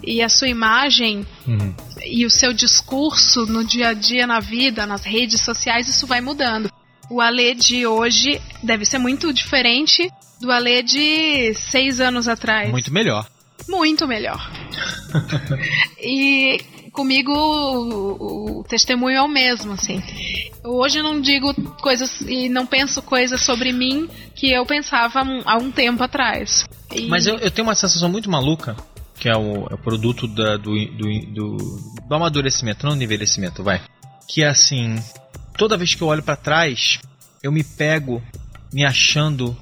e 0.04 0.22
a 0.22 0.30
sua 0.30 0.48
imagem 0.48 1.26
uhum. 1.48 1.76
e 2.04 2.26
o 2.26 2.30
seu 2.30 2.52
discurso 2.52 3.46
no 3.46 3.64
dia 3.64 3.90
a 3.90 3.94
dia, 3.94 4.26
na 4.26 4.40
vida, 4.40 4.88
nas 4.88 5.04
redes 5.04 5.42
sociais, 5.42 5.88
isso 5.88 6.08
vai 6.08 6.22
mudando. 6.22 6.72
O 7.10 7.22
Alê 7.22 7.54
de 7.54 7.86
hoje 7.86 8.42
deve 8.64 8.84
ser 8.84 8.98
muito 8.98 9.32
diferente 9.32 10.10
do 10.42 10.52
Alê 10.52 10.82
de 10.82 11.54
seis 11.54 12.02
anos 12.02 12.28
atrás. 12.28 12.70
Muito 12.72 12.92
melhor. 12.92 13.28
Muito 13.68 14.08
melhor. 14.08 14.40
e 16.02 16.60
comigo 16.92 17.32
o, 17.32 18.60
o, 18.60 18.64
testemunho 18.64 19.18
é 19.18 19.22
o 19.22 19.28
mesmo, 19.28 19.74
assim. 19.74 20.02
Eu 20.64 20.72
hoje 20.72 21.02
não 21.02 21.22
digo 21.22 21.54
coisas 21.82 22.22
e 22.22 22.50
não 22.50 22.66
penso 22.66 23.02
coisas 23.02 23.42
sobre 23.42 23.72
mim 23.72 24.10
que 24.36 24.52
eu 24.52 24.66
pensava 24.66 25.24
há 25.46 25.58
um 25.58 25.72
tempo 25.72 26.04
atrás. 26.04 26.66
E... 26.94 27.08
Mas 27.08 27.28
eu, 27.28 27.38
eu 27.38 27.52
tenho 27.52 27.68
uma 27.68 27.76
sensação 27.76 28.10
muito 28.10 28.30
maluca 28.30 28.76
que 29.20 29.28
é 29.28 29.36
o, 29.36 29.68
é 29.70 29.74
o 29.74 29.78
produto 29.78 30.28
da, 30.28 30.58
do, 30.58 30.74
do, 30.74 31.26
do, 31.34 31.58
do, 32.08 32.16
amadurecimento, 32.16 32.86
não 32.86 32.96
do 32.96 33.04
envelhecimento, 33.04 33.64
vai. 33.64 33.82
Que 34.28 34.44
é 34.44 34.48
assim, 34.48 34.96
toda 35.58 35.78
vez 35.78 35.96
que 35.96 36.02
eu 36.02 36.08
olho 36.08 36.24
para 36.24 36.36
trás, 36.36 37.00
eu 37.42 37.52
me 37.52 37.64
pego 37.64 38.22
me 38.72 38.86
achando 38.86 39.58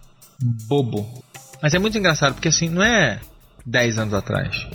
bobo. 0.67 1.23
Mas 1.61 1.73
é 1.73 1.79
muito 1.79 1.97
engraçado, 1.97 2.33
porque 2.33 2.49
assim, 2.49 2.69
não 2.69 2.83
é 2.83 3.19
10 3.65 3.97
anos 3.97 4.13
atrás. 4.13 4.67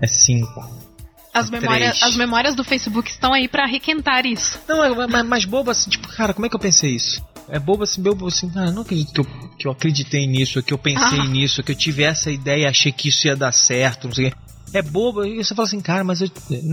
É 0.00 0.06
5. 0.06 0.84
As, 1.32 1.50
memórias, 1.50 2.02
as 2.02 2.16
memórias 2.16 2.54
do 2.54 2.62
Facebook 2.62 3.10
estão 3.10 3.32
aí 3.32 3.48
para 3.48 3.66
requentar 3.66 4.24
isso. 4.24 4.60
Não, 4.68 5.08
mas, 5.08 5.24
mas 5.26 5.44
bobo 5.44 5.70
assim, 5.70 5.90
tipo, 5.90 6.06
cara, 6.08 6.32
como 6.32 6.46
é 6.46 6.48
que 6.48 6.54
eu 6.54 6.60
pensei 6.60 6.94
isso? 6.94 7.24
É 7.48 7.58
bobo 7.58 7.82
assim, 7.82 8.00
bobo 8.00 8.26
assim, 8.28 8.50
ah, 8.54 8.70
não 8.70 8.82
acredito 8.82 9.12
que 9.12 9.20
eu, 9.20 9.48
que 9.58 9.66
eu 9.66 9.72
acreditei 9.72 10.26
nisso, 10.26 10.62
que 10.62 10.72
eu 10.72 10.78
pensei 10.78 11.20
ah. 11.20 11.26
nisso, 11.26 11.62
que 11.62 11.72
eu 11.72 11.76
tive 11.76 12.04
essa 12.04 12.30
ideia 12.30 12.62
e 12.62 12.66
achei 12.66 12.92
que 12.92 13.08
isso 13.08 13.26
ia 13.26 13.34
dar 13.34 13.52
certo, 13.52 14.06
não 14.06 14.14
sei 14.14 14.28
o 14.28 14.30
quê. 14.30 14.36
É 14.72 14.82
bobo, 14.82 15.24
e 15.24 15.42
você 15.42 15.54
fala 15.54 15.68
assim, 15.68 15.80
cara, 15.80 16.02
mas 16.02 16.20
eu, 16.20 16.30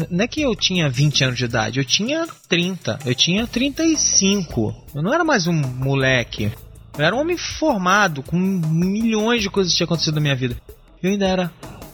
não 0.10 0.24
é 0.24 0.28
que 0.28 0.41
eu 0.41 0.56
tinha 0.56 0.89
20 0.89 1.24
anos 1.24 1.38
de 1.38 1.46
idade, 1.46 1.80
eu 1.80 1.86
tinha 1.86 2.28
30, 2.48 3.00
eu 3.06 3.13
tinha 3.13 3.46
35. 3.46 4.76
Eu 4.96 5.04
não 5.04 5.13
era 5.13 5.24
mais 5.24 5.46
um 5.46 5.54
moleque. 5.54 6.52
Eu 6.98 7.06
era 7.06 7.15
um 7.15 7.20
homem 7.20 7.38
formado, 7.38 8.24
com 8.24 8.38
milhões 8.38 9.41
de 9.41 9.50
coisas 9.50 9.72
que 9.72 9.78
tinham 9.78 9.86
acontecido 9.86 10.15
na 10.15 10.22
minha 10.22 10.36
vida. 10.36 10.56
Eu 11.01 11.11
ainda 11.11 11.27
era 11.27 11.51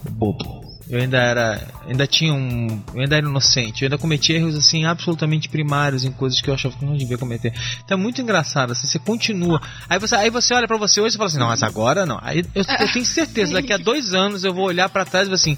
bobo. 0.10 0.68
Eu 0.90 1.02
ainda 1.02 1.18
era. 1.18 1.68
Ainda 1.86 2.08
tinha 2.08 2.34
um. 2.34 2.82
Eu 2.94 3.02
ainda 3.02 3.18
era 3.18 3.28
inocente. 3.28 3.84
Eu 3.84 3.88
ainda 3.88 3.98
cometia 3.98 4.38
erros 4.38 4.56
assim 4.56 4.86
absolutamente 4.86 5.50
primários 5.50 6.06
em 6.06 6.12
coisas 6.12 6.40
que 6.40 6.50
eu 6.50 6.54
achava 6.54 6.78
que 6.78 6.86
não 6.86 6.96
devia 6.96 7.18
cometer. 7.18 7.54
Então 7.84 7.98
é 7.98 8.02
muito 8.02 8.22
engraçado, 8.22 8.72
assim, 8.72 8.88
você 8.88 9.00
continua. 9.00 9.62
Aí 9.90 10.00
você, 10.00 10.16
aí 10.16 10.30
você 10.30 10.54
olha 10.54 10.68
para 10.68 10.78
você 10.78 11.02
hoje 11.02 11.16
e 11.16 11.18
fala 11.18 11.28
assim, 11.28 11.40
não, 11.40 11.48
mas 11.48 11.62
agora 11.62 12.06
não. 12.06 12.20
Aí 12.22 12.44
eu, 12.56 12.64
eu 12.64 12.88
tenho 12.94 13.06
certeza, 13.06 13.54
daqui 13.54 13.74
a 13.74 13.78
dois 13.78 14.14
anos 14.14 14.44
eu 14.44 14.54
vou 14.54 14.66
olhar 14.66 14.88
para 14.88 15.04
trás 15.04 15.28
e 15.28 15.30
vou 15.30 15.36
assim. 15.36 15.58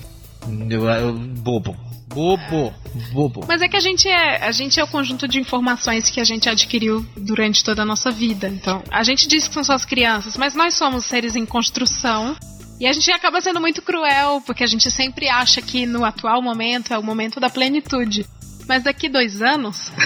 Eu, 0.70 0.90
eu, 0.90 1.14
bobo. 1.14 1.78
Bobo, 2.08 2.74
bobo. 3.14 3.46
Mas 3.48 3.62
é 3.62 3.68
que 3.68 3.78
a 3.78 3.80
gente 3.80 4.08
é, 4.08 4.44
a 4.44 4.52
gente 4.52 4.80
é 4.80 4.84
o 4.84 4.88
conjunto 4.88 5.28
de 5.28 5.40
informações 5.40 6.10
que 6.10 6.20
a 6.20 6.24
gente 6.24 6.50
adquiriu 6.50 7.06
durante 7.16 7.64
toda 7.64 7.84
a 7.84 7.86
nossa 7.86 8.10
vida. 8.10 8.48
Então, 8.48 8.82
a 8.90 9.04
gente 9.04 9.28
diz 9.28 9.48
que 9.48 9.54
são 9.54 9.64
só 9.64 9.74
as 9.74 9.86
crianças, 9.86 10.36
mas 10.36 10.56
nós 10.56 10.74
somos 10.74 11.06
seres 11.06 11.36
em 11.36 11.46
construção 11.46 12.36
e 12.80 12.88
a 12.88 12.94
gente 12.94 13.12
acaba 13.12 13.42
sendo 13.42 13.60
muito 13.60 13.82
cruel, 13.82 14.42
porque 14.46 14.64
a 14.64 14.68
gente 14.68 14.90
sempre 14.90 15.28
acha 15.28 15.62
que 15.62 15.86
no 15.86 16.06
atual 16.06 16.42
momento 16.42 16.94
é 16.94 16.98
o 16.98 17.04
momento 17.04 17.40
da 17.40 17.50
plenitude. 17.50 18.26
Mas 18.68 18.84
daqui 18.84 19.10
dois 19.10 19.42
anos. 19.42 19.92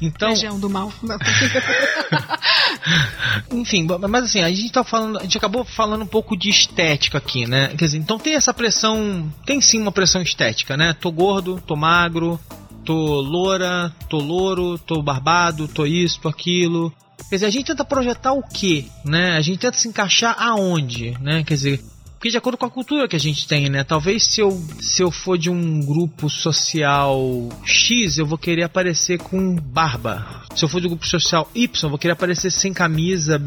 Então. 0.00 0.28
Região 0.28 0.60
do 0.60 0.70
mal. 0.70 0.92
Enfim, 3.50 3.84
mas 4.08 4.24
assim, 4.24 4.40
a 4.40 4.48
gente 4.48 4.70
tá 4.70 4.84
falando. 4.84 5.18
A 5.18 5.22
gente 5.22 5.36
acabou 5.36 5.64
falando 5.64 6.02
um 6.02 6.06
pouco 6.06 6.36
de 6.36 6.48
estética 6.48 7.18
aqui, 7.18 7.46
né? 7.46 7.68
Quer 7.68 7.86
dizer, 7.86 7.98
então 7.98 8.16
tem 8.16 8.36
essa 8.36 8.54
pressão. 8.54 9.28
Tem 9.44 9.60
sim 9.60 9.80
uma 9.80 9.90
pressão 9.90 10.22
estética, 10.22 10.76
né? 10.76 10.92
Tô 10.92 11.10
gordo, 11.10 11.60
tô 11.66 11.74
magro, 11.74 12.38
tô 12.84 13.20
loura, 13.20 13.92
tô 14.08 14.18
louro, 14.18 14.78
tô 14.78 15.02
barbado, 15.02 15.66
tô 15.66 15.84
isso, 15.84 16.20
tô 16.20 16.28
aquilo. 16.28 16.94
Quer 17.28 17.36
dizer, 17.36 17.46
a 17.46 17.50
gente 17.50 17.66
tenta 17.66 17.84
projetar 17.84 18.32
o 18.32 18.42
quê, 18.42 18.86
né? 19.04 19.36
A 19.36 19.40
gente 19.40 19.58
tenta 19.58 19.76
se 19.76 19.88
encaixar 19.88 20.36
aonde, 20.38 21.16
né? 21.20 21.42
Quer 21.44 21.54
dizer, 21.54 21.84
porque 22.18 22.30
de 22.30 22.36
acordo 22.36 22.58
com 22.58 22.66
a 22.66 22.70
cultura 22.70 23.06
que 23.06 23.14
a 23.14 23.20
gente 23.20 23.46
tem, 23.46 23.68
né? 23.68 23.84
Talvez 23.84 24.24
se 24.24 24.40
eu, 24.40 24.50
se 24.80 25.00
eu 25.00 25.08
for 25.08 25.38
de 25.38 25.48
um 25.48 25.80
grupo 25.80 26.28
social 26.28 27.48
X, 27.64 28.18
eu 28.18 28.26
vou 28.26 28.36
querer 28.36 28.64
aparecer 28.64 29.18
com 29.18 29.54
barba. 29.54 30.42
Se 30.52 30.64
eu 30.64 30.68
for 30.68 30.80
de 30.80 30.88
um 30.88 30.90
grupo 30.90 31.06
social 31.06 31.48
Y, 31.54 31.84
eu 31.84 31.88
vou 31.88 31.98
querer 31.98 32.14
aparecer 32.14 32.50
sem 32.50 32.72
camisa, 32.72 33.40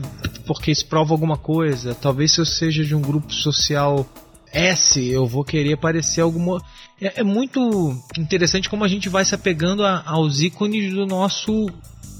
porque 0.46 0.72
isso 0.72 0.86
prova 0.86 1.14
alguma 1.14 1.38
coisa. 1.38 1.94
Talvez 1.94 2.32
se 2.32 2.40
eu 2.40 2.46
seja 2.46 2.86
de 2.86 2.96
um 2.96 3.02
grupo 3.02 3.34
social 3.34 4.08
S, 4.54 5.06
eu 5.06 5.28
vou 5.28 5.44
querer 5.44 5.74
aparecer 5.74 6.22
alguma. 6.22 6.62
É, 7.02 7.20
é 7.20 7.24
muito 7.24 7.94
interessante 8.18 8.70
como 8.70 8.86
a 8.86 8.88
gente 8.88 9.10
vai 9.10 9.26
se 9.26 9.36
apegando 9.36 9.86
a, 9.86 10.02
aos 10.06 10.40
ícones 10.40 10.94
do 10.94 11.06
nosso 11.06 11.70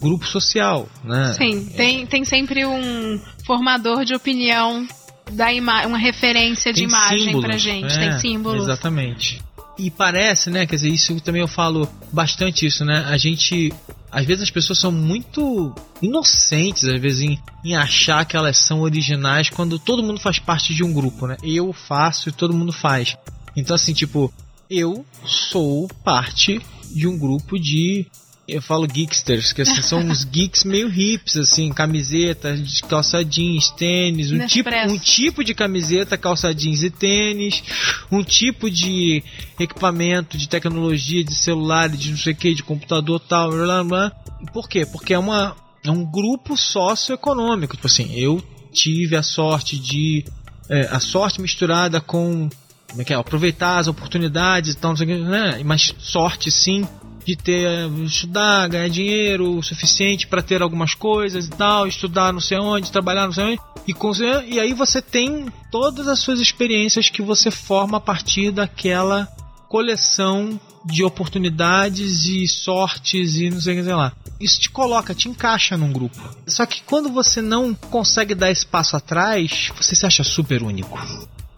grupo 0.02 0.26
social, 0.26 0.90
né? 1.04 1.34
Sim, 1.34 1.66
tem, 1.66 2.06
tem 2.06 2.26
sempre 2.26 2.66
um 2.66 3.22
formador 3.46 4.04
de 4.04 4.16
opinião 4.16 4.88
da 5.32 5.48
uma 5.86 5.98
referência 5.98 6.74
de 6.74 6.82
tem 6.82 6.90
imagem 6.90 7.26
símbolos, 7.26 7.46
pra 7.46 7.58
gente, 7.58 7.94
é, 7.94 8.00
tem 8.00 8.20
símbolos. 8.20 8.64
Exatamente. 8.64 9.42
E 9.78 9.90
parece, 9.90 10.50
né, 10.50 10.66
quer 10.66 10.76
dizer, 10.76 10.90
isso 10.90 11.20
também 11.22 11.42
eu 11.42 11.48
falo 11.48 11.88
bastante 12.12 12.66
isso, 12.66 12.84
né? 12.84 13.06
A 13.08 13.18
gente 13.18 13.72
às 14.12 14.26
vezes 14.26 14.44
as 14.44 14.52
pessoas 14.52 14.78
são 14.78 14.92
muito 14.92 15.74
inocentes, 16.02 16.84
às 16.84 17.00
vezes, 17.00 17.22
em, 17.22 17.40
em, 17.64 17.76
achar 17.78 18.26
que 18.26 18.36
elas 18.36 18.58
são 18.58 18.82
originais 18.82 19.50
quando 19.50 19.80
todo 19.80 20.04
mundo 20.04 20.20
faz 20.20 20.38
parte 20.38 20.74
de 20.74 20.84
um 20.84 20.92
grupo, 20.92 21.26
né? 21.26 21.38
Eu 21.42 21.72
faço 21.72 22.28
e 22.28 22.32
todo 22.32 22.54
mundo 22.54 22.74
faz. 22.74 23.16
Então, 23.56 23.74
assim, 23.74 23.94
tipo, 23.94 24.32
eu 24.70 25.06
sou 25.26 25.88
parte 26.04 26.60
de 26.94 27.08
um 27.08 27.18
grupo 27.18 27.58
de 27.58 28.06
eu 28.52 28.62
falo 28.62 28.86
geeksters, 28.86 29.54
que 29.54 29.62
assim, 29.62 29.82
são 29.82 30.00
uns 30.00 30.26
geeks 30.26 30.66
meio 30.66 30.90
hips, 30.90 31.38
assim, 31.38 31.72
camiseta, 31.72 32.54
calça 32.88 33.24
jeans, 33.24 33.70
tênis, 33.72 34.32
um 34.32 34.46
tipo, 34.46 34.70
um 34.70 34.98
tipo 34.98 35.44
de 35.44 35.54
camiseta, 35.54 36.18
calça 36.18 36.54
jeans 36.54 36.84
e 36.84 36.90
tênis, 36.90 37.64
um 38.12 38.22
tipo 38.22 38.70
de 38.70 39.24
equipamento, 39.58 40.38
de 40.38 40.50
tecnologia, 40.50 41.24
de 41.24 41.34
celular, 41.34 41.88
de 41.88 42.12
não 42.12 42.18
sei 42.18 42.34
o 42.34 42.36
que, 42.36 42.54
de 42.54 42.62
computador 42.62 43.22
tal, 43.22 43.52
blá, 43.52 43.84
blá. 43.84 44.12
Por 44.52 44.68
quê? 44.68 44.86
Porque 44.86 45.14
é, 45.14 45.20
uma, 45.20 45.56
é 45.82 45.90
um 45.90 46.04
grupo 46.04 46.58
socioeconômico, 46.58 47.76
tipo 47.76 47.88
assim, 47.88 48.14
eu 48.14 48.44
tive 48.74 49.16
a 49.16 49.24
sorte 49.24 49.80
de 49.80 50.26
é, 50.70 50.88
a 50.92 51.00
sorte 51.00 51.42
misturada 51.42 52.00
com 52.02 52.50
como 52.90 53.02
é 53.02 53.06
que 53.06 53.14
é? 53.14 53.16
aproveitar 53.16 53.78
as 53.78 53.88
oportunidades 53.88 54.74
e 54.74 54.78
tal, 54.78 54.92
não 54.92 54.98
sei 54.98 55.06
o 55.06 55.10
que, 55.10 55.24
né? 55.24 55.62
mas 55.64 55.96
sorte 55.98 56.52
sim 56.52 56.86
de 57.26 57.36
ter 57.36 57.90
estudar, 58.04 58.68
ganhar 58.68 58.90
dinheiro 58.90 59.58
o 59.58 59.64
suficiente 59.64 60.28
para 60.28 60.42
ter 60.42 60.62
algumas 60.62 60.94
coisas 60.94 61.46
e 61.46 61.50
tal, 61.50 61.88
estudar 61.88 62.34
não 62.34 62.42
sei 62.42 62.58
onde, 62.58 62.92
trabalhar 62.92 63.26
não 63.26 63.34
sei 63.34 63.44
onde, 63.46 63.62
e, 63.88 64.54
e 64.54 64.60
aí 64.60 64.74
você 64.74 65.02
tem 65.02 65.48
todas 65.72 66.08
as 66.08 66.20
suas 66.20 66.40
experiências 66.40 67.10
que 67.10 67.22
você 67.22 67.50
forma 67.50 67.98
a 67.98 68.02
partir 68.02 68.52
daquela 68.52 69.28
coleção 69.68 70.60
de 70.84 71.04
oportunidades 71.04 72.26
e 72.26 72.48
sortes 72.48 73.36
e 73.36 73.50
não 73.50 73.62
sei 73.62 73.80
o 73.80 73.84
que 73.84 73.92
lá. 73.92 74.14
Isso 74.40 74.60
te 74.60 74.70
coloca, 74.70 75.14
te 75.14 75.30
encaixa 75.30 75.78
num 75.78 75.94
grupo. 75.94 76.20
Só 76.48 76.66
que 76.66 76.82
quando 76.82 77.10
você 77.10 77.42
não 77.42 77.74
consegue 77.74 78.34
dar 78.34 78.52
esse 78.52 78.66
passo 78.66 78.96
atrás, 78.96 79.72
você 79.78 79.96
se 79.96 80.06
acha 80.06 80.24
super 80.24 80.64
único. 80.64 81.00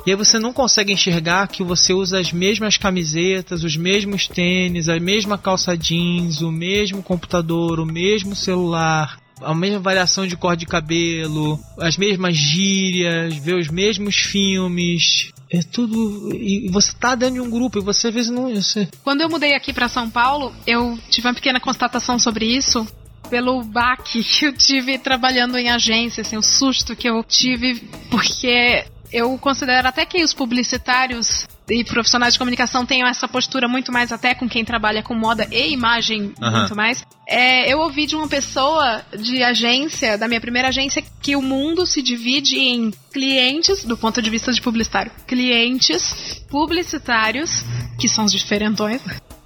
E 0.06 0.12
aí 0.12 0.18
você 0.18 0.38
não 0.38 0.52
consegue 0.52 0.92
enxergar 0.92 1.48
que 1.48 1.64
você 1.64 1.94
usa 1.94 2.20
as 2.20 2.34
mesmas 2.34 2.76
camisetas, 2.76 3.64
os 3.64 3.78
mesmos 3.78 4.28
tênis, 4.28 4.90
a 4.90 5.00
mesma 5.00 5.38
calça 5.38 5.78
jeans, 5.78 6.42
o 6.42 6.52
mesmo 6.52 7.02
computador, 7.02 7.80
o 7.80 7.86
mesmo 7.86 8.36
celular, 8.36 9.18
a 9.42 9.56
mesma 9.56 9.80
variação 9.80 10.28
de 10.28 10.36
cor 10.36 10.58
de 10.58 10.66
cabelo, 10.66 11.58
as 11.80 11.98
mesmas 11.98 12.36
gírias, 12.36 13.38
vê 13.38 13.54
os 13.54 13.70
mesmos 13.70 14.16
filmes. 14.16 15.32
É 15.50 15.62
tudo. 15.62 16.36
E 16.36 16.68
você 16.70 16.92
tá 17.00 17.16
dentro 17.16 17.36
de 17.36 17.42
um 17.42 17.50
grupo 17.50 17.78
e 17.78 17.82
você 17.82 18.08
às 18.08 18.14
vezes 18.14 18.30
não. 18.30 18.54
Você... 18.54 18.90
Quando 19.04 19.22
eu 19.22 19.30
mudei 19.30 19.56
aqui 19.56 19.72
para 19.72 19.88
São 19.88 20.10
Paulo, 20.10 20.54
eu 20.68 21.00
tive 21.10 21.28
uma 21.28 21.34
pequena 21.34 21.60
constatação 21.60 22.20
sobre 22.20 22.46
isso 22.46 22.86
pelo 23.30 23.64
baque 23.64 24.22
que 24.24 24.46
eu 24.46 24.54
tive 24.54 24.98
trabalhando 24.98 25.58
em 25.58 25.70
agência, 25.70 26.22
assim, 26.22 26.36
o 26.36 26.42
susto 26.42 26.96
que 26.96 27.08
eu 27.08 27.24
tive, 27.24 27.76
porque 28.10 28.86
eu 29.14 29.38
considero 29.38 29.88
até 29.88 30.06
que 30.08 30.24
os 30.24 30.34
publicitários 30.34 31.48
e 31.70 31.84
profissionais 31.84 32.34
de 32.34 32.40
comunicação 32.40 32.84
tenham 32.84 33.08
essa 33.08 33.28
postura 33.28 33.68
muito 33.68 33.92
mais 33.92 34.12
até 34.12 34.34
com 34.34 34.50
quem 34.50 34.66
trabalha 34.66 35.04
com 35.04 35.14
moda 35.14 35.48
e 35.52 35.72
imagem 35.72 36.34
uhum. 36.42 36.52
muito 36.52 36.76
mais. 36.76 37.06
É, 37.30 37.72
eu 37.72 37.80
ouvi 37.80 38.08
de 38.08 38.16
uma 38.16 38.28
pessoa 38.28 39.04
de 39.16 39.44
agência, 39.44 40.18
da 40.18 40.28
minha 40.28 40.42
primeira 40.42 40.70
agência, 40.70 41.04
que 41.22 41.36
o 41.36 41.42
mundo 41.44 41.86
se 41.86 42.02
divide 42.02 42.58
em 42.58 42.92
clientes, 43.14 43.86
do 43.86 43.96
ponto 43.96 44.20
de 44.20 44.30
vista 44.32 44.52
de 44.52 44.60
publicitário, 44.60 45.12
clientes, 45.28 46.44
publicitários, 46.50 47.64
que 48.00 48.10
são 48.10 48.26
os 48.26 48.32
diferentões, 48.32 49.02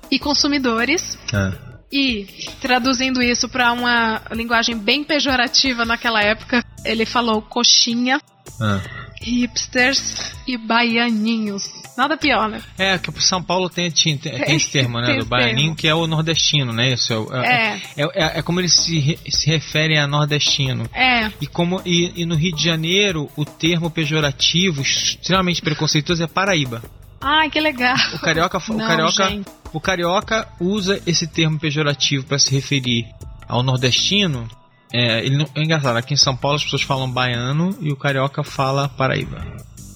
e 0.10 0.18
consumidores. 0.18 1.20
É. 1.34 1.68
E, 1.92 2.26
traduzindo 2.62 3.22
isso 3.22 3.48
para 3.50 3.72
uma 3.74 4.22
linguagem 4.32 4.78
bem 4.78 5.04
pejorativa 5.04 5.86
naquela 5.86 6.22
época, 6.22 6.64
ele 6.86 7.06
falou 7.06 7.42
coxinha. 7.42 8.20
É 8.62 9.07
hipsters 9.22 10.34
e 10.48 10.58
baianinhos. 10.58 11.70
Nada 11.98 12.16
pior, 12.16 12.48
né? 12.48 12.62
É, 12.78 12.98
que 12.98 13.10
o 13.10 13.22
São 13.22 13.42
Paulo 13.42 13.70
tem, 13.70 13.90
tem, 13.90 14.18
tem 14.18 14.56
esse 14.56 14.70
termo, 14.70 15.02
né? 15.02 15.18
do 15.18 15.26
baianinho, 15.26 15.76
que 15.76 15.88
é 15.88 15.96
o 15.96 16.06
nordestino, 16.06 16.72
né? 16.72 16.94
Isso 16.94 17.28
é, 17.34 17.48
é. 17.48 17.82
É, 17.98 18.04
é, 18.04 18.40
é 18.40 18.42
como 18.44 18.60
eles 18.60 18.74
se, 18.74 19.18
se 19.28 19.48
referem 19.50 19.98
a 19.98 20.06
nordestino. 20.06 20.88
É. 20.94 21.32
E, 21.42 21.48
como, 21.48 21.82
e, 21.84 22.14
e 22.16 22.26
no 22.26 22.36
Rio 22.36 22.56
de 22.56 22.64
Janeiro, 22.64 23.30
o 23.36 23.44
termo 23.44 23.90
pejorativo, 23.90 24.82
extremamente 24.82 25.62
preconceituoso, 25.62 26.24
é 26.24 26.28
Paraíba. 26.28 26.84
Ai, 27.20 27.50
que 27.50 27.60
legal. 27.60 27.96
O 28.14 28.20
carioca, 28.20 28.62
Não, 28.70 28.76
o 28.76 28.88
carioca, 28.88 29.42
o 29.74 29.80
carioca 29.80 30.48
usa 30.60 31.02
esse 31.08 31.26
termo 31.26 31.60
pejorativo 31.60 32.26
para 32.26 32.38
se 32.38 32.54
referir 32.54 33.08
ao 33.48 33.64
nordestino. 33.64 34.48
É, 34.92 35.26
ele 35.26 35.38
não, 35.38 35.48
é 35.54 35.64
engraçado, 35.64 35.98
aqui 35.98 36.14
em 36.14 36.18
São 36.18 36.36
Paulo 36.36 36.58
as 36.58 36.64
pessoas 36.64 36.82
falam 36.82 37.12
baiano 37.12 37.78
e 37.82 37.92
o 37.92 37.96
carioca 37.96 38.44
fala 38.44 38.88
paraíba. 38.88 39.44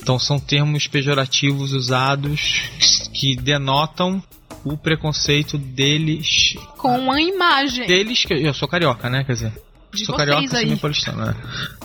Então 0.01 0.17
são 0.17 0.39
termos 0.39 0.87
pejorativos 0.87 1.73
usados 1.73 2.63
que 3.13 3.35
denotam 3.35 4.21
o 4.63 4.77
preconceito 4.77 5.57
deles. 5.57 6.55
Com 6.77 7.11
a 7.11 7.21
imagem. 7.21 7.87
Deles, 7.87 8.25
que 8.25 8.33
eu 8.33 8.53
sou 8.53 8.67
carioca, 8.67 9.09
né? 9.09 9.23
Quer 9.23 9.33
dizer, 9.33 9.53
de 9.93 10.05
sou 10.05 10.15
carioca 10.15 10.57
aí. 10.57 10.75
paulistano, 10.77 11.25
né? 11.25 11.35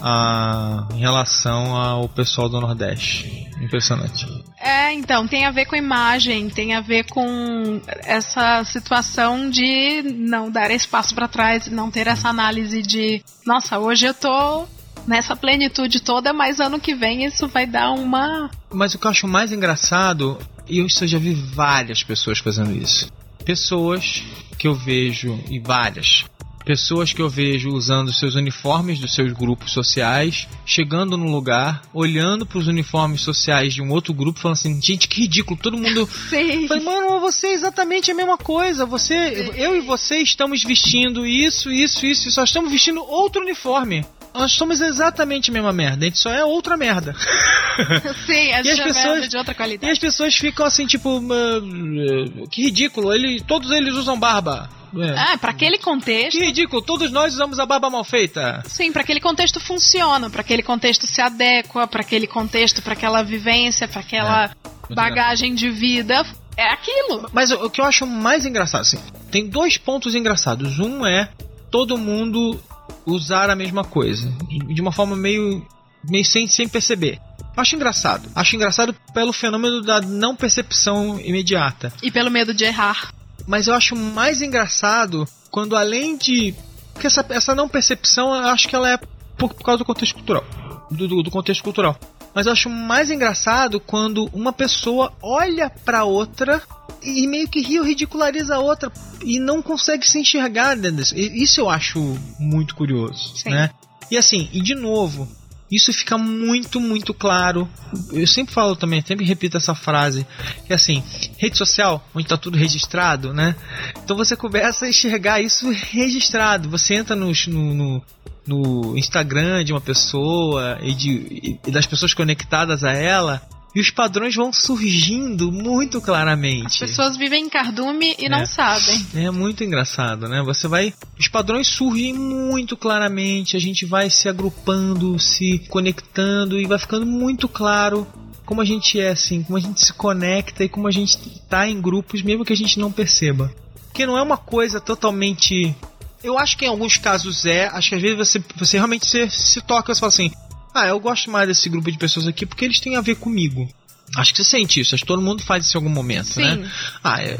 Ah, 0.00 0.88
em 0.94 1.00
relação 1.00 1.74
ao 1.74 2.08
pessoal 2.08 2.48
do 2.48 2.60
Nordeste. 2.60 3.48
Impressionante. 3.60 4.26
É, 4.66 4.92
então, 4.92 5.28
tem 5.28 5.44
a 5.44 5.52
ver 5.52 5.66
com 5.66 5.76
imagem, 5.76 6.50
tem 6.50 6.74
a 6.74 6.80
ver 6.80 7.04
com 7.04 7.80
essa 8.02 8.64
situação 8.64 9.48
de 9.48 10.02
não 10.02 10.50
dar 10.50 10.72
espaço 10.72 11.14
pra 11.14 11.28
trás, 11.28 11.68
não 11.68 11.88
ter 11.88 12.08
essa 12.08 12.28
análise 12.28 12.82
de, 12.82 13.22
nossa, 13.46 13.78
hoje 13.78 14.06
eu 14.06 14.12
tô 14.12 14.66
nessa 15.06 15.36
plenitude 15.36 16.00
toda, 16.00 16.32
mas 16.32 16.58
ano 16.58 16.80
que 16.80 16.96
vem 16.96 17.24
isso 17.24 17.46
vai 17.46 17.64
dar 17.64 17.92
uma. 17.92 18.50
Mas 18.68 18.92
o 18.92 18.98
que 18.98 19.06
eu 19.06 19.10
acho 19.12 19.28
mais 19.28 19.52
engraçado, 19.52 20.36
e 20.68 20.80
eu 20.80 20.88
já 20.88 21.18
vi 21.18 21.32
várias 21.32 22.02
pessoas 22.02 22.40
fazendo 22.40 22.72
isso. 22.72 23.08
Pessoas 23.44 24.24
que 24.58 24.66
eu 24.66 24.74
vejo, 24.74 25.38
e 25.48 25.60
várias, 25.60 26.24
pessoas 26.66 27.12
que 27.12 27.22
eu 27.22 27.30
vejo 27.30 27.70
usando 27.70 28.12
seus 28.12 28.34
uniformes 28.34 28.98
dos 28.98 29.14
seus 29.14 29.32
grupos 29.32 29.72
sociais, 29.72 30.48
chegando 30.66 31.16
no 31.16 31.30
lugar, 31.30 31.82
olhando 31.94 32.44
para 32.44 32.58
os 32.58 32.66
uniformes 32.66 33.20
sociais 33.20 33.72
de 33.72 33.80
um 33.80 33.90
outro 33.92 34.12
grupo, 34.12 34.40
falando 34.40 34.56
assim: 34.58 34.82
gente, 34.82 35.06
que 35.06 35.20
ridículo, 35.22 35.58
todo 35.58 35.78
mundo. 35.78 36.06
Sim. 36.28 36.66
Falei, 36.66 36.82
mano, 36.84 37.20
você 37.20 37.46
é 37.46 37.54
exatamente 37.54 38.10
a 38.10 38.14
mesma 38.14 38.36
coisa. 38.36 38.84
Você, 38.84 39.52
eu 39.56 39.76
e 39.76 39.80
você 39.80 40.18
estamos 40.18 40.62
vestindo 40.64 41.24
isso, 41.24 41.70
isso, 41.72 42.04
isso, 42.04 42.30
só 42.32 42.42
estamos 42.42 42.70
vestindo 42.72 43.00
outro 43.02 43.40
uniforme. 43.40 44.04
Nós 44.34 44.52
somos 44.52 44.82
exatamente 44.82 45.48
a 45.50 45.52
mesma 45.54 45.72
merda, 45.72 46.04
a 46.04 46.08
gente 46.08 46.18
só 46.18 46.30
é 46.30 46.44
outra 46.44 46.76
merda. 46.76 47.14
Sim, 48.26 48.52
a 48.52 48.60
E 48.60 48.60
as 48.60 48.66
gente 48.66 48.80
é 48.80 48.84
pessoas- 48.84 49.04
merda 49.04 49.28
de 49.28 49.36
outra 49.38 49.52
E 49.52 49.56
qualidade. 49.56 49.92
as 49.92 49.98
pessoas 49.98 50.34
ficam 50.34 50.66
assim, 50.66 50.84
tipo, 50.86 51.22
"Ah, 51.32 52.46
que 52.50 52.64
ridículo, 52.64 53.14
ele, 53.14 53.40
todos 53.40 53.70
eles 53.70 53.94
usam 53.94 54.18
barba. 54.18 54.68
É. 54.96 55.14
Ah, 55.18 55.38
pra 55.38 55.50
aquele 55.50 55.78
contexto. 55.78 56.38
Que 56.38 56.44
ridículo, 56.44 56.82
todos 56.82 57.10
nós 57.10 57.34
usamos 57.34 57.58
a 57.58 57.66
barba 57.66 57.90
mal 57.90 58.04
feita. 58.04 58.62
Sim, 58.66 58.92
para 58.92 59.02
aquele 59.02 59.20
contexto 59.20 59.60
funciona, 59.60 60.30
para 60.30 60.40
aquele 60.40 60.62
contexto 60.62 61.06
se 61.06 61.20
adequa, 61.20 61.86
para 61.86 62.00
aquele 62.00 62.26
contexto, 62.26 62.82
para 62.82 62.92
aquela 62.92 63.22
vivência, 63.22 63.88
para 63.88 64.00
aquela 64.00 64.50
bagagem 64.90 65.54
de 65.54 65.70
vida. 65.70 66.24
É 66.56 66.72
aquilo. 66.72 67.28
Mas 67.32 67.50
o, 67.50 67.68
que 67.68 67.80
eu 67.80 67.84
acho 67.84 68.06
mais 68.06 68.46
engraçado, 68.46 68.80
assim, 68.80 68.98
tem 69.30 69.46
dois 69.48 69.76
pontos 69.76 70.14
engraçados. 70.14 70.78
Um 70.78 71.06
é 71.06 71.28
todo 71.70 71.98
mundo 71.98 72.58
usar 73.04 73.50
a 73.50 73.54
mesma 73.56 73.84
coisa, 73.84 74.32
de 74.48 74.74
de 74.74 74.80
uma 74.80 74.92
forma 74.92 75.14
meio, 75.14 75.66
meio 76.08 76.24
sem, 76.24 76.46
sem 76.46 76.68
perceber. 76.68 77.20
Acho 77.56 77.74
engraçado. 77.74 78.28
Acho 78.34 78.54
engraçado 78.54 78.94
pelo 79.14 79.32
fenômeno 79.32 79.80
da 79.80 80.00
não 80.00 80.36
percepção 80.36 81.18
imediata. 81.20 81.92
E 82.02 82.10
pelo 82.10 82.30
medo 82.30 82.52
de 82.52 82.64
errar. 82.64 83.12
Mas 83.46 83.68
eu 83.68 83.74
acho 83.74 83.94
mais 83.96 84.42
engraçado 84.42 85.26
quando 85.50 85.76
além 85.76 86.16
de. 86.16 86.54
Porque 86.92 87.06
essa, 87.06 87.24
essa 87.30 87.54
não 87.54 87.68
percepção, 87.68 88.34
eu 88.34 88.46
acho 88.48 88.68
que 88.68 88.74
ela 88.74 88.90
é 88.90 88.96
por, 89.36 89.52
por 89.54 89.62
causa 89.64 89.78
do 89.78 89.84
contexto 89.84 90.14
cultural. 90.14 90.44
Do, 90.90 91.06
do- 91.08 91.22
do 91.22 91.30
contexto 91.30 91.62
cultural. 91.62 91.98
Mas 92.34 92.46
eu 92.46 92.52
acho 92.52 92.68
mais 92.68 93.10
engraçado 93.10 93.80
quando 93.80 94.26
uma 94.32 94.52
pessoa 94.52 95.12
olha 95.22 95.70
pra 95.84 96.04
outra 96.04 96.62
e 97.02 97.26
meio 97.26 97.48
que 97.48 97.60
ri- 97.60 97.80
ridiculariza 97.82 98.56
a 98.56 98.58
outra 98.58 98.92
e 99.24 99.38
não 99.38 99.62
consegue 99.62 100.06
se 100.06 100.18
enxergar 100.18 100.74
dentro 100.76 100.96
disso. 100.98 101.16
Isso 101.16 101.60
eu 101.60 101.70
acho 101.70 101.98
muito 102.38 102.74
curioso, 102.74 103.36
Sim. 103.36 103.50
né? 103.50 103.70
E 104.10 104.16
assim, 104.16 104.48
e 104.52 104.60
de 104.60 104.74
novo, 104.74 105.26
isso 105.70 105.92
fica 105.92 106.16
muito, 106.16 106.80
muito 106.80 107.12
claro. 107.12 107.68
Eu 108.12 108.26
sempre 108.26 108.54
falo 108.54 108.76
também, 108.76 109.02
sempre 109.04 109.24
repito 109.24 109.56
essa 109.56 109.74
frase, 109.74 110.26
que 110.66 110.72
é 110.72 110.76
assim, 110.76 111.02
rede 111.36 111.56
social, 111.56 112.08
onde 112.14 112.26
tá 112.26 112.36
tudo 112.36 112.56
registrado, 112.56 113.34
né? 113.34 113.56
Então 114.04 114.16
você 114.16 114.36
começa 114.36 114.84
a 114.84 114.88
enxergar 114.88 115.40
isso 115.40 115.70
registrado. 115.70 116.68
Você 116.70 116.94
entra 116.94 117.16
no, 117.16 117.32
no, 117.48 118.02
no 118.46 118.96
Instagram 118.96 119.64
de 119.64 119.72
uma 119.72 119.80
pessoa 119.80 120.78
e, 120.82 120.94
de, 120.94 121.58
e 121.66 121.70
das 121.70 121.86
pessoas 121.86 122.14
conectadas 122.14 122.84
a 122.84 122.92
ela, 122.92 123.42
e 123.76 123.80
os 123.80 123.90
padrões 123.90 124.34
vão 124.34 124.50
surgindo 124.54 125.52
muito 125.52 126.00
claramente. 126.00 126.66
As 126.66 126.78
pessoas 126.78 127.14
vivem 127.18 127.44
em 127.44 127.48
cardume 127.50 128.16
e 128.18 128.26
não 128.26 128.38
É. 128.38 128.46
sabem. 128.46 129.06
É 129.14 129.30
muito 129.30 129.62
engraçado, 129.62 130.26
né? 130.26 130.42
Você 130.42 130.66
vai. 130.66 130.94
Os 131.20 131.28
padrões 131.28 131.68
surgem 131.68 132.14
muito 132.14 132.74
claramente, 132.74 133.54
a 133.54 133.60
gente 133.60 133.84
vai 133.84 134.08
se 134.08 134.30
agrupando, 134.30 135.18
se 135.18 135.58
conectando 135.68 136.58
e 136.58 136.64
vai 136.66 136.78
ficando 136.78 137.04
muito 137.04 137.46
claro 137.46 138.06
como 138.46 138.62
a 138.62 138.64
gente 138.64 138.98
é, 138.98 139.10
assim, 139.10 139.42
como 139.42 139.58
a 139.58 139.60
gente 139.60 139.84
se 139.84 139.92
conecta 139.92 140.64
e 140.64 140.70
como 140.70 140.88
a 140.88 140.90
gente 140.90 141.18
tá 141.46 141.68
em 141.68 141.78
grupos, 141.78 142.22
mesmo 142.22 142.46
que 142.46 142.54
a 142.54 142.56
gente 142.56 142.78
não 142.78 142.90
perceba. 142.90 143.52
Porque 143.88 144.06
não 144.06 144.16
é 144.16 144.22
uma 144.22 144.38
coisa 144.38 144.80
totalmente. 144.80 145.76
Eu 146.24 146.38
acho 146.38 146.56
que 146.56 146.64
em 146.64 146.68
alguns 146.68 146.96
casos 146.96 147.44
é, 147.44 147.66
acho 147.66 147.90
que 147.90 147.94
às 147.96 148.00
vezes 148.00 148.16
você, 148.16 148.42
você 148.56 148.78
realmente 148.78 149.04
se, 149.04 149.28
se 149.28 149.60
toca 149.60 149.92
e 149.92 149.94
você 149.94 150.00
fala 150.00 150.08
assim: 150.08 150.30
ah, 150.76 150.88
eu 150.88 151.00
gosto 151.00 151.30
mais 151.30 151.48
desse 151.48 151.68
grupo 151.68 151.90
de 151.90 151.98
pessoas 151.98 152.26
aqui 152.26 152.44
porque 152.46 152.64
eles 152.64 152.80
têm 152.80 152.96
a 152.96 153.00
ver 153.00 153.16
comigo. 153.16 153.68
Acho 154.16 154.32
que 154.32 154.44
você 154.44 154.50
sente 154.50 154.80
isso, 154.80 154.94
acho 154.94 155.02
que 155.02 155.08
todo 155.08 155.22
mundo 155.22 155.42
faz 155.42 155.66
isso 155.66 155.76
em 155.76 155.80
algum 155.80 155.90
momento, 155.90 156.26
Sim. 156.28 156.42
né? 156.42 156.70
Ah, 157.02 157.22
é, 157.22 157.38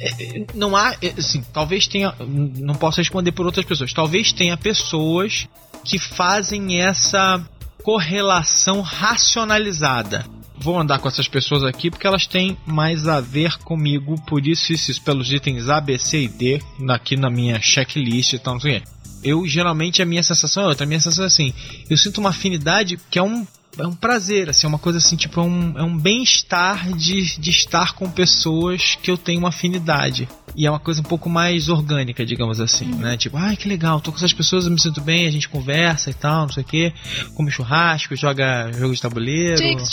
é, 0.00 0.46
não 0.54 0.74
há, 0.74 0.96
é, 1.02 1.14
assim, 1.18 1.44
talvez 1.52 1.86
tenha, 1.86 2.14
não 2.18 2.74
posso 2.74 3.00
responder 3.00 3.32
por 3.32 3.44
outras 3.44 3.66
pessoas, 3.66 3.92
talvez 3.92 4.32
tenha 4.32 4.56
pessoas 4.56 5.46
que 5.84 5.98
fazem 5.98 6.80
essa 6.80 7.44
correlação 7.82 8.80
racionalizada. 8.80 10.24
Vou 10.58 10.78
andar 10.78 10.98
com 10.98 11.06
essas 11.06 11.28
pessoas 11.28 11.62
aqui 11.62 11.90
porque 11.90 12.06
elas 12.06 12.26
têm 12.26 12.56
mais 12.66 13.06
a 13.06 13.20
ver 13.20 13.58
comigo, 13.58 14.20
por 14.26 14.46
isso, 14.46 14.72
isso, 14.72 14.90
isso 14.90 15.02
pelos 15.02 15.30
itens 15.30 15.68
A, 15.68 15.80
B, 15.80 15.98
C 15.98 16.22
e 16.22 16.28
D, 16.28 16.62
aqui 16.88 17.16
na 17.16 17.30
minha 17.30 17.60
checklist 17.60 18.32
e 18.32 18.38
tal, 18.38 18.54
não 18.54 18.60
sei 18.60 18.78
o 18.78 18.80
quê. 18.80 18.88
Eu, 19.26 19.44
geralmente, 19.44 20.00
a 20.00 20.06
minha 20.06 20.22
sensação 20.22 20.62
é 20.62 20.66
outra. 20.68 20.84
A 20.84 20.86
minha 20.86 21.00
sensação 21.00 21.24
é 21.24 21.26
assim, 21.26 21.52
eu 21.90 21.96
sinto 21.96 22.18
uma 22.18 22.30
afinidade 22.30 22.96
que 23.10 23.18
é 23.18 23.22
um 23.22 23.44
é 23.78 23.86
um 23.86 23.94
prazer, 23.94 24.48
assim, 24.48 24.66
é 24.66 24.68
uma 24.68 24.78
coisa 24.78 24.98
assim, 24.98 25.16
tipo, 25.16 25.38
é 25.38 25.42
um, 25.42 25.78
é 25.78 25.82
um 25.82 25.98
bem-estar 25.98 26.90
de, 26.92 27.38
de 27.38 27.50
estar 27.50 27.92
com 27.92 28.10
pessoas 28.10 28.96
que 29.02 29.10
eu 29.10 29.18
tenho 29.18 29.38
uma 29.38 29.50
afinidade. 29.50 30.26
E 30.54 30.66
é 30.66 30.70
uma 30.70 30.78
coisa 30.78 31.02
um 31.02 31.04
pouco 31.04 31.28
mais 31.28 31.68
orgânica, 31.68 32.24
digamos 32.24 32.58
assim, 32.58 32.86
né? 32.86 33.18
Tipo, 33.18 33.36
ai, 33.36 33.54
que 33.54 33.68
legal, 33.68 34.00
tô 34.00 34.10
com 34.10 34.16
essas 34.16 34.32
pessoas, 34.32 34.64
eu 34.64 34.70
me 34.70 34.80
sinto 34.80 35.02
bem, 35.02 35.26
a 35.26 35.30
gente 35.30 35.48
conversa 35.48 36.08
e 36.08 36.14
tal, 36.14 36.46
não 36.46 36.52
sei 36.52 36.62
o 36.62 36.66
quê, 36.66 36.94
come 37.34 37.50
churrasco, 37.50 38.16
joga 38.16 38.72
jogo 38.72 38.94
de 38.94 39.02
tabuleiro. 39.02 39.56
Tix, 39.56 39.90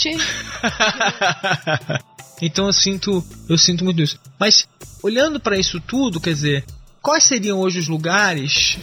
então 2.40 2.66
eu 2.66 2.72
sinto, 2.72 3.22
eu 3.48 3.58
sinto 3.58 3.84
muito 3.84 4.00
isso. 4.00 4.18
Mas 4.38 4.66
olhando 5.02 5.38
para 5.38 5.58
isso 5.58 5.78
tudo, 5.78 6.20
quer 6.20 6.32
dizer, 6.32 6.64
quais 7.02 7.24
seriam 7.24 7.60
hoje 7.60 7.80
os 7.80 7.88
lugares? 7.88 8.78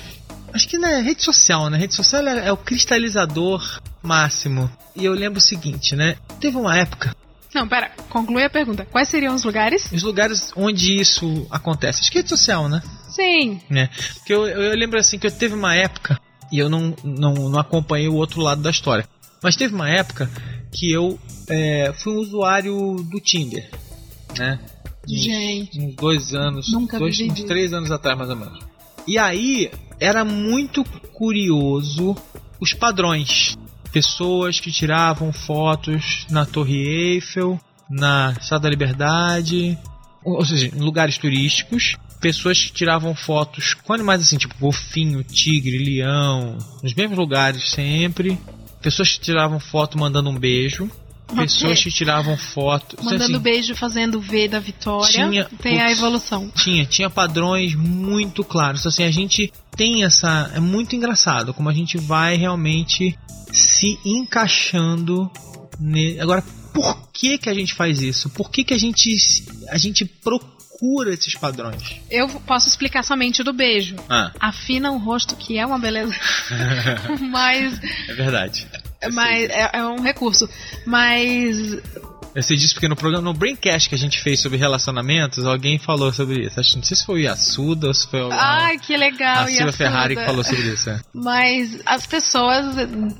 Acho 0.53 0.67
que 0.67 0.77
na 0.77 0.99
rede 1.01 1.23
social, 1.23 1.69
né? 1.69 1.77
Rede 1.77 1.93
social 1.95 2.25
é, 2.27 2.47
é 2.47 2.51
o 2.51 2.57
cristalizador 2.57 3.81
máximo. 4.01 4.69
E 4.95 5.05
eu 5.05 5.13
lembro 5.13 5.39
o 5.39 5.41
seguinte, 5.41 5.95
né? 5.95 6.17
Teve 6.39 6.57
uma 6.57 6.77
época, 6.77 7.15
Não, 7.53 7.67
pera, 7.67 7.91
conclui 8.09 8.43
a 8.43 8.49
pergunta. 8.49 8.85
Quais 8.85 9.07
seriam 9.09 9.33
os 9.35 9.43
lugares? 9.43 9.89
os 9.91 10.03
lugares 10.03 10.51
onde 10.55 10.95
isso 10.99 11.47
acontece. 11.49 12.01
Acho 12.01 12.11
que 12.11 12.17
rede 12.19 12.29
social, 12.29 12.67
né? 12.69 12.81
Sim. 13.09 13.61
né? 13.69 13.89
Porque 14.15 14.33
eu, 14.33 14.47
eu 14.47 14.75
lembro 14.77 14.97
assim 14.99 15.17
que 15.19 15.27
eu 15.27 15.31
teve 15.31 15.53
uma 15.53 15.75
época 15.75 16.19
e 16.51 16.59
eu 16.59 16.69
não, 16.69 16.95
não, 17.03 17.33
não 17.49 17.59
acompanhei 17.59 18.07
o 18.07 18.15
outro 18.15 18.41
lado 18.41 18.61
da 18.61 18.69
história. 18.69 19.07
Mas 19.43 19.55
teve 19.55 19.73
uma 19.73 19.89
época 19.89 20.29
que 20.71 20.91
eu 20.91 21.19
é, 21.49 21.91
fui 21.97 22.13
um 22.13 22.17
usuário 22.19 22.95
do 23.09 23.19
Tinder, 23.19 23.69
né? 24.37 24.59
Uns- 25.09 25.23
Gente. 25.23 25.79
uns 25.79 25.95
dois 25.95 26.33
anos, 26.33 26.71
Nunca 26.71 26.99
dois, 26.99 27.19
uns 27.19 27.43
três 27.43 27.73
anos 27.73 27.91
atrás 27.91 28.17
mais 28.17 28.29
ou 28.29 28.35
menos. 28.35 28.59
E 29.07 29.17
aí 29.17 29.71
era 30.01 30.25
muito 30.25 30.83
curioso 31.13 32.15
os 32.59 32.73
padrões. 32.73 33.55
Pessoas 33.91 34.59
que 34.59 34.71
tiravam 34.71 35.31
fotos 35.31 36.25
na 36.29 36.43
Torre 36.43 37.13
Eiffel, 37.13 37.59
na 37.87 38.31
Estátua 38.31 38.61
da 38.61 38.69
Liberdade, 38.69 39.77
ou 40.23 40.43
seja, 40.43 40.75
em 40.75 40.79
lugares 40.79 41.19
turísticos. 41.19 41.95
Pessoas 42.19 42.63
que 42.63 42.71
tiravam 42.71 43.13
fotos 43.13 43.75
com 43.75 43.93
animais 43.93 44.21
assim, 44.21 44.37
tipo 44.37 44.55
golfinho, 44.59 45.23
tigre, 45.23 45.77
leão, 45.77 46.57
nos 46.81 46.95
mesmos 46.95 47.17
lugares 47.17 47.69
sempre. 47.69 48.39
Pessoas 48.81 49.13
que 49.13 49.19
tiravam 49.19 49.59
foto 49.59 49.99
mandando 49.99 50.29
um 50.29 50.37
beijo. 50.37 50.89
Pessoas 51.35 51.83
que 51.83 51.91
tiravam 51.91 52.37
foto. 52.37 52.97
Mandando 53.03 53.23
assim, 53.23 53.39
beijo, 53.39 53.75
fazendo 53.75 54.19
V 54.19 54.47
da 54.47 54.59
vitória. 54.59 55.11
Tinha- 55.29 55.45
tem 55.61 55.79
a 55.79 55.85
putz. 55.85 55.97
evolução. 55.97 56.51
tinha, 56.55 56.85
tinha 56.85 57.09
padrões 57.09 57.75
muito 57.75 58.43
claros. 58.43 58.85
Assim, 58.85 59.03
a 59.03 59.11
gente 59.11 59.51
tem 59.75 60.03
essa. 60.03 60.51
É 60.55 60.59
muito 60.59 60.95
engraçado 60.95 61.53
como 61.53 61.69
a 61.69 61.73
gente 61.73 61.97
vai 61.97 62.35
realmente 62.35 63.17
se 63.51 63.97
encaixando. 64.05 65.29
Ne... 65.79 66.19
Agora, 66.19 66.43
por 66.73 67.09
que, 67.11 67.37
que 67.37 67.49
a 67.49 67.53
gente 67.53 67.73
faz 67.73 68.01
isso? 68.01 68.29
Por 68.29 68.49
que, 68.49 68.63
que 68.63 68.73
a 68.73 68.77
gente, 68.77 69.09
a 69.69 69.77
gente 69.77 70.05
procura 70.05 71.13
esses 71.13 71.35
padrões? 71.35 72.01
Eu 72.09 72.27
posso 72.27 72.67
explicar 72.67 73.03
somente 73.03 73.43
do 73.43 73.53
beijo. 73.53 73.95
Ah. 74.09 74.31
Afina 74.39 74.91
o 74.91 74.97
rosto, 74.97 75.35
que 75.35 75.57
é 75.57 75.65
uma 75.65 75.79
beleza. 75.79 76.15
mas. 77.29 77.79
É 78.07 78.13
verdade. 78.13 78.67
Mas 79.13 79.49
é, 79.49 79.69
é 79.73 79.85
um 79.85 80.01
recurso. 80.01 80.49
Mas 80.85 81.79
eu 82.33 82.41
sei 82.41 82.55
disso 82.55 82.73
porque 82.73 82.87
no 82.87 82.95
programa, 82.95 83.23
no 83.23 83.33
Braincast 83.33 83.89
que 83.89 83.95
a 83.95 83.97
gente 83.97 84.21
fez 84.21 84.39
sobre 84.39 84.57
relacionamentos, 84.57 85.45
alguém 85.45 85.77
falou 85.77 86.13
sobre 86.13 86.45
isso. 86.45 86.59
Acho, 86.59 86.77
não 86.77 86.83
sei 86.83 86.95
se 86.95 87.05
foi 87.05 87.15
o 87.15 87.23
Yasuda 87.23 87.87
ou 87.87 87.93
se 87.93 88.07
foi 88.07 88.21
o. 88.21 88.29
Ai, 88.31 88.77
que 88.79 88.95
legal, 88.95 89.43
A 89.43 89.47
Silvia 89.47 89.73
Ferrari 89.73 90.15
que 90.15 90.25
falou 90.25 90.43
sobre 90.43 90.69
isso. 90.69 90.89
É. 90.89 91.01
Mas 91.13 91.79
as 91.85 92.05
pessoas 92.05 92.75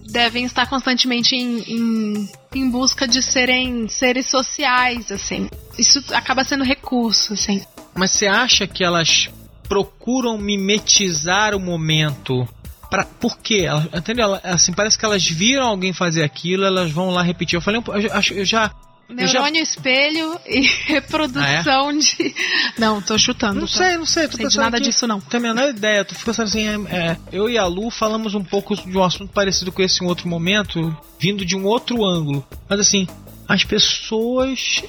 devem 0.09 0.45
estar 0.45 0.67
constantemente 0.67 1.35
em, 1.35 1.59
em, 1.59 2.29
em 2.55 2.69
busca 2.69 3.07
de 3.07 3.21
serem 3.21 3.87
seres 3.89 4.27
sociais, 4.27 5.11
assim. 5.11 5.49
Isso 5.77 6.01
acaba 6.13 6.43
sendo 6.43 6.63
recurso, 6.63 7.33
assim. 7.33 7.61
Mas 7.93 8.11
você 8.11 8.27
acha 8.27 8.65
que 8.65 8.83
elas 8.83 9.29
procuram 9.67 10.37
mimetizar 10.37 11.53
o 11.53 11.59
momento 11.59 12.47
Pra, 12.91 13.05
por 13.05 13.37
quê? 13.37 13.63
Ela, 13.65 13.87
entendeu? 13.95 14.37
Assim, 14.43 14.73
parece 14.73 14.99
que 14.99 15.05
elas 15.05 15.25
viram 15.25 15.65
alguém 15.65 15.93
fazer 15.93 16.23
aquilo, 16.23 16.65
elas 16.65 16.91
vão 16.91 17.09
lá 17.09 17.23
repetir. 17.23 17.55
Eu 17.55 17.61
falei, 17.61 17.81
eu, 17.87 18.01
eu, 18.01 18.37
eu 18.37 18.45
já 18.45 18.69
Neurônio 19.07 19.55
já... 19.55 19.61
espelho 19.61 20.39
e 20.45 20.61
reprodução 20.87 21.89
ah, 21.89 21.93
é? 21.93 21.97
de. 21.97 22.35
Não, 22.77 23.01
tô 23.01 23.17
chutando. 23.17 23.61
Não 23.61 23.67
tá? 23.67 23.77
sei, 23.77 23.97
não 23.97 24.05
sei. 24.05 24.27
Tô 24.27 24.37
sei 24.37 24.47
de 24.47 24.57
nada 24.57 24.77
aqui. 24.77 24.87
disso, 24.87 25.05
não. 25.05 25.19
Tenho 25.19 25.43
a 25.43 25.53
menor 25.53 25.69
ideia. 25.69 26.03
Tô 26.03 26.15
pensando 26.15 26.47
assim, 26.47 26.67
é, 26.67 26.95
é, 26.95 27.17
eu 27.31 27.49
e 27.49 27.57
a 27.57 27.65
Lu 27.65 27.89
falamos 27.89 28.33
um 28.33 28.43
pouco 28.43 28.75
de 28.75 28.97
um 28.97 29.03
assunto 29.03 29.31
parecido 29.31 29.71
com 29.71 29.81
esse 29.81 30.03
em 30.03 30.07
outro 30.07 30.27
momento, 30.27 30.95
vindo 31.19 31.45
de 31.45 31.55
um 31.55 31.65
outro 31.65 32.05
ângulo. 32.05 32.45
Mas 32.67 32.79
assim, 32.79 33.07
as 33.47 33.63
pessoas 33.63 34.83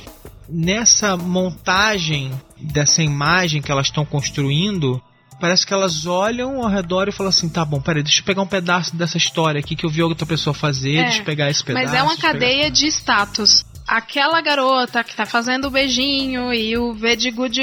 nessa 0.48 1.16
montagem 1.16 2.30
dessa 2.58 3.02
imagem 3.02 3.60
que 3.60 3.72
elas 3.72 3.86
estão 3.86 4.04
construindo, 4.04 5.02
parece 5.42 5.66
que 5.66 5.74
elas 5.74 6.07
olham 6.07 6.62
ao 6.62 6.70
redor 6.70 7.09
e 7.09 7.12
falam 7.12 7.31
assim: 7.31 7.48
tá 7.48 7.64
bom, 7.64 7.81
peraí, 7.81 8.05
deixa 8.05 8.20
eu 8.20 8.24
pegar 8.24 8.42
um 8.42 8.46
pedaço 8.46 8.94
dessa 8.94 9.16
história 9.16 9.59
aqui 9.59 9.74
que 9.74 9.85
eu 9.85 9.90
vi 9.90 10.00
outra 10.00 10.24
pessoa 10.24 10.55
fazer, 10.55 10.98
é, 10.98 11.02
deixa 11.02 11.18
eu 11.18 11.24
pegar 11.24 11.50
esse 11.50 11.64
pedaço. 11.64 11.87
Mas 11.87 11.94
é 11.94 12.00
uma 12.00 12.16
cadeia 12.16 12.62
pegar... 12.62 12.70
de 12.70 12.87
status 12.87 13.64
aquela 13.86 14.40
garota 14.40 15.04
que 15.04 15.14
tá 15.14 15.26
fazendo 15.26 15.66
o 15.66 15.70
beijinho 15.70 16.52
e 16.52 16.76
o 16.76 16.94
V 16.94 17.16
de 17.16 17.30
Good 17.30 17.60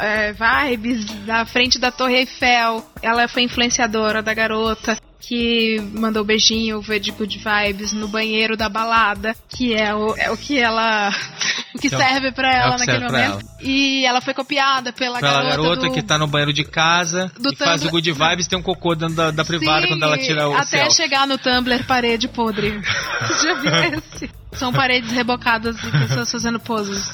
é, 0.00 0.32
Vibes 0.32 1.04
da 1.24 1.44
frente 1.44 1.78
da 1.78 1.90
Torre 1.90 2.18
Eiffel, 2.18 2.84
ela 3.00 3.28
foi 3.28 3.42
influenciadora 3.42 4.22
da 4.22 4.34
garota 4.34 4.96
que 5.22 5.80
mandou 5.94 6.24
beijinho, 6.24 6.78
o 6.78 6.82
V 6.82 6.98
de 6.98 7.12
Good 7.12 7.38
Vibes 7.38 7.92
no 7.92 8.08
banheiro 8.08 8.56
da 8.56 8.68
balada, 8.68 9.36
que 9.48 9.72
é 9.72 9.94
o, 9.94 10.16
é 10.16 10.30
o 10.30 10.36
que 10.36 10.58
ela. 10.58 11.10
o 11.74 11.78
que, 11.78 11.88
que 11.88 11.96
serve 11.96 12.32
para 12.32 12.52
ela 12.52 12.74
é 12.74 12.78
naquele 12.78 13.04
momento. 13.04 13.38
Ela. 13.38 13.42
E 13.62 14.04
ela 14.04 14.20
foi 14.20 14.34
copiada 14.34 14.92
pela, 14.92 15.20
pela 15.20 15.32
garota. 15.32 15.56
garota 15.56 15.86
do, 15.86 15.92
que 15.92 16.02
tá 16.02 16.18
no 16.18 16.26
banheiro 16.26 16.52
de 16.52 16.64
casa 16.64 17.30
e 17.38 17.56
faz 17.56 17.84
o 17.84 17.90
Good 17.90 18.10
Vibes, 18.10 18.48
tem 18.48 18.58
um 18.58 18.62
cocô 18.62 18.96
dentro 18.96 19.14
da, 19.14 19.30
da 19.30 19.44
privada 19.44 19.82
Sim, 19.82 19.88
quando 19.88 20.02
ela 20.02 20.18
tira 20.18 20.48
o. 20.48 20.54
Até 20.54 20.78
selfie. 20.78 20.96
chegar 20.96 21.26
no 21.26 21.38
Tumblr 21.38 21.84
parede 21.86 22.26
podre. 22.26 22.80
Já 23.42 23.54
viu 23.54 23.98
esse? 23.98 24.41
São 24.54 24.72
paredes 24.72 25.10
rebocadas 25.10 25.76
de 25.76 25.90
pessoas 25.90 26.30
fazendo 26.30 26.60
poses. 26.60 27.08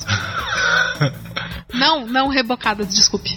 Não, 1.72 2.06
não 2.06 2.28
rebocadas, 2.28 2.88
desculpe. 2.88 3.36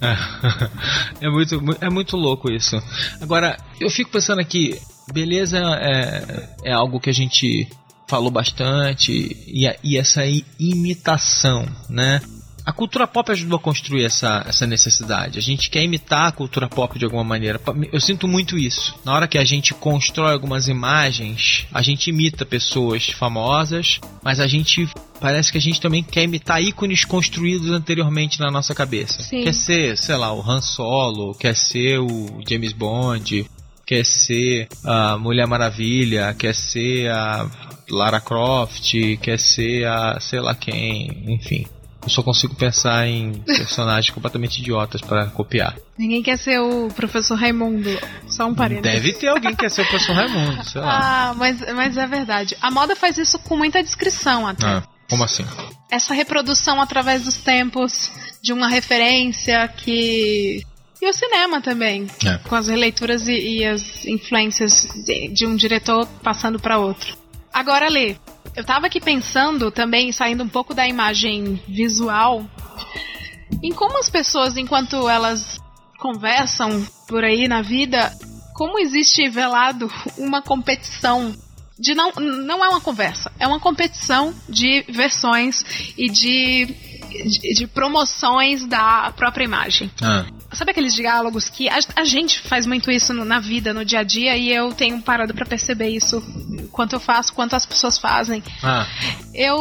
É, 0.00 1.26
é, 1.26 1.30
muito, 1.30 1.62
é 1.80 1.90
muito 1.90 2.16
louco 2.16 2.50
isso. 2.50 2.82
Agora, 3.20 3.56
eu 3.80 3.90
fico 3.90 4.10
pensando 4.10 4.40
aqui, 4.40 4.78
beleza 5.12 5.58
é, 5.58 6.48
é 6.64 6.72
algo 6.72 7.00
que 7.00 7.10
a 7.10 7.14
gente 7.14 7.68
falou 8.08 8.30
bastante, 8.30 9.12
e, 9.46 9.66
e 9.82 9.96
essa 9.96 10.22
imitação, 10.58 11.66
né? 11.88 12.20
A 12.66 12.72
cultura 12.72 13.06
pop 13.06 13.30
ajudou 13.30 13.58
a 13.58 13.60
construir 13.60 14.04
essa, 14.04 14.44
essa 14.44 14.66
necessidade. 14.66 15.38
A 15.38 15.42
gente 15.42 15.70
quer 15.70 15.84
imitar 15.84 16.26
a 16.26 16.32
cultura 16.32 16.68
pop 16.68 16.98
de 16.98 17.04
alguma 17.04 17.22
maneira. 17.22 17.60
Eu 17.92 18.00
sinto 18.00 18.26
muito 18.26 18.58
isso. 18.58 18.92
Na 19.04 19.14
hora 19.14 19.28
que 19.28 19.38
a 19.38 19.44
gente 19.44 19.72
constrói 19.72 20.32
algumas 20.32 20.66
imagens, 20.66 21.64
a 21.72 21.80
gente 21.80 22.10
imita 22.10 22.44
pessoas 22.44 23.06
famosas, 23.10 24.00
mas 24.20 24.40
a 24.40 24.48
gente 24.48 24.88
parece 25.20 25.52
que 25.52 25.58
a 25.58 25.60
gente 25.60 25.80
também 25.80 26.02
quer 26.02 26.24
imitar 26.24 26.60
ícones 26.60 27.04
construídos 27.04 27.70
anteriormente 27.70 28.40
na 28.40 28.50
nossa 28.50 28.74
cabeça. 28.74 29.22
Sim. 29.22 29.44
Quer 29.44 29.54
ser, 29.54 29.96
sei 29.96 30.16
lá, 30.16 30.32
o 30.32 30.40
Han 30.40 30.60
Solo, 30.60 31.36
quer 31.36 31.54
ser 31.54 32.00
o 32.00 32.40
James 32.48 32.72
Bond, 32.72 33.46
quer 33.86 34.04
ser 34.04 34.66
a 34.82 35.16
Mulher 35.16 35.46
Maravilha, 35.46 36.34
quer 36.36 36.52
ser 36.52 37.12
a 37.12 37.48
Lara 37.88 38.20
Croft, 38.20 38.92
quer 39.22 39.38
ser 39.38 39.86
a 39.86 40.18
sei 40.18 40.40
lá 40.40 40.52
quem, 40.52 41.32
enfim. 41.32 41.64
Eu 42.06 42.10
só 42.10 42.22
consigo 42.22 42.54
pensar 42.54 43.06
em 43.08 43.32
personagens 43.44 44.14
completamente 44.14 44.60
idiotas 44.60 45.00
para 45.00 45.26
copiar. 45.26 45.76
Ninguém 45.98 46.22
quer 46.22 46.38
ser 46.38 46.60
o 46.60 46.86
professor 46.88 47.34
Raimundo. 47.34 47.90
Só 48.28 48.46
um 48.46 48.54
parênteses. 48.54 49.02
Deve 49.02 49.12
ter 49.12 49.26
alguém 49.26 49.50
que 49.50 49.56
quer 49.56 49.70
ser 49.70 49.82
o 49.82 49.88
professor 49.88 50.14
Raimundo, 50.14 50.64
sei 50.64 50.80
lá. 50.80 51.30
Ah, 51.30 51.34
mas, 51.34 51.60
mas 51.74 51.96
é 51.96 52.06
verdade. 52.06 52.56
A 52.62 52.70
moda 52.70 52.94
faz 52.94 53.18
isso 53.18 53.40
com 53.40 53.56
muita 53.56 53.82
descrição 53.82 54.46
até. 54.46 54.64
Ah, 54.64 54.84
como 55.10 55.24
assim? 55.24 55.44
Essa 55.90 56.14
reprodução 56.14 56.80
através 56.80 57.24
dos 57.24 57.38
tempos 57.38 58.08
de 58.40 58.52
uma 58.52 58.68
referência 58.68 59.66
que 59.66 60.64
e 61.00 61.10
o 61.10 61.12
cinema 61.12 61.60
também, 61.60 62.06
é. 62.24 62.38
com 62.48 62.54
as 62.54 62.68
releituras 62.68 63.28
e, 63.28 63.58
e 63.58 63.64
as 63.66 64.06
influências 64.06 64.88
de, 65.04 65.28
de, 65.28 65.46
um 65.46 65.54
diretor 65.54 66.06
passando 66.22 66.58
para 66.58 66.78
outro. 66.78 67.16
Agora, 67.52 67.88
Lê, 67.88 68.16
eu 68.54 68.64
tava 68.64 68.86
aqui 68.86 69.00
pensando 69.00 69.70
também, 69.70 70.12
saindo 70.12 70.42
um 70.42 70.48
pouco 70.48 70.74
da 70.74 70.86
imagem 70.86 71.60
visual, 71.68 72.44
em 73.62 73.72
como 73.72 73.98
as 73.98 74.10
pessoas, 74.10 74.56
enquanto 74.56 75.08
elas 75.08 75.58
conversam 75.98 76.86
por 77.08 77.24
aí 77.24 77.48
na 77.48 77.62
vida, 77.62 78.12
como 78.54 78.78
existe 78.78 79.28
velado 79.28 79.90
uma 80.18 80.42
competição 80.42 81.34
de 81.78 81.94
não 81.94 82.10
não 82.12 82.64
é 82.64 82.68
uma 82.68 82.80
conversa, 82.80 83.30
é 83.38 83.46
uma 83.46 83.60
competição 83.60 84.34
de 84.48 84.82
versões 84.88 85.64
e 85.96 86.08
de 86.08 86.74
de, 87.24 87.54
de 87.54 87.66
promoções 87.66 88.66
da 88.66 89.12
própria 89.16 89.44
imagem. 89.44 89.90
Ah. 90.02 90.26
Sabe 90.52 90.70
aqueles 90.70 90.94
diálogos 90.94 91.48
que 91.48 91.68
a, 91.68 91.78
a, 91.96 92.04
gente 92.04 92.40
faz 92.40 92.66
muito 92.66 92.90
isso 92.90 93.12
no, 93.12 93.24
na 93.24 93.40
vida, 93.40 93.72
no 93.72 93.84
dia 93.84 94.00
a 94.00 94.02
dia, 94.02 94.36
e 94.36 94.52
eu 94.52 94.72
tenho 94.72 95.00
parado 95.02 95.34
para 95.34 95.46
perceber 95.46 95.88
isso 95.88 96.22
quanto 96.76 96.92
eu 96.92 97.00
faço, 97.00 97.32
quanto 97.32 97.56
as 97.56 97.64
pessoas 97.64 97.96
fazem. 97.96 98.44
Ah. 98.62 98.86
Eu 99.34 99.56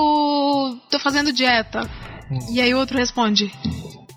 tô 0.91 0.99
fazendo 0.99 1.32
dieta. 1.32 1.89
Hum. 2.30 2.39
E 2.51 2.62
aí 2.62 2.73
o 2.73 2.78
outro 2.78 2.97
responde: 2.97 3.51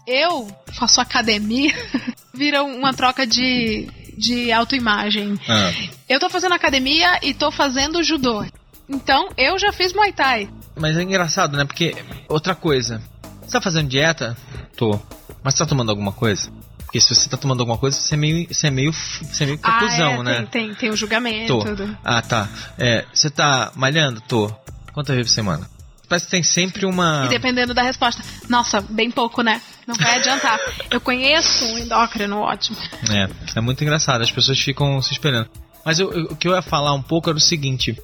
Eu 0.06 0.48
faço 0.74 1.00
academia. 1.00 1.72
Vira 2.34 2.62
uma 2.62 2.92
troca 2.92 3.26
de, 3.26 3.88
de 4.16 4.52
autoimagem. 4.52 5.38
Ah. 5.48 5.72
Eu 6.08 6.18
tô 6.18 6.28
fazendo 6.28 6.54
academia 6.54 7.20
e 7.22 7.32
tô 7.32 7.50
fazendo 7.50 8.02
judô. 8.02 8.44
Então 8.88 9.28
eu 9.36 9.58
já 9.58 9.72
fiz 9.72 9.92
Muay 9.92 10.12
Thai. 10.12 10.50
Mas 10.76 10.96
é 10.96 11.02
engraçado, 11.02 11.56
né? 11.56 11.64
Porque 11.64 11.94
outra 12.28 12.54
coisa. 12.54 13.00
Você 13.42 13.52
tá 13.52 13.60
fazendo 13.60 13.88
dieta? 13.88 14.36
Tô. 14.76 14.98
Mas 15.42 15.54
você 15.54 15.64
tá 15.64 15.66
tomando 15.66 15.90
alguma 15.90 16.12
coisa? 16.12 16.50
Porque 16.88 17.02
se 17.02 17.14
você 17.14 17.28
tá 17.28 17.36
tomando 17.36 17.60
alguma 17.60 17.76
coisa, 17.76 17.98
você 17.98 18.14
é 18.14 18.16
meio, 18.16 18.48
você 18.48 18.68
é 18.68 18.70
meio, 18.70 18.94
você 18.94 19.44
é 19.44 19.46
meio 19.46 19.58
capuzão, 19.58 20.08
ah, 20.08 20.20
é, 20.20 20.22
né? 20.22 20.34
Tem, 20.50 20.68
tem, 20.68 20.74
tem 20.74 20.90
o 20.90 20.96
julgamento. 20.96 21.58
Tô. 21.58 21.88
Ah, 22.02 22.22
tá. 22.22 22.48
É, 22.78 23.04
você 23.12 23.28
tá 23.28 23.70
malhando? 23.76 24.22
Tô. 24.22 24.50
Quantas 24.94 25.14
vezes 25.14 25.30
por 25.30 25.34
semana? 25.34 25.70
Parece 26.08 26.24
que 26.24 26.30
tem 26.30 26.42
sempre 26.42 26.86
uma. 26.86 27.26
E 27.26 27.28
dependendo 27.28 27.74
da 27.74 27.82
resposta. 27.82 28.22
Nossa, 28.48 28.80
bem 28.80 29.10
pouco, 29.10 29.42
né? 29.42 29.60
Não 29.86 29.94
vai 29.96 30.16
adiantar. 30.16 30.58
Eu 30.90 30.98
conheço 30.98 31.66
um 31.66 31.78
endócrino 31.78 32.38
ótimo. 32.38 32.78
É, 33.10 33.28
é 33.58 33.60
muito 33.60 33.84
engraçado. 33.84 34.22
As 34.22 34.32
pessoas 34.32 34.58
ficam 34.58 35.02
se 35.02 35.12
esperando. 35.12 35.50
Mas 35.84 35.98
eu, 35.98 36.10
eu, 36.10 36.24
o 36.24 36.36
que 36.36 36.48
eu 36.48 36.54
ia 36.54 36.62
falar 36.62 36.94
um 36.94 37.02
pouco 37.02 37.28
era 37.28 37.36
o 37.36 37.40
seguinte: 37.40 37.94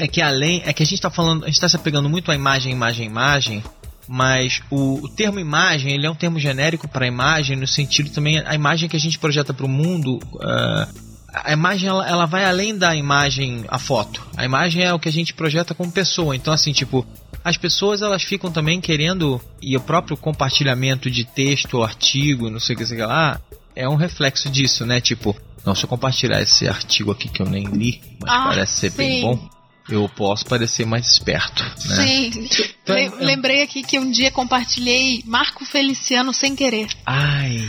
é 0.00 0.08
que 0.08 0.20
além. 0.20 0.62
É 0.66 0.72
que 0.72 0.82
a 0.82 0.86
gente 0.86 1.00
tá 1.00 1.10
falando. 1.10 1.44
A 1.44 1.46
gente 1.46 1.60
tá 1.60 1.68
se 1.68 1.76
apegando 1.76 2.08
muito 2.08 2.32
à 2.32 2.34
imagem, 2.34 2.72
imagem, 2.72 3.06
imagem 3.06 3.62
mas 4.08 4.60
o, 4.70 5.04
o, 5.04 5.08
termo 5.08 5.38
imagem 5.38 5.92
ele 5.92 6.06
é 6.06 6.10
um 6.10 6.14
termo 6.14 6.38
genérico 6.38 6.88
para 6.88 7.06
imagem 7.06 7.56
no 7.56 7.66
sentido 7.66 8.10
também 8.10 8.38
a 8.38 8.54
imagem 8.54 8.88
que 8.88 8.96
a 8.96 9.00
gente 9.00 9.18
projeta 9.18 9.54
para 9.54 9.66
o 9.66 9.68
mundo 9.68 10.18
uh, 10.34 11.12
a 11.32 11.52
imagem 11.52 11.88
ela, 11.88 12.06
ela 12.06 12.26
vai 12.26 12.44
além 12.44 12.76
da 12.76 12.94
imagem 12.94 13.64
a 13.68 13.78
foto. 13.78 14.22
A 14.36 14.44
imagem 14.44 14.84
é 14.84 14.92
o 14.92 14.98
que 14.98 15.08
a 15.08 15.12
gente 15.12 15.32
projeta 15.32 15.74
como 15.74 15.90
pessoa. 15.90 16.36
Então 16.36 16.52
assim 16.52 16.72
tipo 16.72 17.06
as 17.42 17.56
pessoas 17.56 18.02
elas 18.02 18.22
ficam 18.22 18.52
também 18.52 18.80
querendo 18.80 19.40
e 19.60 19.76
o 19.76 19.80
próprio 19.80 20.16
compartilhamento 20.16 21.10
de 21.10 21.24
texto 21.24 21.74
ou 21.74 21.84
artigo 21.84 22.50
não 22.50 22.60
sei 22.60 22.76
o 22.76 22.78
que 22.78 22.86
sei 22.86 23.04
lá 23.04 23.40
é 23.74 23.88
um 23.88 23.96
reflexo 23.96 24.50
disso 24.50 24.84
né? 24.84 25.00
Tipo 25.00 25.34
não 25.64 25.74
se 25.74 25.84
eu 25.84 25.88
compartilhar 25.88 26.40
esse 26.42 26.68
artigo 26.68 27.10
aqui 27.10 27.28
que 27.28 27.40
eu 27.40 27.46
nem 27.46 27.64
li 27.64 28.00
mas 28.20 28.30
ah, 28.30 28.44
parece 28.48 28.78
ser 28.78 28.90
sim. 28.90 28.96
bem 28.96 29.22
bom 29.22 29.48
eu 29.88 30.08
posso 30.08 30.46
parecer 30.46 30.86
mais 30.86 31.08
esperto. 31.08 31.62
Né? 31.86 31.96
Sim. 31.96 32.48
Então, 32.82 33.18
Lembrei 33.18 33.62
aqui 33.62 33.82
que 33.82 33.98
um 33.98 34.10
dia 34.10 34.30
compartilhei 34.30 35.22
Marco 35.26 35.64
Feliciano 35.64 36.32
sem 36.32 36.54
querer. 36.54 36.88
Ai. 37.04 37.68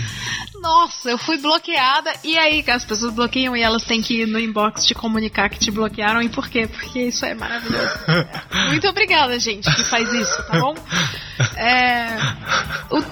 Nossa, 0.62 1.10
eu 1.10 1.18
fui 1.18 1.38
bloqueada. 1.38 2.12
E 2.24 2.38
aí, 2.38 2.64
as 2.70 2.86
pessoas 2.86 3.14
bloqueiam 3.14 3.56
e 3.56 3.62
elas 3.62 3.84
têm 3.84 4.02
que 4.02 4.22
ir 4.22 4.28
no 4.28 4.40
inbox 4.40 4.86
te 4.86 4.94
comunicar 4.94 5.50
que 5.50 5.60
te 5.60 5.70
bloquearam. 5.70 6.22
E 6.22 6.30
por 6.30 6.48
quê? 6.48 6.68
Porque 6.68 7.02
isso 7.02 7.26
é 7.26 7.34
maravilhoso. 7.34 7.94
Muito 8.70 8.88
obrigada, 8.88 9.38
gente, 9.40 9.70
que 9.76 9.84
faz 9.84 10.12
isso, 10.14 10.44
tá 10.48 10.60
bom? 10.60 10.74
É, 11.58 12.08
o, 12.90 13.04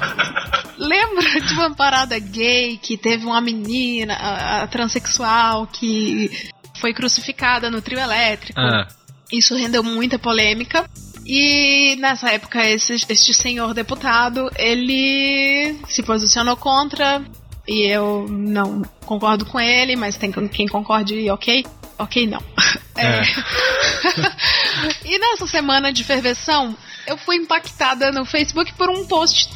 lembra 0.78 1.42
de 1.42 1.54
uma 1.54 1.76
parada 1.76 2.18
gay 2.20 2.78
que 2.78 2.98
teve 2.98 3.26
uma 3.26 3.42
menina 3.42 4.14
a, 4.14 4.62
a 4.64 4.68
transexual 4.68 5.68
que 5.68 6.52
foi 6.82 6.94
crucificada 6.94 7.70
no 7.70 7.82
trio 7.82 8.00
elétrico? 8.00 8.60
Ah. 8.60 8.88
Isso 9.32 9.56
rendeu 9.56 9.84
muita 9.84 10.20
polêmica. 10.20 10.90
E 11.26 11.96
nessa 12.00 12.32
época, 12.32 12.66
esse, 12.68 12.94
este 12.94 13.34
senhor 13.34 13.74
deputado, 13.74 14.50
ele 14.58 15.78
se 15.88 16.02
posicionou 16.02 16.58
contra. 16.58 17.24
E 17.68 17.86
eu 17.88 18.26
não 18.28 18.82
concordo 19.06 19.46
com 19.46 19.60
ele, 19.60 19.96
mas 19.96 20.18
tem 20.18 20.32
quem 20.50 20.68
concorde, 20.68 21.30
ok. 21.30 21.66
Ok, 22.00 22.28
não. 22.28 22.42
É. 22.94 23.22
e 25.06 25.18
nessa 25.18 25.48
semana 25.48 25.94
de 25.94 26.04
ferveção, 26.04 26.76
eu 27.08 27.18
fui 27.18 27.38
impactada 27.38 28.12
no 28.12 28.26
Facebook 28.26 28.74
por 28.74 28.90
um 28.90 29.06
post 29.08 29.50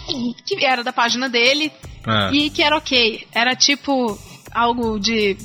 que 0.47 0.63
era 0.65 0.81
da 0.81 0.93
página 0.93 1.27
dele 1.27 1.69
Ah. 2.07 2.29
e 2.31 2.49
que 2.49 2.63
era 2.63 2.77
ok. 2.77 3.27
Era 3.33 3.53
tipo 3.55 4.17
algo 4.51 4.97
de 4.97 5.35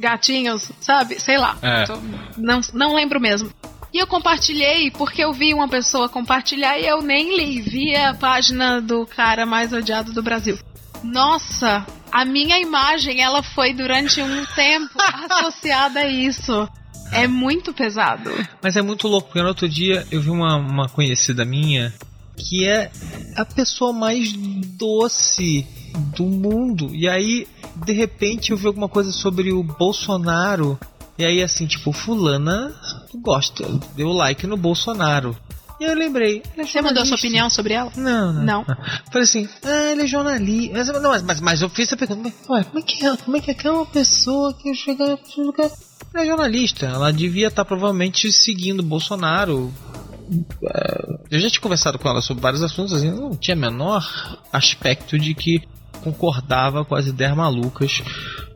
gatinhos, 0.00 0.70
sabe? 0.80 1.20
Sei 1.20 1.36
lá. 1.38 1.56
É. 1.62 1.84
Tô- 1.84 2.00
não, 2.36 2.60
não 2.72 2.94
lembro 2.94 3.20
mesmo. 3.20 3.50
E 3.92 3.98
eu 3.98 4.06
compartilhei 4.06 4.90
porque 4.90 5.22
eu 5.22 5.32
vi 5.32 5.52
uma 5.52 5.68
pessoa 5.68 6.08
compartilhar 6.08 6.78
e 6.78 6.86
eu 6.86 7.02
nem 7.02 7.36
li. 7.36 7.60
Vi 7.60 7.94
a 7.94 8.14
página 8.14 8.80
do 8.80 9.04
cara 9.06 9.44
mais 9.44 9.72
odiado 9.72 10.12
do 10.12 10.22
Brasil. 10.22 10.58
Nossa, 11.02 11.84
a 12.12 12.24
minha 12.24 12.58
imagem 12.58 13.20
ela 13.20 13.42
foi 13.42 13.72
durante 13.74 14.22
um 14.22 14.44
tempo 14.54 14.94
associada 15.28 16.00
a 16.00 16.06
isso. 16.08 16.68
É 17.12 17.26
muito 17.26 17.72
pesado. 17.72 18.30
Mas 18.62 18.76
é 18.76 18.82
muito 18.82 19.08
louco, 19.08 19.28
porque 19.28 19.42
no 19.42 19.48
outro 19.48 19.68
dia 19.68 20.06
eu 20.12 20.20
vi 20.20 20.30
uma, 20.30 20.54
uma 20.56 20.88
conhecida 20.88 21.44
minha 21.44 21.92
que 22.40 22.66
é 22.66 22.90
a 23.36 23.44
pessoa 23.44 23.92
mais 23.92 24.32
doce 24.32 25.66
do 26.16 26.24
mundo. 26.24 26.94
E 26.94 27.08
aí, 27.08 27.46
de 27.84 27.92
repente, 27.92 28.50
eu 28.50 28.56
vi 28.56 28.66
alguma 28.66 28.88
coisa 28.88 29.12
sobre 29.12 29.52
o 29.52 29.62
Bolsonaro. 29.62 30.78
E 31.18 31.24
aí, 31.24 31.42
assim, 31.42 31.66
tipo, 31.66 31.92
Fulana 31.92 32.74
gosta, 33.14 33.64
deu 33.94 34.08
like 34.08 34.46
no 34.46 34.56
Bolsonaro. 34.56 35.36
E 35.80 35.84
eu 35.84 35.94
lembrei. 35.94 36.42
é 36.58 36.64
Você 36.64 36.82
mandou 36.82 37.06
sua 37.06 37.16
opinião 37.16 37.48
sobre 37.48 37.72
ela? 37.72 37.90
Não, 37.96 38.32
não. 38.34 38.44
Não. 38.44 38.64
Falei 39.10 39.22
assim, 39.22 39.48
ah, 39.64 39.92
ele 39.92 40.02
é 40.02 40.06
jornalista. 40.06 40.74
Mas, 40.76 40.88
não, 40.88 41.10
mas, 41.10 41.22
mas, 41.22 41.40
mas 41.40 41.62
eu 41.62 41.70
fiz 41.70 41.88
essa 41.88 41.96
pergunta, 41.96 42.30
ué, 42.50 42.64
como 42.64 42.78
é 42.78 42.82
que 42.82 43.06
é, 43.06 43.16
como 43.16 43.36
é 43.38 43.40
que 43.40 43.50
é 43.50 43.54
aquela 43.54 43.86
pessoa 43.86 44.52
que 44.52 44.74
chega. 44.74 45.18
Ela 46.12 46.24
é 46.24 46.26
jornalista, 46.26 46.86
ela 46.86 47.12
devia 47.12 47.48
estar 47.48 47.64
provavelmente 47.64 48.30
seguindo 48.30 48.80
o 48.80 48.82
Bolsonaro. 48.82 49.72
Eu 51.30 51.40
já 51.40 51.50
tinha 51.50 51.60
conversado 51.60 51.98
com 51.98 52.08
ela 52.08 52.20
sobre 52.20 52.42
vários 52.42 52.62
assuntos, 52.62 52.92
assim, 52.92 53.10
não 53.10 53.34
tinha 53.36 53.56
menor 53.56 54.38
aspecto 54.52 55.18
de 55.18 55.34
que 55.34 55.62
concordava 56.02 56.84
com 56.84 56.94
as 56.94 57.06
ideias 57.06 57.36
malucas 57.36 58.02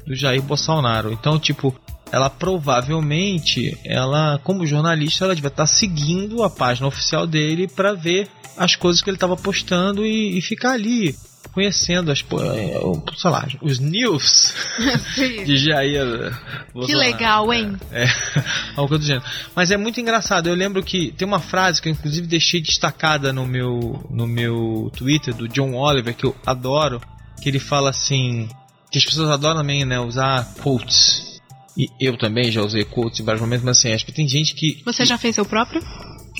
do 0.06 0.14
Jair 0.14 0.42
Bolsonaro. 0.42 1.12
Então, 1.12 1.38
tipo, 1.38 1.74
ela 2.12 2.30
provavelmente, 2.30 3.76
ela 3.84 4.38
como 4.44 4.66
jornalista, 4.66 5.24
ela 5.24 5.34
devia 5.34 5.48
estar 5.48 5.66
seguindo 5.66 6.42
a 6.42 6.50
página 6.50 6.86
oficial 6.86 7.26
dele 7.26 7.66
para 7.66 7.92
ver 7.92 8.28
as 8.56 8.76
coisas 8.76 9.02
que 9.02 9.10
ele 9.10 9.16
estava 9.16 9.36
postando 9.36 10.06
e, 10.06 10.38
e 10.38 10.42
ficar 10.42 10.72
ali 10.72 11.16
conhecendo 11.52 12.10
as, 12.10 12.20
é, 12.20 12.78
o- 12.78 13.02
sei 13.16 13.30
lá, 13.30 13.46
os 13.62 13.78
news 13.78 14.54
de 15.44 15.56
Jair 15.56 16.04
Que 16.32 16.72
Bolsonaro. 16.72 16.98
legal, 17.10 17.52
hein? 17.52 17.76
É, 17.92 18.06
algo 18.76 18.88
coisa 18.88 18.98
do 18.98 19.06
gênero. 19.06 19.24
Mas 19.54 19.70
é 19.70 19.76
muito 19.76 20.00
engraçado. 20.00 20.48
Eu 20.48 20.54
lembro 20.54 20.82
que 20.82 21.12
tem 21.12 21.26
uma 21.26 21.40
frase 21.40 21.80
que 21.80 21.88
eu 21.88 21.92
inclusive 21.92 22.26
deixei 22.26 22.60
destacada 22.60 23.32
no 23.32 23.46
meu 23.46 24.04
no 24.10 24.26
meu 24.26 24.90
Twitter 24.96 25.34
do 25.34 25.48
John 25.48 25.74
Oliver 25.74 26.14
que 26.14 26.24
eu 26.24 26.34
adoro, 26.44 27.00
que 27.42 27.48
ele 27.48 27.58
fala 27.60 27.90
assim, 27.90 28.48
que 28.90 28.98
as 28.98 29.04
pessoas 29.04 29.30
adoram 29.30 29.56
também, 29.60 29.84
né, 29.84 29.98
usar 30.00 30.54
quotes. 30.62 31.40
E 31.76 31.88
eu 32.00 32.16
também 32.16 32.50
já 32.52 32.62
usei 32.62 32.84
quotes 32.84 33.18
em 33.20 33.24
vários 33.24 33.40
momentos, 33.42 33.64
mas 33.64 33.78
assim, 33.78 33.92
acho 33.92 34.06
que 34.06 34.12
tem 34.12 34.28
gente 34.28 34.54
que 34.54 34.80
Você 34.84 35.04
já 35.04 35.18
fez 35.18 35.34
seu 35.34 35.44
próprio 35.44 35.82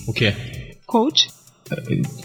o 0.06 0.12
quê? 0.12 0.76
coach? 0.86 1.28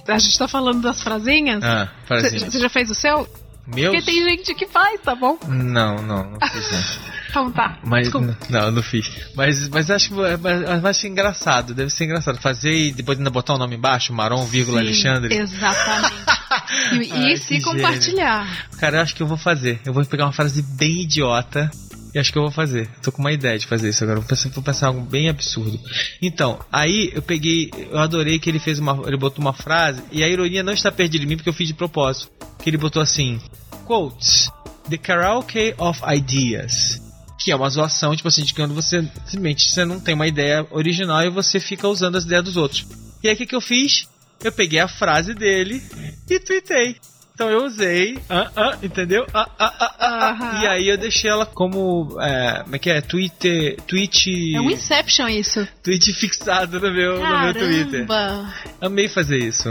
A 0.08 0.20
gente 0.20 0.38
tá 0.38 0.48
falando 0.48 0.82
das 0.82 1.02
frasinhas? 1.02 1.64
Ah, 1.64 1.90
Você 2.02 2.08
frasinha. 2.08 2.52
você 2.52 2.60
já 2.60 2.70
fez 2.70 2.90
o 2.90 2.96
seu? 2.96 3.28
Meus? 3.68 3.96
Porque 3.96 4.12
tem 4.12 4.24
gente 4.24 4.56
que 4.56 4.66
faz, 4.68 5.00
tá 5.02 5.14
bom? 5.14 5.38
Não, 5.48 5.96
não, 6.02 6.32
não 6.32 6.40
fiz 6.52 6.72
não. 6.72 7.10
Então 7.30 7.52
tá. 7.52 7.78
Mas 7.84 8.06
Desculpa. 8.06 8.36
não, 8.50 8.72
não 8.72 8.82
fiz. 8.82 9.08
Mas, 9.36 9.70
mas 9.70 9.92
acho 9.92 11.06
engraçado, 11.06 11.76
deve 11.76 11.92
ser 11.92 12.06
engraçado. 12.06 12.42
Fazer 12.42 12.72
e 12.72 12.92
depois 12.92 13.20
ainda 13.20 13.30
botar 13.30 13.54
o 13.54 13.58
nome 13.60 13.76
embaixo, 13.76 14.12
Maron, 14.12 14.44
vírgula, 14.46 14.80
Sim, 14.80 14.88
Alexandre. 14.88 15.36
Exatamente. 15.36 16.16
E, 16.94 17.12
Ai, 17.12 17.34
e 17.34 17.38
se 17.38 17.62
compartilhar. 17.62 18.48
Cara, 18.80 18.98
eu 18.98 19.02
acho 19.02 19.16
que 19.16 19.24
eu 19.24 19.28
vou 19.28 19.38
fazer. 19.38 19.80
Eu 19.86 19.92
vou 19.94 20.04
pegar 20.06 20.26
uma 20.26 20.32
frase 20.32 20.62
bem 20.62 21.02
idiota 21.02 21.70
e 22.14 22.20
acho 22.20 22.32
que 22.32 22.38
eu 22.38 22.44
vou 22.44 22.52
fazer. 22.52 22.90
Tô 23.02 23.12
com 23.12 23.20
uma 23.20 23.32
ideia 23.32 23.58
de 23.58 23.68
fazer 23.68 23.90
isso 23.90 24.04
agora. 24.04 24.20
Vou 24.20 24.28
pensar, 24.28 24.50
vou 24.50 24.64
pensar 24.64 24.88
algo 24.88 25.02
bem 25.02 25.30
absurdo. 25.30 25.80
Então, 26.22 26.60
aí 26.72 27.12
eu 27.14 27.22
peguei. 27.22 27.72
Eu 27.92 28.00
adorei 28.00 28.40
que 28.40 28.50
ele 28.50 28.60
fez 28.60 28.80
uma. 28.80 29.00
Ele 29.08 29.18
botou 29.18 29.42
uma 29.42 29.54
frase 29.54 30.02
e 30.12 30.24
a 30.24 30.28
ironia 30.28 30.64
não 30.64 30.74
está 30.74 30.92
perdida 30.92 31.24
em 31.24 31.28
mim 31.28 31.36
porque 31.36 31.50
eu 31.50 31.54
fiz 31.54 31.68
de 31.68 31.74
propósito. 31.74 32.32
Que 32.60 32.70
ele 32.70 32.78
botou 32.78 33.02
assim: 33.02 33.40
Quotes. 33.86 34.50
The 34.90 34.98
karaoke 34.98 35.76
of 35.78 36.02
ideas. 36.08 37.00
Que 37.40 37.52
é 37.52 37.56
uma 37.56 37.70
zoação, 37.70 38.16
tipo 38.16 38.28
assim, 38.28 38.44
de 38.44 38.54
quando 38.54 38.74
você 38.74 39.02
simplesmente 39.26 39.70
você 39.70 39.86
não 39.86 40.00
tem 40.00 40.16
uma 40.16 40.28
ideia 40.28 40.66
original 40.72 41.24
e 41.24 41.30
você 41.30 41.60
fica 41.60 41.88
usando 41.88 42.18
as 42.18 42.26
ideias 42.26 42.44
dos 42.44 42.58
outros. 42.58 42.86
E 43.24 43.28
aí 43.28 43.36
o 43.36 43.38
que, 43.38 43.46
que 43.46 43.56
eu 43.56 43.62
fiz? 43.62 44.10
Eu 44.44 44.52
peguei 44.52 44.80
a 44.80 44.88
frase 44.88 45.34
dele 45.34 45.82
e 46.30 46.40
tweetei. 46.40 46.96
Então 47.40 47.50
eu 47.50 47.66
usei, 47.66 48.20
ah, 48.30 48.52
ah, 48.54 48.78
entendeu? 48.84 49.26
Ah, 49.34 49.48
ah, 49.58 49.74
ah, 49.80 49.96
ah, 49.98 50.38
ah. 50.42 50.62
E 50.62 50.68
aí 50.68 50.90
eu 50.90 50.98
deixei 50.98 51.30
ela 51.30 51.46
como, 51.46 52.18
é, 52.20 52.64
como 52.64 52.76
é 52.76 52.80
que 52.80 52.90
é? 52.90 53.00
Twitter, 53.00 53.78
tweet, 53.88 54.58
É 54.58 54.60
um 54.60 54.70
Inception 54.70 55.30
isso. 55.30 55.66
tweet 55.82 56.12
fixado 56.16 56.82
no 56.82 56.92
meu, 56.92 57.18
no 57.18 57.40
meu 57.40 57.54
Twitter. 57.54 58.06
Caramba. 58.06 58.54
Amei 58.82 59.08
fazer 59.08 59.38
isso. 59.38 59.70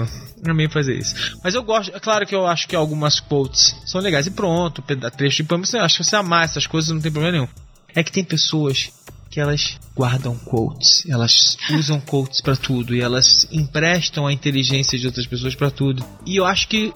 Amei 0.48 0.66
fazer 0.70 0.96
isso. 0.96 1.38
Mas 1.44 1.54
eu 1.54 1.62
gosto, 1.62 1.94
é 1.94 2.00
claro 2.00 2.26
que 2.26 2.34
eu 2.34 2.46
acho 2.46 2.66
que 2.66 2.74
algumas 2.74 3.20
quotes 3.20 3.76
são 3.84 4.00
legais 4.00 4.26
e 4.26 4.30
pronto, 4.30 4.82
trecho 5.14 5.42
de 5.42 5.44
poema, 5.44 5.66
você 5.66 5.76
acha 5.76 5.98
que 5.98 6.04
você 6.04 6.16
amar 6.16 6.44
essas 6.44 6.66
coisas 6.66 6.90
não 6.90 7.02
tem 7.02 7.12
problema 7.12 7.36
nenhum. 7.36 7.48
É 7.94 8.02
que 8.02 8.10
tem 8.10 8.24
pessoas 8.24 8.90
que 9.30 9.38
elas 9.38 9.76
guardam 9.94 10.38
quotes, 10.38 11.04
elas 11.06 11.58
usam 11.72 12.00
quotes 12.00 12.40
pra 12.40 12.56
tudo 12.56 12.94
e 12.94 13.02
elas 13.02 13.46
emprestam 13.52 14.26
a 14.26 14.32
inteligência 14.32 14.98
de 14.98 15.06
outras 15.06 15.26
pessoas 15.26 15.54
pra 15.54 15.70
tudo. 15.70 16.02
E 16.24 16.34
eu 16.34 16.46
acho 16.46 16.66
que 16.66 16.94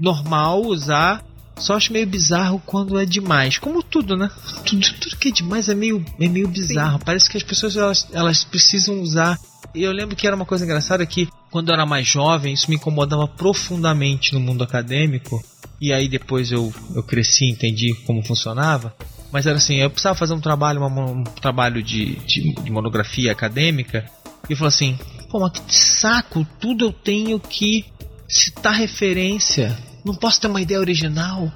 normal 0.00 0.62
usar, 0.62 1.24
só 1.56 1.74
acho 1.74 1.92
meio 1.92 2.06
bizarro 2.06 2.60
quando 2.66 2.98
é 2.98 3.06
demais. 3.06 3.58
Como 3.58 3.82
tudo, 3.82 4.16
né? 4.16 4.30
Tudo, 4.64 4.92
tudo 5.00 5.16
que 5.16 5.28
é 5.28 5.32
demais 5.32 5.68
é 5.68 5.74
meio, 5.74 6.04
é 6.20 6.28
meio 6.28 6.48
bizarro. 6.48 6.98
Parece 7.04 7.30
que 7.30 7.36
as 7.36 7.42
pessoas 7.42 7.76
elas, 7.76 8.08
elas 8.12 8.44
precisam 8.44 9.00
usar. 9.00 9.38
E 9.74 9.82
eu 9.82 9.92
lembro 9.92 10.16
que 10.16 10.26
era 10.26 10.36
uma 10.36 10.44
coisa 10.44 10.64
engraçada 10.64 11.04
que 11.06 11.28
quando 11.50 11.68
eu 11.68 11.74
era 11.74 11.86
mais 11.86 12.06
jovem, 12.06 12.54
isso 12.54 12.68
me 12.68 12.76
incomodava 12.76 13.28
profundamente 13.28 14.34
no 14.34 14.40
mundo 14.40 14.64
acadêmico. 14.64 15.42
E 15.80 15.92
aí 15.92 16.08
depois 16.08 16.50
eu, 16.50 16.72
eu 16.94 17.02
cresci, 17.02 17.46
entendi 17.46 17.94
como 18.06 18.24
funcionava. 18.24 18.94
Mas 19.30 19.46
era 19.46 19.56
assim, 19.56 19.76
eu 19.76 19.90
precisava 19.90 20.16
fazer 20.16 20.34
um 20.34 20.40
trabalho, 20.40 20.80
uma 20.80 21.04
um 21.04 21.24
trabalho 21.24 21.82
de, 21.82 22.16
de, 22.20 22.54
de 22.54 22.70
monografia 22.70 23.32
acadêmica. 23.32 24.08
E 24.48 24.52
eu 24.52 24.56
falei 24.56 24.68
assim, 24.68 24.98
pô, 25.30 25.40
mas 25.40 25.52
que 25.52 25.76
saco, 25.76 26.46
tudo 26.60 26.86
eu 26.86 26.92
tenho 26.92 27.40
que 27.40 27.84
citar 28.28 28.74
referência. 28.74 29.76
Não 30.04 30.14
posso 30.14 30.38
ter 30.38 30.48
uma 30.48 30.60
ideia 30.60 30.78
original. 30.80 31.50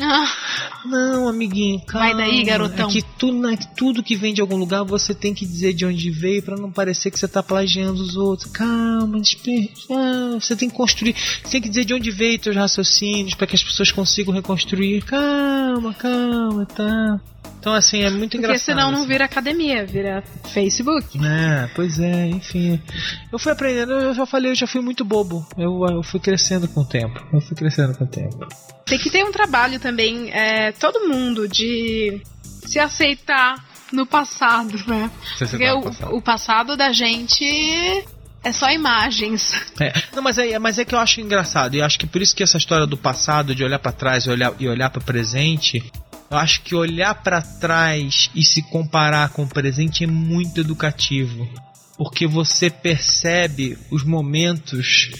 Ah, 0.00 0.32
Não, 0.86 1.28
amiguinho, 1.28 1.78
calma. 1.84 2.08
Vai 2.08 2.16
daí, 2.16 2.42
garotão. 2.42 2.88
É 2.88 2.92
que 2.92 3.02
tudo, 3.02 3.38
né, 3.38 3.58
tudo 3.76 4.02
que 4.02 4.16
vem 4.16 4.32
de 4.32 4.40
algum 4.40 4.56
lugar 4.56 4.82
você 4.82 5.14
tem 5.14 5.34
que 5.34 5.44
dizer 5.44 5.74
de 5.74 5.84
onde 5.84 6.10
veio 6.10 6.42
pra 6.42 6.56
não 6.56 6.72
parecer 6.72 7.10
que 7.10 7.18
você 7.18 7.28
tá 7.28 7.42
plagiando 7.42 8.00
os 8.02 8.16
outros. 8.16 8.50
Calma, 8.50 9.20
despe- 9.20 9.70
ah, 9.90 10.38
você 10.40 10.56
tem 10.56 10.70
que 10.70 10.74
construir. 10.74 11.14
Você 11.44 11.50
tem 11.52 11.60
que 11.60 11.68
dizer 11.68 11.84
de 11.84 11.92
onde 11.92 12.10
veio 12.10 12.38
teus 12.38 12.56
raciocínios 12.56 13.34
pra 13.34 13.46
que 13.46 13.54
as 13.56 13.62
pessoas 13.62 13.92
consigam 13.92 14.32
reconstruir. 14.32 15.02
Calma, 15.04 15.92
calma, 15.92 16.64
tá. 16.64 17.20
Então, 17.62 17.74
assim, 17.74 18.02
é 18.02 18.10
muito 18.10 18.32
porque 18.32 18.38
engraçado. 18.38 18.64
senão 18.64 18.90
não 18.90 18.98
assim. 18.98 19.08
vira 19.08 19.24
academia, 19.24 19.86
vira 19.86 20.20
Facebook. 20.52 21.16
É, 21.24 21.70
pois 21.76 22.00
é, 22.00 22.26
enfim. 22.26 22.82
Eu 23.30 23.38
fui 23.38 23.52
aprendendo, 23.52 23.92
eu 23.92 24.12
já 24.12 24.26
falei, 24.26 24.50
eu 24.50 24.56
já 24.56 24.66
fui 24.66 24.80
muito 24.80 25.04
bobo. 25.04 25.46
Eu, 25.56 25.86
eu 25.88 26.02
fui 26.02 26.18
crescendo 26.18 26.66
com 26.66 26.80
o 26.80 26.84
tempo. 26.84 27.24
Eu 27.32 27.40
fui 27.40 27.56
crescendo 27.56 27.96
com 27.96 28.02
o 28.02 28.06
tempo. 28.08 28.48
Tem 28.84 28.98
que 28.98 29.08
ter 29.08 29.22
um 29.22 29.30
trabalho 29.30 29.78
também, 29.78 30.28
é, 30.32 30.72
todo 30.72 31.06
mundo, 31.06 31.46
de 31.46 32.20
se 32.42 32.80
aceitar 32.80 33.64
no 33.92 34.04
passado, 34.06 34.76
né? 34.88 35.08
Você 35.38 35.46
Porque 35.46 35.70
o, 35.70 35.82
passado. 35.82 36.16
o 36.16 36.20
passado 36.20 36.76
da 36.76 36.90
gente 36.90 37.44
é 38.42 38.50
só 38.50 38.72
imagens. 38.72 39.54
É, 39.80 39.92
não, 40.12 40.22
mas 40.22 40.36
é, 40.36 40.58
mas 40.58 40.80
é 40.80 40.84
que 40.84 40.96
eu 40.96 40.98
acho 40.98 41.20
engraçado. 41.20 41.76
E 41.76 41.78
eu 41.78 41.84
acho 41.84 41.96
que 41.96 42.08
por 42.08 42.20
isso 42.20 42.34
que 42.34 42.42
essa 42.42 42.56
história 42.58 42.88
do 42.88 42.96
passado, 42.96 43.54
de 43.54 43.62
olhar 43.62 43.78
pra 43.78 43.92
trás 43.92 44.24
e 44.24 44.30
olhar, 44.30 44.52
e 44.58 44.68
olhar 44.68 44.90
para 44.90 45.00
presente, 45.00 45.92
eu 46.32 46.38
acho 46.38 46.62
que 46.62 46.74
olhar 46.74 47.14
pra 47.22 47.42
trás 47.42 48.30
e 48.34 48.42
se 48.42 48.62
comparar 48.62 49.28
com 49.28 49.42
o 49.42 49.48
presente 49.48 50.04
é 50.04 50.06
muito 50.06 50.60
educativo. 50.60 51.46
Porque 51.98 52.26
você 52.26 52.70
percebe 52.70 53.76
os 53.90 54.02
momentos 54.02 55.10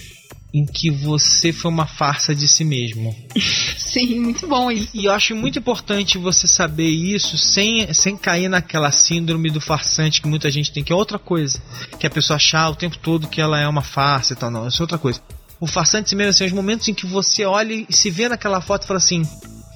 em 0.54 0.64
que 0.64 0.90
você 0.90 1.52
foi 1.52 1.70
uma 1.70 1.86
farsa 1.86 2.34
de 2.34 2.48
si 2.48 2.64
mesmo. 2.64 3.14
Sim, 3.76 4.20
muito 4.20 4.48
bom 4.48 4.70
isso. 4.70 4.88
E 4.94 5.04
eu 5.04 5.12
acho 5.12 5.36
muito 5.36 5.58
importante 5.58 6.16
você 6.16 6.48
saber 6.48 6.88
isso 6.88 7.36
sem, 7.36 7.92
sem 7.92 8.16
cair 8.16 8.48
naquela 8.48 8.90
síndrome 8.90 9.50
do 9.50 9.60
farsante 9.60 10.22
que 10.22 10.28
muita 10.28 10.50
gente 10.50 10.72
tem, 10.72 10.82
que 10.82 10.92
é 10.92 10.96
outra 10.96 11.18
coisa. 11.18 11.62
Que 11.98 12.06
a 12.06 12.10
pessoa 12.10 12.36
achar 12.36 12.70
o 12.70 12.76
tempo 12.76 12.96
todo 12.98 13.28
que 13.28 13.40
ela 13.40 13.60
é 13.60 13.68
uma 13.68 13.82
farsa 13.82 14.32
e 14.32 14.36
tal. 14.36 14.50
Não, 14.50 14.66
isso 14.66 14.82
é 14.82 14.84
outra 14.84 14.98
coisa. 14.98 15.20
O 15.60 15.66
farsante 15.66 16.08
si 16.08 16.16
mesmo, 16.16 16.30
assim, 16.30 16.46
os 16.46 16.52
momentos 16.52 16.88
em 16.88 16.94
que 16.94 17.06
você 17.06 17.44
olha 17.44 17.72
e 17.72 17.86
se 17.90 18.10
vê 18.10 18.28
naquela 18.28 18.62
foto 18.62 18.84
e 18.84 18.86
fala 18.86 18.98
assim: 18.98 19.22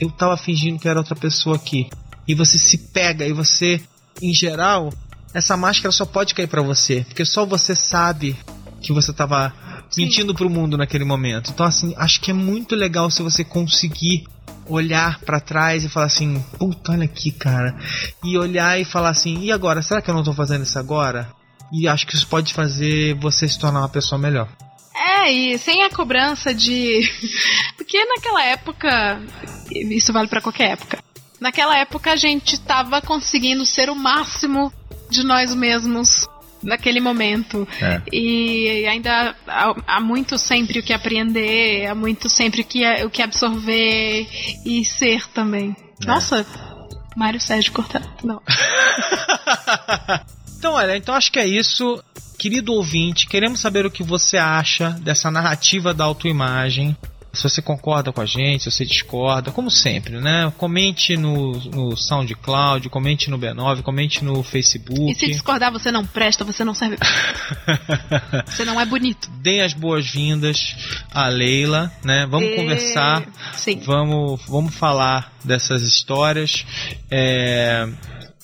eu 0.01 0.11
tava 0.11 0.37
fingindo 0.37 0.79
que 0.79 0.89
era 0.89 0.99
outra 0.99 1.15
pessoa 1.15 1.57
aqui. 1.57 1.89
E 2.27 2.35
você 2.35 2.59
se 2.59 2.79
pega 2.79 3.27
e 3.27 3.33
você, 3.33 3.81
em 4.21 4.35
geral, 4.35 4.93
essa 5.33 5.57
máscara 5.57 5.93
só 5.93 6.05
pode 6.05 6.35
cair 6.35 6.49
para 6.49 6.63
você, 6.63 7.05
porque 7.07 7.25
só 7.25 7.45
você 7.47 7.75
sabe 7.75 8.37
que 8.81 8.93
você 8.93 9.13
tava 9.13 9.53
mentindo 9.97 10.35
pro 10.35 10.51
mundo 10.51 10.77
naquele 10.77 11.05
momento. 11.05 11.51
Então, 11.51 11.67
assim, 11.67 11.95
acho 11.97 12.21
que 12.21 12.31
é 12.31 12.35
muito 12.35 12.75
legal 12.75 13.11
se 13.11 13.23
você 13.23 13.45
conseguir 13.45 14.25
olhar 14.69 15.21
para 15.21 15.41
trás 15.41 15.85
e 15.85 15.89
falar 15.89 16.07
assim: 16.07 16.43
puta, 16.59 16.93
olha 16.93 17.05
aqui, 17.05 17.31
cara. 17.31 17.77
E 18.25 18.37
olhar 18.37 18.81
e 18.81 18.85
falar 18.85 19.11
assim: 19.11 19.41
e 19.41 19.53
agora? 19.53 19.83
Será 19.83 20.03
que 20.03 20.11
eu 20.11 20.15
não 20.15 20.25
tô 20.25 20.33
fazendo 20.33 20.63
isso 20.63 20.79
agora? 20.79 21.29
E 21.73 21.89
acho 21.89 22.07
que 22.07 22.15
isso 22.15 22.27
pode 22.27 22.53
fazer 22.55 23.15
você 23.15 23.49
se 23.49 23.59
tornar 23.59 23.81
uma 23.81 23.89
pessoa 23.89 24.19
melhor. 24.19 24.49
É, 24.97 25.31
e 25.31 25.59
sem 25.59 25.83
a 25.83 25.91
cobrança 25.91 26.55
de. 26.55 27.03
Porque 27.77 28.03
naquela 28.05 28.43
época. 28.45 29.21
Isso 29.71 30.13
vale 30.13 30.29
para 30.29 30.41
qualquer 30.41 30.73
época. 30.73 30.99
Naquela 31.39 31.79
época 31.79 32.13
a 32.13 32.17
gente 32.17 32.59
tava 32.61 33.03
conseguindo 33.03 33.67
ser 33.67 33.91
o 33.91 33.95
máximo 33.95 34.73
de 35.11 35.23
nós 35.23 35.55
mesmos 35.55 36.27
naquele 36.63 37.01
momento. 37.01 37.69
É. 37.81 38.01
E 38.11 38.87
ainda 38.87 39.37
há, 39.47 39.75
há 39.87 40.01
muito 40.01 40.39
sempre 40.39 40.79
o 40.81 40.83
que 40.83 40.93
aprender, 40.93 41.87
há 41.87 41.95
muito 41.95 42.29
sempre 42.29 42.63
o 42.63 42.65
que, 42.65 42.85
o 43.05 43.11
que 43.11 43.23
absorver 43.23 44.27
e 44.65 44.85
ser 44.85 45.29
também. 45.29 45.77
É. 46.03 46.07
Nossa, 46.07 46.47
Mário 47.15 47.41
Sérgio 47.41 47.73
Cortado. 47.73 48.09
Não. 48.25 48.41
Então, 50.59 50.73
olha, 50.73 50.97
então 50.97 51.15
acho 51.15 51.31
que 51.31 51.39
é 51.39 51.47
isso. 51.47 52.03
Querido 52.39 52.73
ouvinte, 52.73 53.27
queremos 53.27 53.61
saber 53.61 53.87
o 53.87 53.91
que 53.91 54.03
você 54.03 54.37
acha 54.37 54.91
dessa 54.91 55.31
narrativa 55.31 55.93
da 55.95 56.05
autoimagem. 56.05 56.97
Se 57.33 57.43
você 57.43 57.61
concorda 57.61 58.11
com 58.13 58.21
a 58.23 58.25
gente, 58.25 58.63
se 58.65 58.71
você 58.71 58.83
discorda, 58.87 59.51
como 59.51 59.71
sempre, 59.71 60.17
né? 60.19 60.51
Comente 60.57 61.19
no, 61.19 61.53
no 61.71 61.95
SoundCloud, 61.95 62.89
comente 62.89 63.29
no 63.31 63.39
B9, 63.39 63.83
comente 63.83 64.25
no 64.25 64.43
Facebook. 64.43 65.11
E 65.13 65.15
se 65.15 65.27
discordar, 65.27 65.71
você 65.71 65.93
não 65.93 66.03
presta, 66.07 66.45
você 66.45 66.65
não 66.65 66.73
serve. 66.73 66.97
você 68.47 68.65
não 68.65 68.81
é 68.81 68.87
bonito. 68.87 69.29
Deem 69.43 69.61
as 69.61 69.75
boas-vindas 69.75 70.77
à 71.13 71.29
Leila, 71.29 71.93
né? 72.03 72.27
Vamos 72.31 72.49
E- 72.49 72.57
conversar, 72.57 73.23
Sim. 73.55 73.81
vamos, 73.85 74.41
vamos 74.49 74.75
falar 74.75 75.31
dessas 75.45 75.83
histórias. 75.83 76.65
é, 77.11 77.87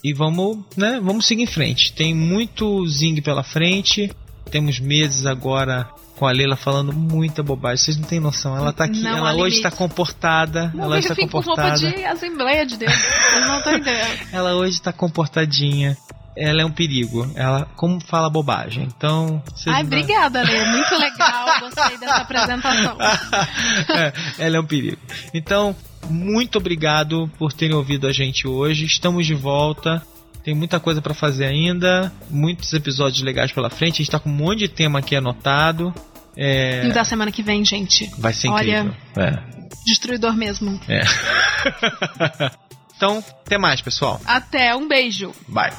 e 0.02 0.12
vamos, 0.12 0.58
né, 0.76 1.00
vamos 1.02 1.26
seguir 1.26 1.42
em 1.42 1.46
frente. 1.46 1.92
Tem 1.92 2.14
muito 2.14 2.86
Zing 2.88 3.20
pela 3.20 3.42
frente. 3.42 4.10
Temos 4.50 4.80
meses 4.80 5.24
agora 5.24 5.88
com 6.16 6.26
a 6.26 6.32
Leila 6.32 6.56
falando 6.56 6.92
muita 6.92 7.42
bobagem. 7.42 7.84
Vocês 7.84 7.96
não 7.96 8.04
têm 8.04 8.20
noção. 8.20 8.56
Ela 8.56 8.72
tá 8.72 8.84
aqui, 8.84 9.00
Não 9.00 9.18
ela 9.18 9.34
hoje 9.34 9.56
está 9.56 9.70
comportada. 9.70 10.70
Não, 10.74 10.84
ela 10.84 10.98
está 10.98 11.14
fico 11.14 11.30
com 11.30 11.40
roupa 11.40 11.62
comportada. 11.62 11.96
de 11.96 12.04
Assembleia 12.04 12.66
de 12.66 12.76
Deus. 12.76 12.92
Vocês 12.92 13.46
não 13.46 13.58
estão 13.58 13.74
entendendo. 13.78 14.28
Ela 14.32 14.54
hoje 14.54 14.74
está 14.74 14.92
comportadinha. 14.92 15.96
Ela 16.36 16.62
é 16.62 16.64
um 16.64 16.70
perigo. 16.70 17.30
Ela 17.34 17.66
como 17.76 18.00
fala 18.00 18.30
bobagem. 18.30 18.84
Então, 18.84 19.42
vocês 19.54 19.74
Ai, 19.74 19.82
obrigada, 19.82 20.42
Lê. 20.42 20.64
Muito 20.64 20.94
legal. 20.96 21.60
Gostei 21.60 21.98
dessa 21.98 22.16
apresentação. 22.16 22.96
É, 23.96 24.12
ela 24.38 24.56
é 24.56 24.60
um 24.60 24.64
perigo. 24.64 24.96
Então, 25.34 25.76
muito 26.08 26.56
obrigado 26.58 27.30
por 27.38 27.52
terem 27.52 27.74
ouvido 27.76 28.06
a 28.06 28.12
gente 28.12 28.48
hoje. 28.48 28.86
Estamos 28.86 29.26
de 29.26 29.34
volta. 29.34 30.02
Tem 30.42 30.54
muita 30.54 30.80
coisa 30.80 31.00
pra 31.00 31.14
fazer 31.14 31.44
ainda, 31.44 32.12
muitos 32.28 32.72
episódios 32.72 33.22
legais 33.22 33.52
pela 33.52 33.70
frente. 33.70 33.96
A 33.96 33.98
gente 33.98 34.10
tá 34.10 34.18
com 34.18 34.28
um 34.28 34.32
monte 34.34 34.60
de 34.60 34.68
tema 34.68 34.98
aqui 34.98 35.14
anotado. 35.14 35.94
É, 36.36 36.84
E 36.86 36.88
o 36.90 36.92
da 36.94 37.04
semana 37.04 37.30
que 37.30 37.42
vem, 37.42 37.64
gente. 37.64 38.10
vai 38.18 38.32
ser 38.32 38.48
Olha, 38.48 38.80
incrível. 38.80 38.96
É. 39.16 39.38
destruidor 39.86 40.34
mesmo. 40.34 40.80
É. 40.88 41.02
então, 42.96 43.22
até 43.44 43.58
mais, 43.58 43.80
pessoal. 43.80 44.20
Até, 44.24 44.74
um 44.74 44.88
beijo. 44.88 45.32
Bye. 45.46 45.72